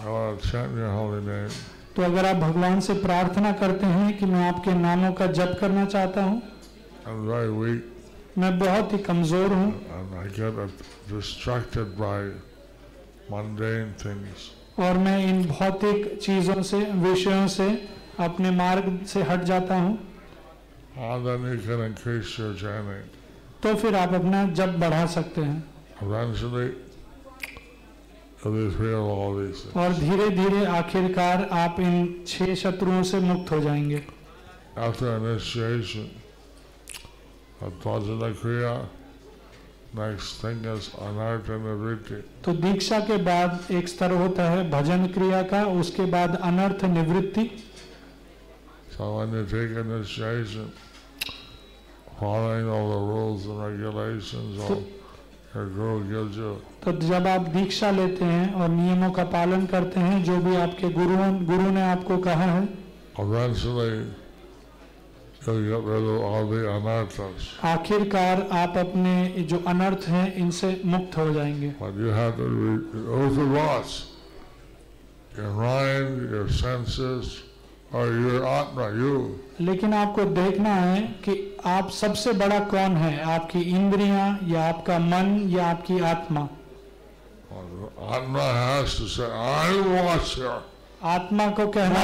I 0.00 0.10
want 0.10 0.40
to 0.42 0.48
chant 0.50 0.76
your 0.76 0.90
holy 0.92 1.20
name. 1.26 1.50
तो 1.96 2.02
अगर 2.02 2.26
आप 2.26 2.36
भगवान 2.36 2.80
से 2.86 2.94
प्रार्थना 3.04 3.52
करते 3.60 3.86
हैं 3.86 4.16
कि 4.18 4.26
मैं 4.26 4.48
आपके 4.48 4.74
नामों 4.80 5.12
का 5.20 5.26
जप 5.38 5.56
करना 5.60 5.84
चाहता 5.94 6.22
हूँ 6.24 6.42
I'm 7.06 7.24
very 7.28 7.50
weak 7.60 7.82
मैं 8.38 8.58
बहुत 8.58 8.92
ही 8.92 8.98
कमज़ोर 8.98 9.52
हूँ। 9.52 9.70
और 14.78 14.98
मैं 14.98 15.18
इन 15.28 15.44
भौतिक 15.46 16.18
चीज़ों 16.22 16.62
से 16.62 16.78
विषयों 16.78 17.46
से 17.48 17.68
अपने 18.20 18.50
मार्ग 18.50 19.06
से 19.06 19.22
हट 19.22 19.42
जाता 19.42 19.74
हूँ। 19.74 19.98
तो 23.62 23.74
फिर 23.74 23.94
आप 23.94 24.12
अपना 24.14 24.44
जब 24.52 24.78
बढ़ा 24.80 25.06
सकते 25.06 25.40
हैं। 25.40 25.64
और 29.76 29.92
धीरे 29.92 30.28
धीरे 30.30 30.64
आखिरकार 30.64 31.48
आप 31.52 31.80
इन 31.80 32.24
छह 32.26 32.54
शत्रुओं 32.54 33.02
से 33.02 33.20
मुक्त 33.20 33.52
हो 33.52 33.60
जाएँगे। 33.60 34.02
तो 42.44 42.52
दीक्षा 42.52 42.98
के 43.00 43.16
बाद 43.16 43.66
एक 43.70 43.88
स्तर 43.88 44.10
होता 44.10 44.50
है 44.50 44.70
भजन 44.70 45.06
क्रिया 45.06 45.42
का 45.42 45.64
उसके 45.80 46.04
बाद 46.04 46.36
अनर्थ 46.36 46.84
निवृत्ति। 46.84 47.50
तो 56.84 56.92
जब 56.92 57.26
आप 57.26 57.40
दीक्षा 57.40 57.90
लेते 57.90 58.24
हैं 58.24 58.52
और 58.54 58.68
नियमों 58.68 59.10
का 59.10 59.24
पालन 59.24 59.66
करते 59.66 60.00
हैं 60.00 60.24
जो 60.24 60.36
भी 60.36 60.56
आपके 60.56 60.88
गुरु 60.88 61.16
गुरु 61.46 61.70
ने 61.70 61.82
आपको 61.82 62.18
कहा 62.18 62.44
है 62.44 62.68
आखिरकार 67.64 68.48
आप 68.52 68.76
अपने 68.76 69.28
जो 69.28 69.64
अनर्थ 69.66 70.08
है 70.08 70.32
इनसे 70.32 70.82
मुक्त 70.84 71.18
हो 71.18 71.32
जाएँगे। 71.34 71.70
लेकिन 79.60 79.94
आपको 79.94 80.24
देखना 80.24 80.74
है 80.74 81.00
कि 81.02 81.56
आप 81.66 81.90
सबसे 81.90 82.32
बड़ा 82.32 82.58
कौन 82.60 82.96
है? 82.96 83.22
आपकी 83.22 83.60
इंद्रिया 83.60 84.38
या 84.42 84.68
आपका 84.68 84.98
मन 84.98 85.48
या 85.48 85.66
आपकी 85.66 86.00
आत्मा? 86.00 86.48
आत्मा 88.16 88.42
आत्मा 91.02 91.50
को 91.50 91.66
कहना 91.68 92.00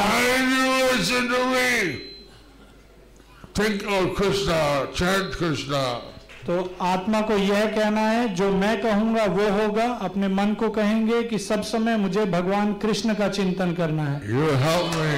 Think 3.54 3.84
of 3.86 4.16
Krishna, 4.16 4.88
chant 4.92 5.32
Krishna. 5.32 6.00
तो 6.46 6.54
आत्मा 6.82 7.20
को 7.28 7.36
यह 7.36 7.64
कहना 7.74 8.00
है 8.00 8.34
जो 8.34 8.50
मैं 8.52 8.80
कहूँगा 8.82 9.24
वो 9.34 9.48
होगा 9.50 9.84
अपने 10.06 10.28
मन 10.28 10.54
को 10.60 10.68
कहेंगे 10.70 11.22
कि 11.22 11.38
सब 11.38 11.62
समय 11.62 11.96
मुझे 11.96 12.24
भगवान 12.32 12.72
कृष्ण 12.82 13.14
का 13.14 13.28
चिंतन 13.28 13.72
करना 13.74 14.04
है 14.04 14.30
you 14.30 14.48
help 14.64 14.96
me. 14.96 15.12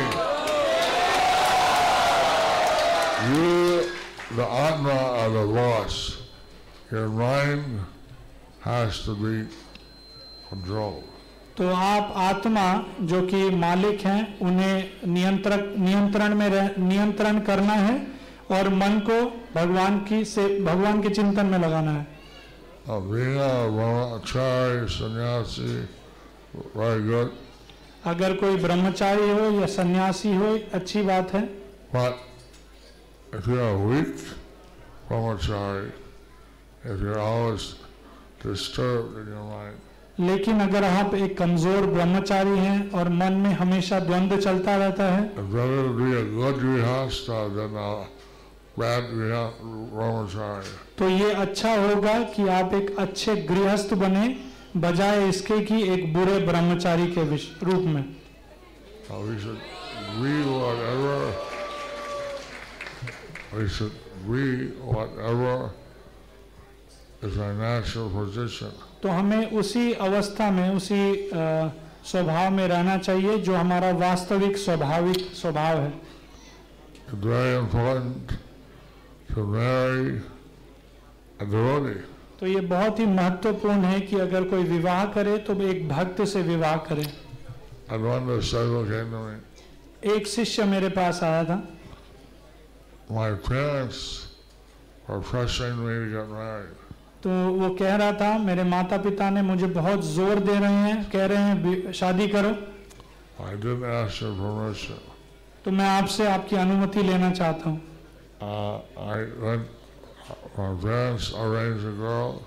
You 3.31 4.37
the 4.37 4.49
atma 4.61 4.99
are 5.23 5.31
the 5.31 5.47
boss. 5.55 5.97
Your 6.93 7.09
mind 7.09 7.81
has 8.61 9.01
to 9.07 9.15
be 9.23 9.37
controlled. 10.51 11.05
तो 11.57 11.69
आप 11.75 12.13
आत्मा 12.23 12.67
जो 13.03 13.23
कि 13.27 13.49
मालिक 13.57 14.05
हैं 14.07 14.21
उन्हें 14.41 15.09
नियंत्रक 15.15 15.75
नियंत्रण 15.79 16.35
में 16.35 16.49
रह, 16.49 16.71
नियंत्रण 16.79 17.39
करना 17.41 17.73
है 17.73 18.16
और 18.51 18.69
मन 18.69 18.99
को 19.11 19.21
भगवान 19.55 19.99
की 19.99 20.25
से 20.25 20.61
भगवान 20.61 21.03
के 21.03 21.09
चिंतन 21.09 21.47
में 21.47 21.59
लगाना 21.59 21.91
है। 21.91 22.07
सन्यासी 24.89 25.89
अगर 28.05 28.35
कोई 28.35 28.57
ब्रह्मचारी 28.57 29.31
हो 29.31 29.61
या 29.61 29.67
सन्यासी 29.67 30.35
हो 30.35 30.55
एक 30.55 30.75
अच्छी 30.75 31.03
बात 31.03 31.33
है। 31.35 31.41
लेकिन 40.21 40.61
अगर 40.61 40.85
आप 40.85 41.15
एक 41.15 41.37
कमज़ोर 41.39 41.87
ब्रह्मचारी 41.87 42.59
हैं 42.59 42.91
और 42.91 43.09
मन 43.09 43.33
में 43.33 43.53
हमेशा 43.55 43.99
द्वंद्व 44.01 44.37
चलता 44.37 44.77
रहता 44.77 45.05
है 45.05 45.23
तो 50.99 51.09
ये 51.09 51.33
अच्छा 51.33 51.75
होगा 51.77 52.23
कि 52.25 52.49
आप 52.49 52.75
एक 52.75 52.97
अच्छे 52.99 53.35
गृहस्थ 53.37 53.95
बने 53.95 54.37
बजाय 54.77 55.29
इसके 55.29 55.61
कि 55.61 55.83
एक 55.93 56.13
बुरे 56.15 56.39
ब्रह्मचारी 56.39 57.07
के 57.07 57.25
रूप 57.67 57.85
में. 57.85 58.05
तो 69.03 69.09
हमें 69.09 69.51
उसी 69.51 69.93
अवस्था 69.93 70.51
में 70.51 70.69
उसी 70.71 71.31
स्वभाव 72.05 72.51
में 72.51 72.69
रहना 72.69 72.97
चाहिए 72.99 73.39
जो 73.39 73.55
हमारा 73.55 73.91
वास्तविक 73.91 74.57
स्वाभाविक 74.57 75.17
स्वभाव 75.17 75.81
है। 75.81 75.93
It's 77.09 77.25
very 77.25 77.55
important 77.63 78.46
to 79.35 79.45
marry 79.45 80.21
devotee. 81.39 82.01
तो 82.41 82.47
ये 82.47 82.61
बहुत 82.61 82.99
ही 82.99 83.07
महत्वपूर्ण 83.07 83.85
है 83.85 84.01
कि 84.01 84.17
अगर 84.21 84.45
कोई 84.49 84.63
विवाह 84.65 85.05
करे 85.13 85.37
तो 85.47 85.61
एक 85.69 85.89
भक्त 85.89 86.23
से 86.33 86.43
विवाह 86.43 86.77
करे. 86.89 87.07
एक 90.15 90.27
शिष्य 90.27 90.65
मेरे 90.65 90.89
पास 90.99 91.23
आया 91.23 91.45
था 91.45 91.63
My 93.09 93.31
parents 93.49 93.99
were 95.09 95.21
pressuring 95.21 95.79
me 95.79 95.95
to 95.95 96.11
get 96.13 96.29
married. 96.29 96.77
तो 97.23 97.31
वो 97.59 97.69
कह 97.75 97.95
रहा 97.97 98.13
था 98.21 98.37
मेरे 98.39 98.65
माता 98.65 98.97
पिता 99.03 99.31
ने 99.31 99.43
मुझे 99.43 99.67
बहुत 99.81 100.05
ज़ोर 100.05 100.39
दे 100.49 100.59
रहे 100.59 100.73
हैं 100.87 101.11
कह 101.11 101.27
रहे 101.27 101.43
हैं 101.43 101.93
शादी 101.93 102.27
करो 102.29 102.51
I 103.39 103.55
didn't 103.55 103.85
ask 103.85 104.21
your 104.23 104.35
permission. 104.35 105.01
तो 105.65 105.71
मैं 105.71 105.89
आपसे 105.89 106.27
आपकी 106.29 106.57
अनुमति 106.57 107.03
लेना 107.03 107.31
चाहता 107.31 107.71
हूँ 107.71 107.81
Uh, 108.41 108.81
I 108.99 109.27
went, 109.41 109.67
my 110.59 110.75
parents 110.75 111.33
arranged 111.33 111.87
a 111.87 111.93
girl. 111.93 112.43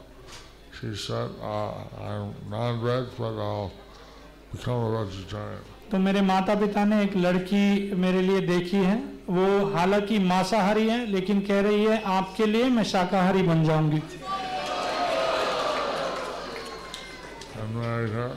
She 0.80 0.96
said, 0.96 1.30
uh, 1.42 1.74
I'm 2.00 2.34
non-veg, 2.50 3.08
but 3.18 3.40
I'll 3.40 3.72
become 4.52 4.84
a 4.84 5.06
vegetarian. 5.06 5.64
तो 5.92 5.98
मेरे 5.98 6.22
माता 6.22 6.56
पिता 6.56 6.84
ने 6.86 7.02
एक 7.04 7.16
लड़की 7.18 7.96
मेरे 7.98 8.22
लिए 8.22 8.42
देखी 8.48 8.78
है 8.78 8.98
वो 9.30 9.46
हालाँकि 9.76 10.20
मांसाहारी 10.20 10.88
है 10.90 11.06
लेकिन 11.12 11.40
कह 11.48 11.62
रही 11.62 11.84
है 11.86 12.02
आपके 12.18 12.46
लिए 12.46 12.70
मैं 12.78 12.84
शाकाहारी 12.92 13.42
बन 13.50 13.64
जाऊँगी 13.66 14.02
I 17.60 17.66
married 17.74 18.10
her. 18.10 18.32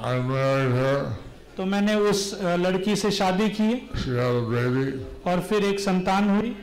I 0.00 0.18
married 0.20 0.72
her. 0.72 1.12
तो 1.60 1.64
मैंने 1.66 1.94
उस 2.10 2.20
लड़की 2.42 2.94
से 2.96 3.10
शादी 3.10 3.48
की 3.48 3.70
She 4.02 4.10
had 4.10 4.36
a 4.36 4.44
baby. 4.52 4.84
और 5.26 5.40
फिर 5.48 5.64
एक 5.64 5.80
संतान 5.80 6.28
हुई 6.30 6.54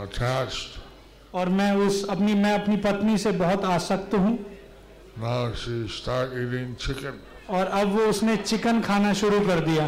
attached. 0.00 0.78
और 1.34 1.48
मैं 1.58 1.70
उस 1.86 2.04
अपनी 2.10 2.34
मैं 2.34 2.52
अपनी 2.54 2.76
पत्नी 2.86 3.16
से 3.18 3.32
बहुत 3.42 3.64
आसक्त 3.64 4.14
हूँ 4.14 4.32
Now 5.18 5.52
she 5.60 5.76
started 5.98 6.34
eating 6.40 6.74
chicken. 6.86 7.22
और 7.50 7.66
अब 7.66 7.92
वो 7.92 8.06
उसने 8.06 8.36
चिकन 8.36 8.80
खाना 8.80 9.12
शुरू 9.22 9.40
कर 9.46 9.60
दिया 9.60 9.86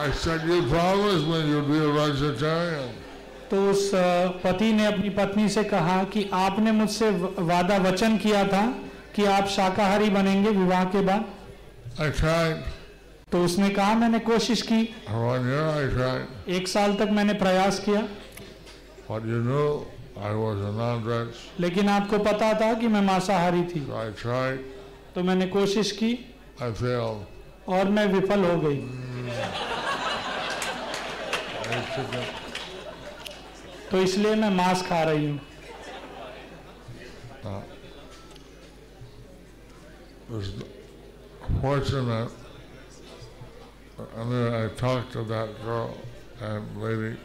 I 0.00 0.10
said, 0.12 0.46
you 0.46 0.60
promised 0.68 1.26
me 1.26 1.40
you'd 1.48 1.72
be 1.72 1.82
a 1.86 1.90
vegetarian. 1.96 2.94
तो 3.50 3.68
उस 3.70 3.90
पति 4.44 4.72
ने 4.72 4.86
अपनी 4.86 5.16
पत्नी 5.16 5.48
से 5.48 5.64
कहा 5.64 6.02
कि 6.12 6.28
आपने 6.44 6.72
मुझसे 6.84 7.10
वादा 7.54 7.76
वचन 7.90 8.18
किया 8.18 8.46
था 8.46 8.64
कि 9.16 9.24
आप 9.40 9.48
शाकाहारी 9.58 10.10
बनेंगे 10.10 10.50
विवाह 10.50 10.84
के 10.84 11.00
बाद 11.06 11.39
I 12.00 12.02
tried. 12.02 12.60
तो 13.32 13.44
उसने 13.44 13.68
कहा 13.70 13.94
मैंने 13.94 14.18
कोशिश 14.18 14.62
की। 14.62 14.80
एक 16.48 16.68
साल 16.68 16.94
तक 16.94 17.08
मैंने 17.10 17.32
प्रयास 17.32 17.78
किया। 17.78 18.00
You 19.10 19.40
know, 19.46 19.72
लेकिन 21.60 21.88
आपको 21.88 22.18
पता 22.18 22.52
था 22.60 22.72
कि 22.74 22.88
मैं 22.88 23.02
मांसाहारी 23.02 23.62
थी। 23.62 23.82
So 23.86 24.24
तो 25.14 25.22
मैंने 25.22 25.46
कोशिश 25.46 25.92
की 25.92 26.12
और 27.68 27.84
मैं 27.88 28.06
विफल 28.06 28.44
हो 28.44 28.56
गई। 28.60 28.80
mm. 28.80 28.88
तो 33.90 34.02
इसलिए 34.02 34.34
मैं 34.34 34.50
मांस 34.50 34.82
खा 34.82 35.02
रही 35.02 35.26
हूँ। 35.26 35.40
uh, 40.32 40.79
fortunate. 41.60 42.30
I 44.18 44.24
mean, 44.24 44.54
I 44.54 44.68
talked 44.76 45.12
to 45.12 45.22
that 45.24 45.48
girl 45.64 45.94
and 46.40 46.64
lady, 46.82 47.16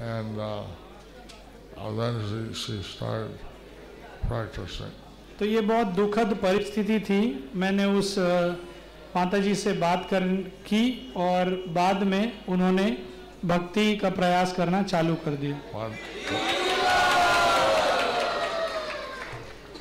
and 0.00 0.38
uh, 0.38 0.62
then 1.96 2.20
she, 2.28 2.54
she 2.54 2.82
started 2.82 3.36
practicing. 4.28 4.92
तो 5.38 5.44
ये 5.46 5.60
बहुत 5.66 5.86
दुखद 5.96 6.34
परिस्थिति 6.42 6.98
थी 7.08 7.20
मैंने 7.62 7.84
उस 7.98 8.18
अ, 8.18 8.56
माता 9.16 9.38
जी 9.44 9.54
से 9.62 9.72
बात 9.80 10.06
कर 10.10 10.22
की 10.68 10.82
और 11.16 11.50
बाद 11.78 12.02
में 12.12 12.44
उन्होंने 12.48 12.86
भक्ति 13.44 13.96
का 14.02 14.10
प्रयास 14.20 14.52
करना 14.56 14.82
चालू 14.92 15.14
कर 15.24 15.36
दिया 15.42 15.56
But, 15.72 15.92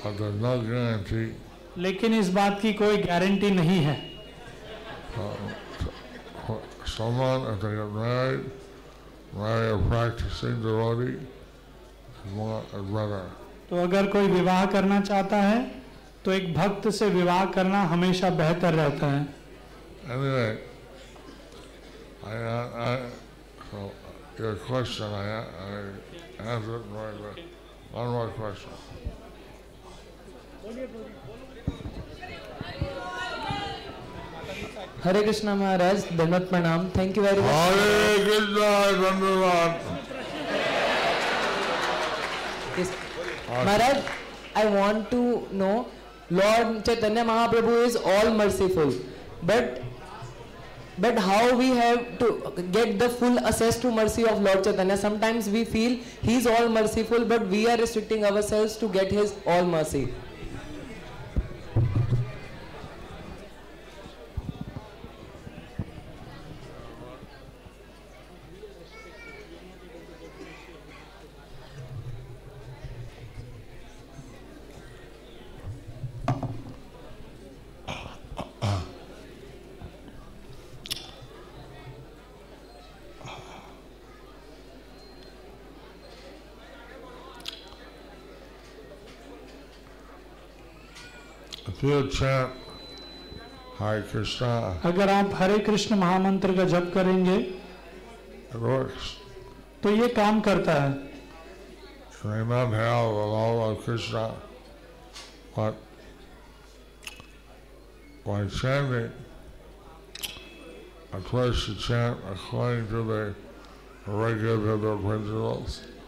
but 0.04 0.18
there's 0.18 0.42
no 0.42 0.60
guarantee. 0.62 1.34
लेकिन 1.78 2.14
इस 2.14 2.30
बात 2.30 2.60
की 2.62 2.74
कोई 2.74 2.98
गारंटी 2.98 3.52
नहीं 3.52 3.80
है। 3.80 3.96
तो 13.70 13.76
अगर 13.84 14.08
कोई 14.08 14.28
विवाह 14.28 14.66
करना 14.66 15.00
चाहता 15.02 15.38
है 15.38 15.60
तो 16.26 16.32
एक 16.32 16.54
भक्त 16.54 16.90
से 16.90 17.10
विवाह 17.10 17.46
करना 17.46 17.82
हमेशा 17.84 18.30
बेहतर 18.30 18.74
रहता 18.74 19.08
है। 19.08 19.24
हरे 35.04 35.22
कृष्ण 35.24 35.54
महाराज 35.60 36.04
धन्यवाद 36.18 36.42
प्रणाम। 36.50 36.88
Thank 36.98 37.18
you 37.18 37.24
very 37.24 37.42
much 37.42 37.48
Hare 37.48 38.40
धन्यवाद। 39.00 39.72
Maharaj 43.50 44.04
I 44.58 44.68
want 44.76 45.10
to 45.12 45.22
know 45.54 45.72
lord 46.32 46.82
Chaitanya 46.82 47.24
Mahaprabhu 47.24 47.72
is 47.84 47.98
all 47.98 48.30
merciful 48.38 48.94
but 49.46 49.80
but 51.00 51.20
how 51.20 51.56
we 51.58 51.68
have 51.78 51.98
to 52.20 52.28
get 52.60 52.98
the 53.00 53.08
full 53.20 53.38
access 53.52 53.82
to 53.82 53.92
mercy 53.92 54.24
of 54.32 54.40
lord 54.44 54.64
Chaitanya 54.66 54.98
sometimes 54.98 55.48
we 55.48 55.64
feel 55.66 55.98
he 56.24 56.38
is 56.38 56.48
all 56.50 56.68
merciful 56.74 57.24
but 57.32 57.42
we 57.52 57.66
are 57.66 57.80
restricting 57.80 58.24
our 58.24 58.42
selves 58.50 58.80
to 58.82 58.88
get 58.98 59.14
his 59.14 59.34
all 59.56 59.66
mercy 59.72 60.04
अगर 94.86 95.10
आप 95.10 95.30
हरे 95.34 95.58
कृष्ण 95.58 95.96
महामंत्र 95.96 96.56
का 96.56 96.64
जप 96.64 96.92
करेंगे 96.94 97.38
तो 99.84 99.90
ये 99.90 100.08
काम 100.08 100.42
करता 100.42 100.74
है। 100.74 100.92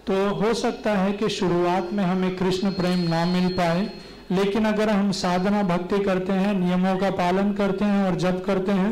तो 0.07 0.29
हो 0.35 0.53
सकता 0.53 0.93
है 0.97 1.13
कि 1.13 1.29
शुरुआत 1.29 1.89
में 1.93 2.03
हमें 2.03 2.35
कृष्ण 2.37 2.71
प्रेम 2.71 2.99
ना 2.99 3.25
मिल 3.25 3.53
पाए 3.57 3.89
लेकिन 4.35 4.65
अगर 4.65 4.89
हम 4.89 5.11
साधना 5.11 5.61
भक्ति 5.63 5.99
करते 6.03 6.33
हैं 6.33 6.53
नियमों 6.55 6.97
का 6.99 7.09
पालन 7.17 7.53
करते 7.53 7.85
हैं 7.85 8.05
और 8.05 8.15
जप 8.19 8.43
करते 8.45 8.71
हैं 8.71 8.91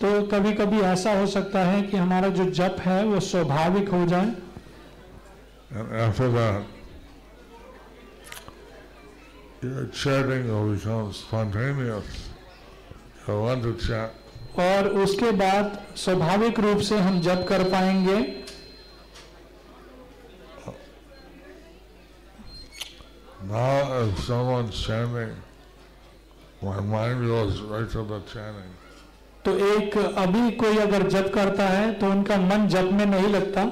तो 0.00 0.22
कभी 0.28 0.52
कभी 0.54 0.80
ऐसा 0.84 1.12
हो 1.18 1.26
सकता 1.26 1.64
है 1.64 1.82
कि 1.82 1.96
हमारा 1.96 2.28
जो 2.38 2.44
जप 2.52 2.76
है 2.80 3.02
वो 3.04 3.20
स्वाभाविक 3.28 3.88
हो 3.90 4.04
जाए 4.06 4.34
Chatting 9.92 10.50
or 10.50 10.66
becomes 10.68 11.16
spontaneous. 11.18 12.35
भगवान 13.28 13.62
रुचा 13.62 14.14
और 14.58 14.88
उसके 14.88 15.30
बाद 15.30 15.86
स्वाभाविक 15.96 16.60
रूप 16.60 16.78
से 16.78 16.98
हम 16.98 17.20
जप 17.20 17.46
कर 17.48 17.62
पाएँगे। 17.62 18.46
तो 29.44 29.76
एक 29.76 29.98
अभी 29.98 30.50
कोई 30.50 30.76
अगर 30.76 31.08
जप 31.08 31.32
करता 31.34 31.68
है 31.68 31.92
तो 31.92 32.06
उनका 32.06 32.36
मन 32.36 32.68
जप 32.68 32.88
में 32.92 33.06
नहीं 33.06 33.26
लगता। 33.26 33.62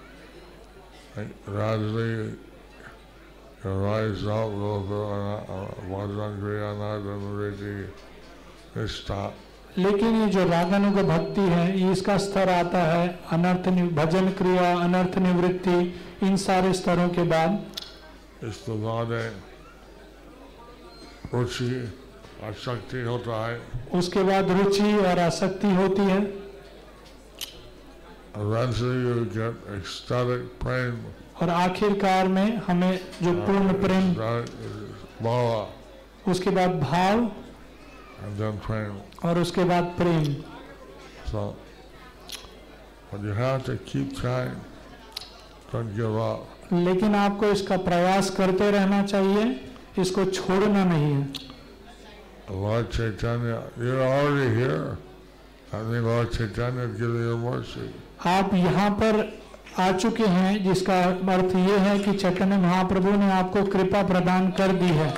gradually 1.47 2.35
rise 3.65 4.27
up, 4.27 4.51
stop. 8.89 9.33
लेकिन 9.79 10.21
ये 10.23 10.27
जो 10.29 10.45
रागानुग 10.45 10.95
भक्ति 11.09 11.41
है 11.41 11.81
ये 11.81 11.93
इसका 11.93 12.17
स्तर 12.19 12.49
आता 12.49 12.83
है 12.83 13.21
अनर्थ 13.33 13.69
भजन 13.95 14.29
क्रिया 14.31 14.79
अनर्थ 14.79 15.19
निवृत्ति 15.19 15.79
इन 16.27 16.37
सारे 16.37 16.73
स्तरों 16.73 17.09
के 17.09 17.23
बाद। 17.23 17.51
इसके 18.45 18.73
बाद 18.83 19.09
रुचि 21.35 21.71
आसक्ति 22.45 23.03
होता 23.03 23.47
है। 23.47 23.61
उसके 23.99 24.23
बाद 24.23 24.51
रुचि 24.51 24.97
और 24.97 25.19
आसक्ति 25.19 25.75
होती 25.75 26.03
है 26.03 26.21
Eventually 26.23 26.31
you 26.31 26.31
get 26.31 26.31
ecstatic 27.43 27.51
prema, 27.53 28.22
और 31.43 31.49
आखिरकार 31.51 32.29
में 32.29 32.57
हमें 32.57 33.01
जो 33.23 33.33
पूर्ण 33.33 33.73
प्रेम 33.73 34.15
उसके 36.29 36.51
बाद 36.51 36.71
भाव 36.81 37.31
और 39.25 39.39
उसके 39.39 39.65
बाद 39.65 39.85
प्रेम। 39.85 40.35
लेकिन 46.73 47.15
आपको 47.15 47.47
इसका 47.47 47.77
प्रयास 47.77 48.31
करते 48.31 48.71
रहना 48.71 49.03
चाहिए 49.03 49.73
इसको 49.99 50.25
छोड़ना 50.25 50.85
नहीं 50.85 51.13
है। 51.15 51.33
Lord 52.51 52.87
Chaitanya, 56.27 58.12
आप 58.27 58.55
यहाँ 58.55 58.91
पर 58.91 59.17
आ 59.79 59.91
चुके 59.93 60.27
हैं 60.27 60.63
जिसका 60.65 61.03
अर्थ 61.33 61.55
ये 61.57 61.79
है 61.79 61.99
कि 61.99 62.13
चैतन्य 62.13 62.57
महाप्रभु 62.57 63.11
ने 63.11 63.31
आपको 63.33 63.63
कृपा 63.65 64.03
प्रदान 64.03 64.51
कर 64.51 64.73
दी 64.73 64.89
है। 64.89 65.09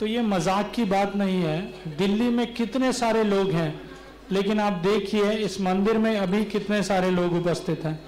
तो 0.00 0.06
ये 0.06 0.22
मज़ाक 0.22 0.72
की 0.74 0.84
बात 0.84 1.16
नहीं 1.16 1.42
है। 1.42 1.60
दिल्ली 1.96 2.28
में 2.28 2.54
कितने 2.54 2.92
सारे 2.92 3.22
लोग 3.24 3.50
हैं 3.50 3.80
लेकिन 4.32 4.60
आप 4.60 4.72
देखिए 4.84 5.30
इस 5.44 5.60
मंदिर 5.60 5.98
में 5.98 6.16
अभी 6.18 6.44
कितने 6.46 6.82
सारे 6.82 7.10
लोग 7.10 7.34
उपस्थित 7.36 7.84
हैं। 7.84 7.98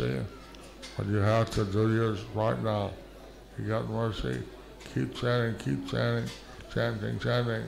है 0.00 0.39
but 0.96 1.06
you 1.06 1.18
have 1.18 1.50
to 1.50 1.64
do 1.64 1.94
yours 1.94 2.18
right 2.34 2.62
now. 2.62 2.90
You 3.58 3.64
got 3.68 3.88
mercy. 3.88 4.42
Keep 4.94 5.14
chanting, 5.14 5.54
keep 5.64 5.88
chanting, 5.90 6.28
chanting, 6.74 7.18
chanting. 7.18 7.64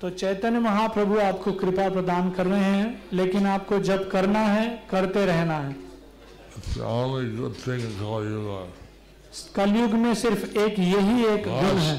तो 0.00 0.10
चैतन्य 0.10 0.58
महाप्रभु 0.58 1.18
आपको 1.20 1.52
कृपा 1.52 1.88
प्रदान 1.88 2.30
कर 2.36 2.46
रहे 2.46 2.60
हैं 2.60 3.02
लेकिन 3.12 3.46
आपको 3.46 3.78
जब 3.88 4.10
करना 4.10 4.38
है 4.38 4.64
करते 4.90 5.26
रहना 5.26 5.58
है. 5.58 5.76
कलयुग 9.56 9.92
में 10.00 10.14
सिर्फ़ 10.14 10.44
एक 10.58 10.78
यही 10.78 11.24
एक 11.26 11.44
गुण 11.44 11.78
है 11.78 11.92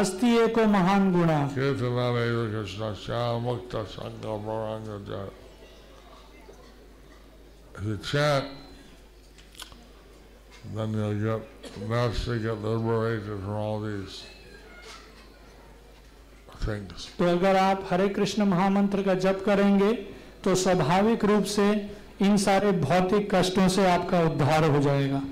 अस्थि 0.00 0.36
एको 0.38 0.64
महान 0.66 1.12
गुणा 1.12 1.38
Kirtanana 1.54 2.20
Eva 2.26 2.44
Krishna 2.50 2.88
Shya 2.92 3.40
You 7.84 7.98
chant, 7.98 8.46
then 10.74 10.92
you'll 10.94 11.14
get, 11.14 11.88
naturally 11.88 12.40
get 12.40 12.62
liberated 12.62 13.26
from 13.26 13.50
all 13.50 13.80
these 13.80 14.24
things. 16.64 17.08
तो 17.18 17.24
अगर 17.24 17.56
आप 17.56 17.86
हरे 17.90 18.08
कृष्ण 18.08 18.44
महामंत्र 18.44 19.02
का 19.02 19.14
जप 19.24 19.42
करेंगे 19.46 19.92
तो 20.44 20.54
स्वाभाविक 20.54 21.24
रूप 21.24 21.44
से 21.56 21.68
इन 22.22 22.36
सारे 22.46 22.72
भौतिक 22.80 23.34
कष्टों 23.34 23.68
से 23.68 23.86
आपका 23.90 24.20
उद्धार 24.30 24.64
हो 24.70 24.80
जाएगा 24.82 25.22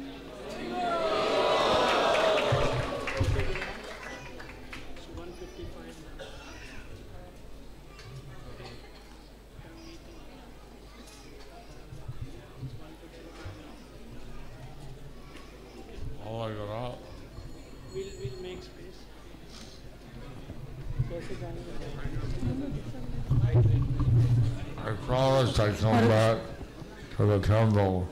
temple. 27.44 28.08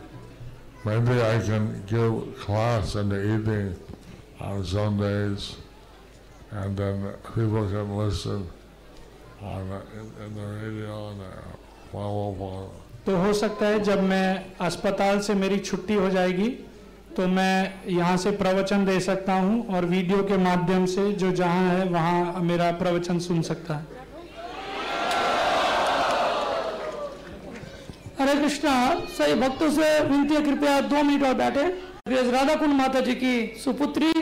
Maybe 0.84 1.20
I 1.22 1.38
can 1.38 1.82
give 1.86 2.38
class 2.38 2.96
in 2.96 3.08
the 3.08 3.20
evening 3.34 3.74
on 4.40 4.64
Sundays, 4.64 5.56
and 6.50 6.76
then 6.76 7.14
people 7.34 7.68
can 7.68 7.96
listen 7.96 8.48
on 9.40 9.68
the, 9.68 9.80
in, 10.24 10.34
the 10.34 10.46
radio 10.60 11.08
and 11.10 11.20
follow 11.92 12.34
follow. 12.34 12.70
तो 13.06 13.16
हो 13.16 13.32
सकता 13.34 13.66
है 13.66 13.78
जब 13.84 14.02
मैं 14.02 14.56
अस्पताल 14.60 15.20
से 15.20 15.34
मेरी 15.34 15.58
छुट्टी 15.58 15.94
हो 15.94 16.10
जाएगी 16.10 16.48
तो 17.16 17.26
मैं 17.28 17.84
यहाँ 17.88 18.16
से 18.16 18.30
प्रवचन 18.42 18.84
दे 18.86 18.98
सकता 19.00 19.34
हूँ 19.40 19.66
और 19.74 19.84
वीडियो 19.86 20.22
के 20.24 20.36
माध्यम 20.44 20.86
से 20.92 21.10
जो 21.22 21.32
जहाँ 21.40 21.68
है 21.70 21.88
वहाँ 21.88 22.42
मेरा 22.42 22.70
प्रवचन 22.82 23.18
सुन 23.26 23.42
सकता 23.48 23.76
है 23.76 24.01
हरे 28.22 28.34
कृष्णा, 28.40 28.72
सही 29.10 29.34
भक्तों 29.34 29.70
से 29.72 29.86
विनती 30.00 30.34
है, 30.34 30.42
कृपया 30.42 30.80
दो 30.82 31.02
मिनट 31.02 31.22
और 31.24 31.34
बैठे। 31.34 31.64
राधा 32.30 32.54
कुंड 32.54 32.74
माता 32.74 33.00
जी 33.00 33.14
की 33.14 33.34
सुपुत्री 33.58 34.12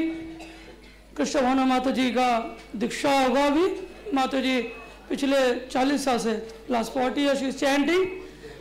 कृष्ण 1.16 1.40
भावना 1.42 1.64
माता 1.66 1.90
जी 1.90 2.10
का 2.10 2.28
दीक्षा 2.76 3.12
होगा 3.18 3.44
अभी। 3.46 3.66
माता 4.14 4.40
जी 4.40 4.60
पिछले 5.08 5.38
40 5.66 6.04
साल 6.04 6.18
से 6.18 6.32
last 6.70 6.92
forty 6.92 7.26
is 7.28 7.50
chanting 7.52 8.04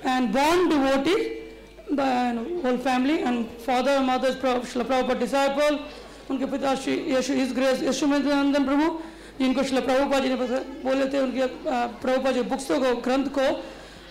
and 0.05 0.29
born 0.33 0.69
devotee 0.69 1.15
whole 2.63 2.77
family 2.79 3.17
and 3.17 3.45
father 3.65 3.99
mother 4.01 4.31
शिल 4.67 4.83
डिसाइपल 5.19 5.79
उनके 6.29 6.45
पिता 6.47 6.75
श्री 6.75 6.95
यशु 7.09 7.33
इस 7.35 7.53
ग्रेस 7.55 7.83
यशुनंदन 7.83 8.65
प्रभु, 8.65 8.87
जिनको 9.39 9.63
शिल 9.63 9.79
प्रभुपा 9.81 10.19
जी 10.19 10.29
ने 10.29 10.35
बोले 10.35 11.05
थे, 11.05 11.19
उनके 11.19 11.45
प्रभुपा 12.01 12.31
जी 12.31 12.41
पुस्तक 12.45 12.75
को, 12.75 12.95
ग्रंथ 13.01 13.25
को 13.37 13.45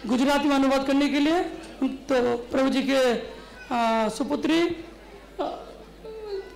गुजराती 0.07 0.49
में 0.49 0.55
अनुवाद 0.55 0.87
करने 0.87 1.09
के 1.09 1.21
लिए 1.21 1.43
तो 2.09 2.37
प्रभु 2.53 2.69
जी 2.71 2.83
के 2.91 2.99
सुपुत्री 4.17 4.59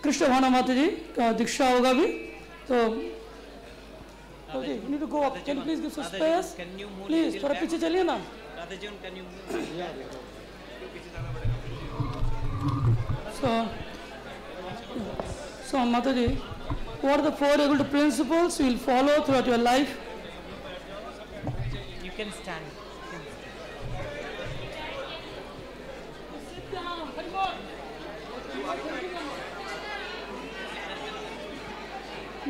कृष्ण 0.05 0.29
भाना 0.29 0.49
माता 0.51 0.75
जी 0.75 0.87
का 1.17 1.33
दीक्षा 1.41 1.71
होगा 1.71 1.93
भी 1.99 2.07
तो 2.69 2.77
थोड़ा 7.43 7.55
पीछे 7.61 7.79
चलिए 7.79 8.03
ना 8.11 8.17
सो 13.41 13.51
सो 15.71 15.85
माता 15.95 16.13
जी 16.13 16.27
what 17.03 17.19
are 17.19 17.23
the 17.23 17.33
four 17.33 17.55
eagle 17.63 17.85
principles 17.85 18.61
you 18.61 18.67
will 18.67 18.77
follow 18.79 19.15
throughout 19.25 19.47
your 19.47 19.59
you 22.05 22.13
can 22.17 22.31
stand 22.41 22.82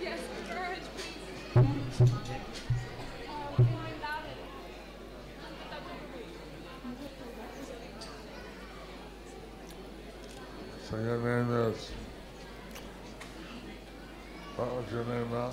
Yes, 0.00 0.20
Guru 0.30 0.54
Maharaj, 0.54 1.88
So 10.88 10.96
your 10.96 11.18
name 11.18 11.52
is, 11.68 11.90
what 14.56 14.74
was 14.74 14.84
your 14.92 15.04
name 15.04 15.30
now? 15.30 15.50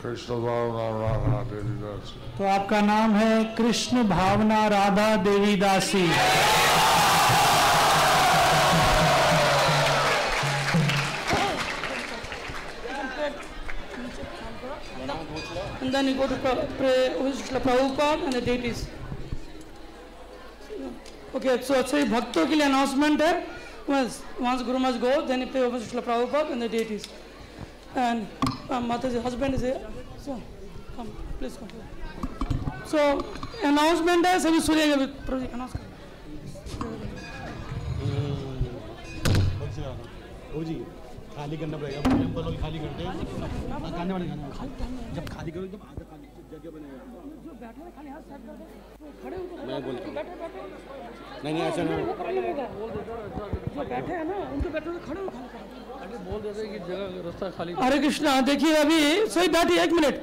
Krishna 0.00 0.34
Bhavana 0.34 1.00
Radha 1.00 1.44
Devi 1.50 1.76
Dasi. 1.80 2.18
तो 2.38 2.44
आपका 2.44 2.80
नाम 2.80 3.14
है 3.16 3.44
कृष्ण 3.56 4.02
भावना 4.08 4.66
राधा 4.68 5.16
देवी 5.24 5.56
दासी 5.56 6.02
And 15.84 15.92
then 15.92 16.06
you 16.08 16.14
go 16.14 16.26
to 16.26 16.36
pray 16.78 17.14
with 17.22 17.46
Shri 17.46 17.60
Prabhupada 17.60 18.24
and 18.24 18.32
the 18.32 18.40
deities. 18.40 18.86
Okay, 21.34 21.60
so 21.60 21.74
actually 21.74 22.04
भक्तों 22.04 22.46
के 22.46 22.54
लिए 22.56 22.66
announcement 22.66 23.20
है 23.20 23.44
once 23.86 24.22
once 24.40 24.62
Guru 24.62 24.78
Maharaj 24.78 25.00
go 25.02 25.26
then 25.26 25.40
you 25.40 25.46
pray 25.48 25.68
with 25.68 25.90
Shri 25.90 26.00
Prabhupada 26.00 26.52
and 26.52 26.62
the 26.62 26.68
deities. 26.70 27.04
And 27.94 28.26
uh, 28.70 28.80
Mataji's 28.80 29.22
husband 29.22 29.54
is 29.54 29.60
here. 29.60 29.80
So 30.24 30.40
come, 30.96 31.10
please 31.38 31.58
come. 31.58 31.68
So 32.86 32.98
announcement 33.62 34.26
है 34.26 34.38
सभी 34.40 34.60
सुनिएगा 34.60 34.96
प्रभु 35.26 35.40
जी 35.40 35.46
announce 35.52 35.72
करें. 35.76 35.90
ओ 40.56 40.64
जी 40.64 40.76
खाली 41.36 41.56
करना 41.60 41.76
पड़ेगा। 41.76 42.00
टेंपल 42.02 42.42
हॉल 42.44 42.56
खाली 42.62 42.78
करते 42.78 43.02
हैं। 43.02 43.12
हाँ, 43.70 43.90
खाने 43.96 44.12
वाले 44.12 44.26
खाने 44.26 44.72
जब 45.16 45.24
खाली 45.34 45.50
करो 45.54 45.66
जब 45.74 45.80
आधा 45.90 46.04
खाली 46.10 46.26
जगह 46.52 46.70
बनेगा। 46.74 46.98
मैं 49.68 49.78
बोलता 49.84 50.04
हूँ। 50.06 50.14
नहीं 51.44 51.52
नहीं 51.54 51.62
ऐसा 51.62 51.82
नहीं 51.82 51.96
जो 53.74 53.84
बैठे 53.84 54.12
हैं। 54.12 54.24
ना 54.24 54.36
उनके 54.54 54.68
बैठे 54.68 54.90
खड़े 55.08 55.20
हो 55.20 55.26
बोल 56.24 56.40
देते 56.42 56.66
कि 56.68 56.78
जगह 56.86 57.04
रास्ता 57.26 57.50
खाली 57.58 57.72
हरे 57.82 57.98
कृष्णा 57.98 58.40
देखिए 58.48 58.72
अभी 58.76 59.00
सही 59.34 59.48
बैठिए 59.56 59.82
एक 59.82 59.92
मिनट। 59.92 60.22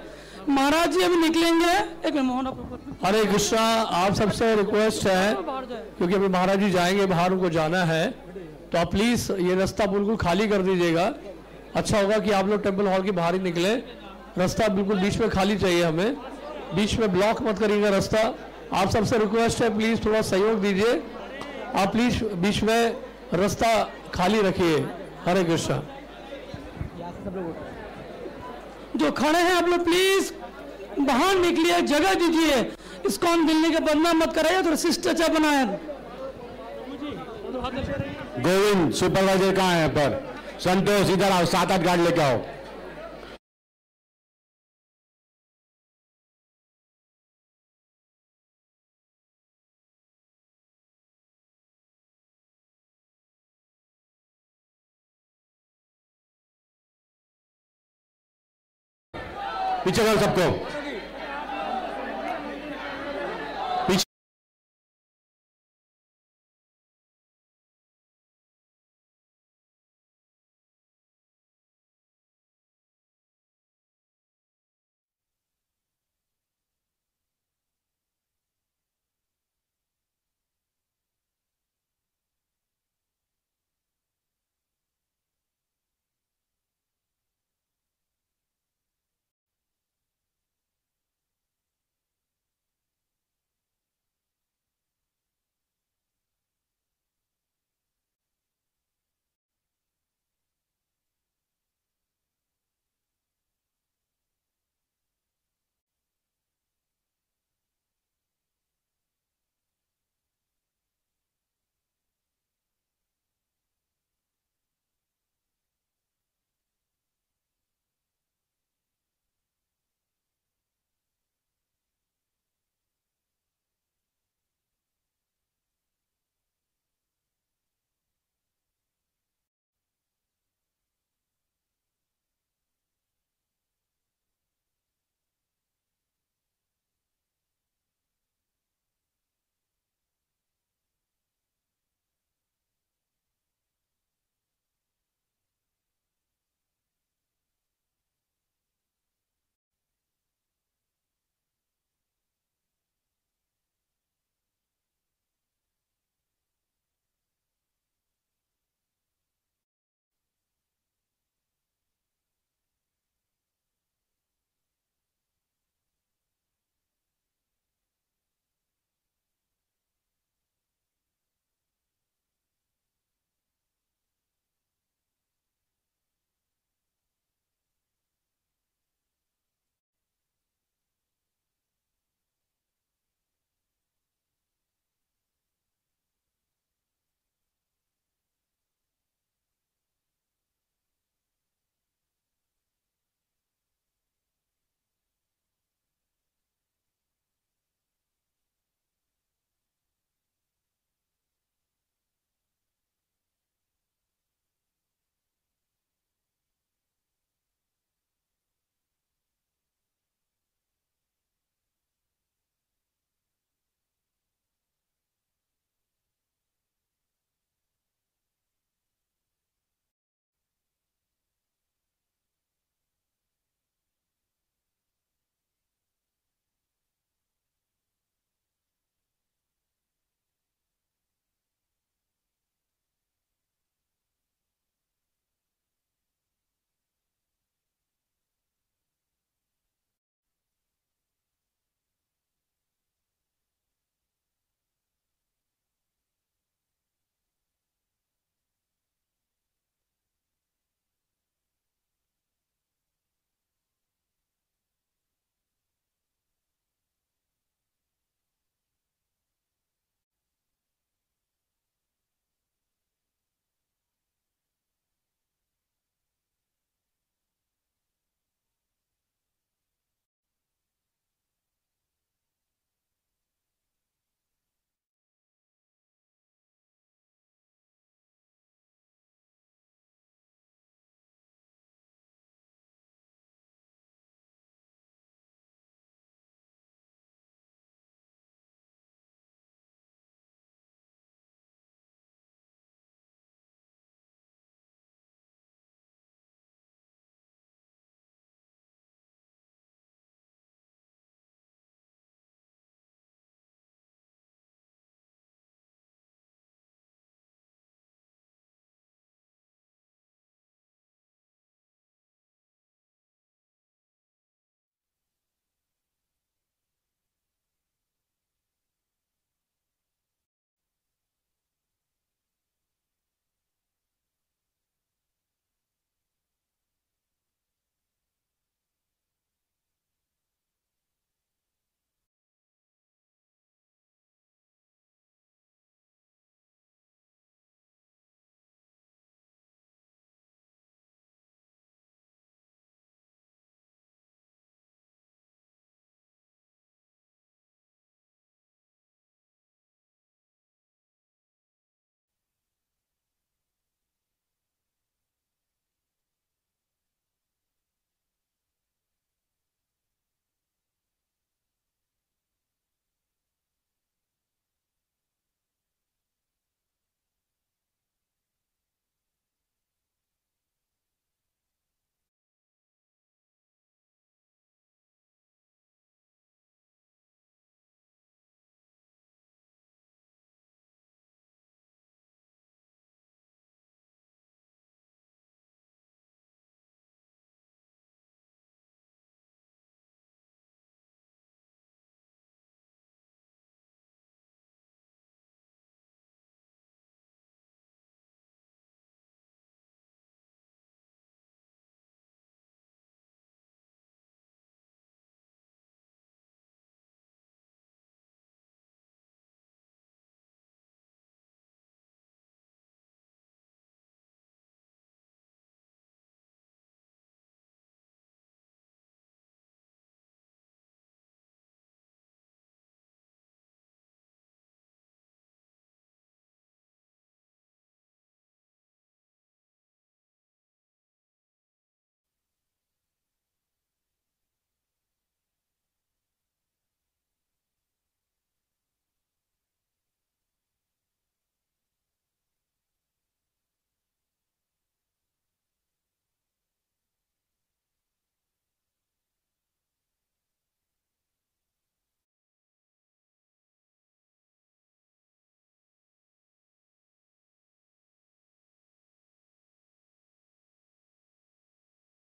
महाराज 0.50 0.92
जी 0.94 1.02
अभी 1.04 1.18
निकलेंगे। 1.18 1.74
एक 2.08 2.14
मिनट 2.16 2.48
हरे 3.06 3.24
कृष्णा 3.26 3.62
आप 4.02 4.14
सबसे 4.16 4.56
रिक्वेस्ट 4.56 5.08
है 5.08 5.34
क्योंकि 5.36 6.14
अभी 6.14 6.28
महाराज 6.28 6.60
जी 6.60 6.70
जाएँगे 6.72 7.06
बाहर 7.14 7.32
उनको 7.34 7.50
जाना 7.58 7.84
है। 7.94 8.04
तो 8.72 8.78
आप 8.78 8.92
प्लीज़ 8.92 9.32
ये 9.34 9.56
रास्ता 9.56 9.86
बिल्कुल 9.86 10.16
खाली 10.16 10.48
कर 10.48 10.62
दीजिएगा। 10.62 11.14
अच्छा 11.76 12.02
होगा 12.02 12.18
कि 12.20 12.32
आप 12.32 12.48
लोग 12.48 12.64
टेंपल 12.64 12.88
हॉल 12.88 13.04
के 13.04 13.12
बाहर 13.12 13.34
ही 13.34 13.40
निकले। 13.40 13.74
रास्ता 14.38 14.68
बिल्कुल 14.68 15.00
बीच 15.00 15.18
में 15.18 15.30
खाली 15.30 15.58
चाहिए 15.58 15.84
हमें। 15.84 16.16
बीच 16.76 16.94
में 17.00 17.12
ब्लॉक 17.14 17.42
मत 17.42 17.60
करिएगा 17.60 17.90
रास्ता। 17.90 18.22
आप 18.74 18.90
सबसे 18.90 19.18
रिक्वेस्ट 19.18 19.62
है 19.62 19.70
प्लीज़ 19.78 20.00
थोड़ा 20.06 20.22
सहयोग 20.22 20.62
दीजिए। 20.62 20.94
आप 21.76 21.92
प्लीज़ 21.92 22.24
बीच 22.24 22.62
में 22.64 22.98
रास्ता 23.34 23.72
खाली 24.14 24.42
रखिए। 24.42 24.78
हरे 25.26 25.44
कृष्णा। 25.44 25.84
जो 28.96 29.12
खड़े 29.12 29.40
हैं 29.40 29.54
आप 29.54 29.68
लोग 29.68 29.84
प्लीज़ 29.84 30.34
बाहर 31.00 31.38
निकलिए, 31.38 31.82
जगह 31.82 32.14
दीजिए। 32.14 32.72
इसको 33.06 33.28
हम 33.28 33.48
दिल्ली 33.48 33.72
के 33.72 33.80
बदनाम 33.80 34.18
मत 34.18 34.34
कराइए 34.34 34.64
थोड़ा 34.64 34.76
शिष्टाचार 34.76 35.32
बनाए। 35.32 35.80
गोविंद 38.42 38.94
सुपरवाइजर 38.94 39.56
कहाँ 39.56 39.74
है 39.74 39.88
पर? 39.90 40.20
संतोष, 40.60 41.10
इधर 41.10 41.32
आओ, 41.32 41.46
सात 41.46 41.72
आठ 41.72 41.82
गाड़ी 41.82 42.04
लेके 42.04 42.22
आओ। 42.22 42.38
पीछे 59.86 60.04
करो 60.04 60.20
सबको। 60.22 60.81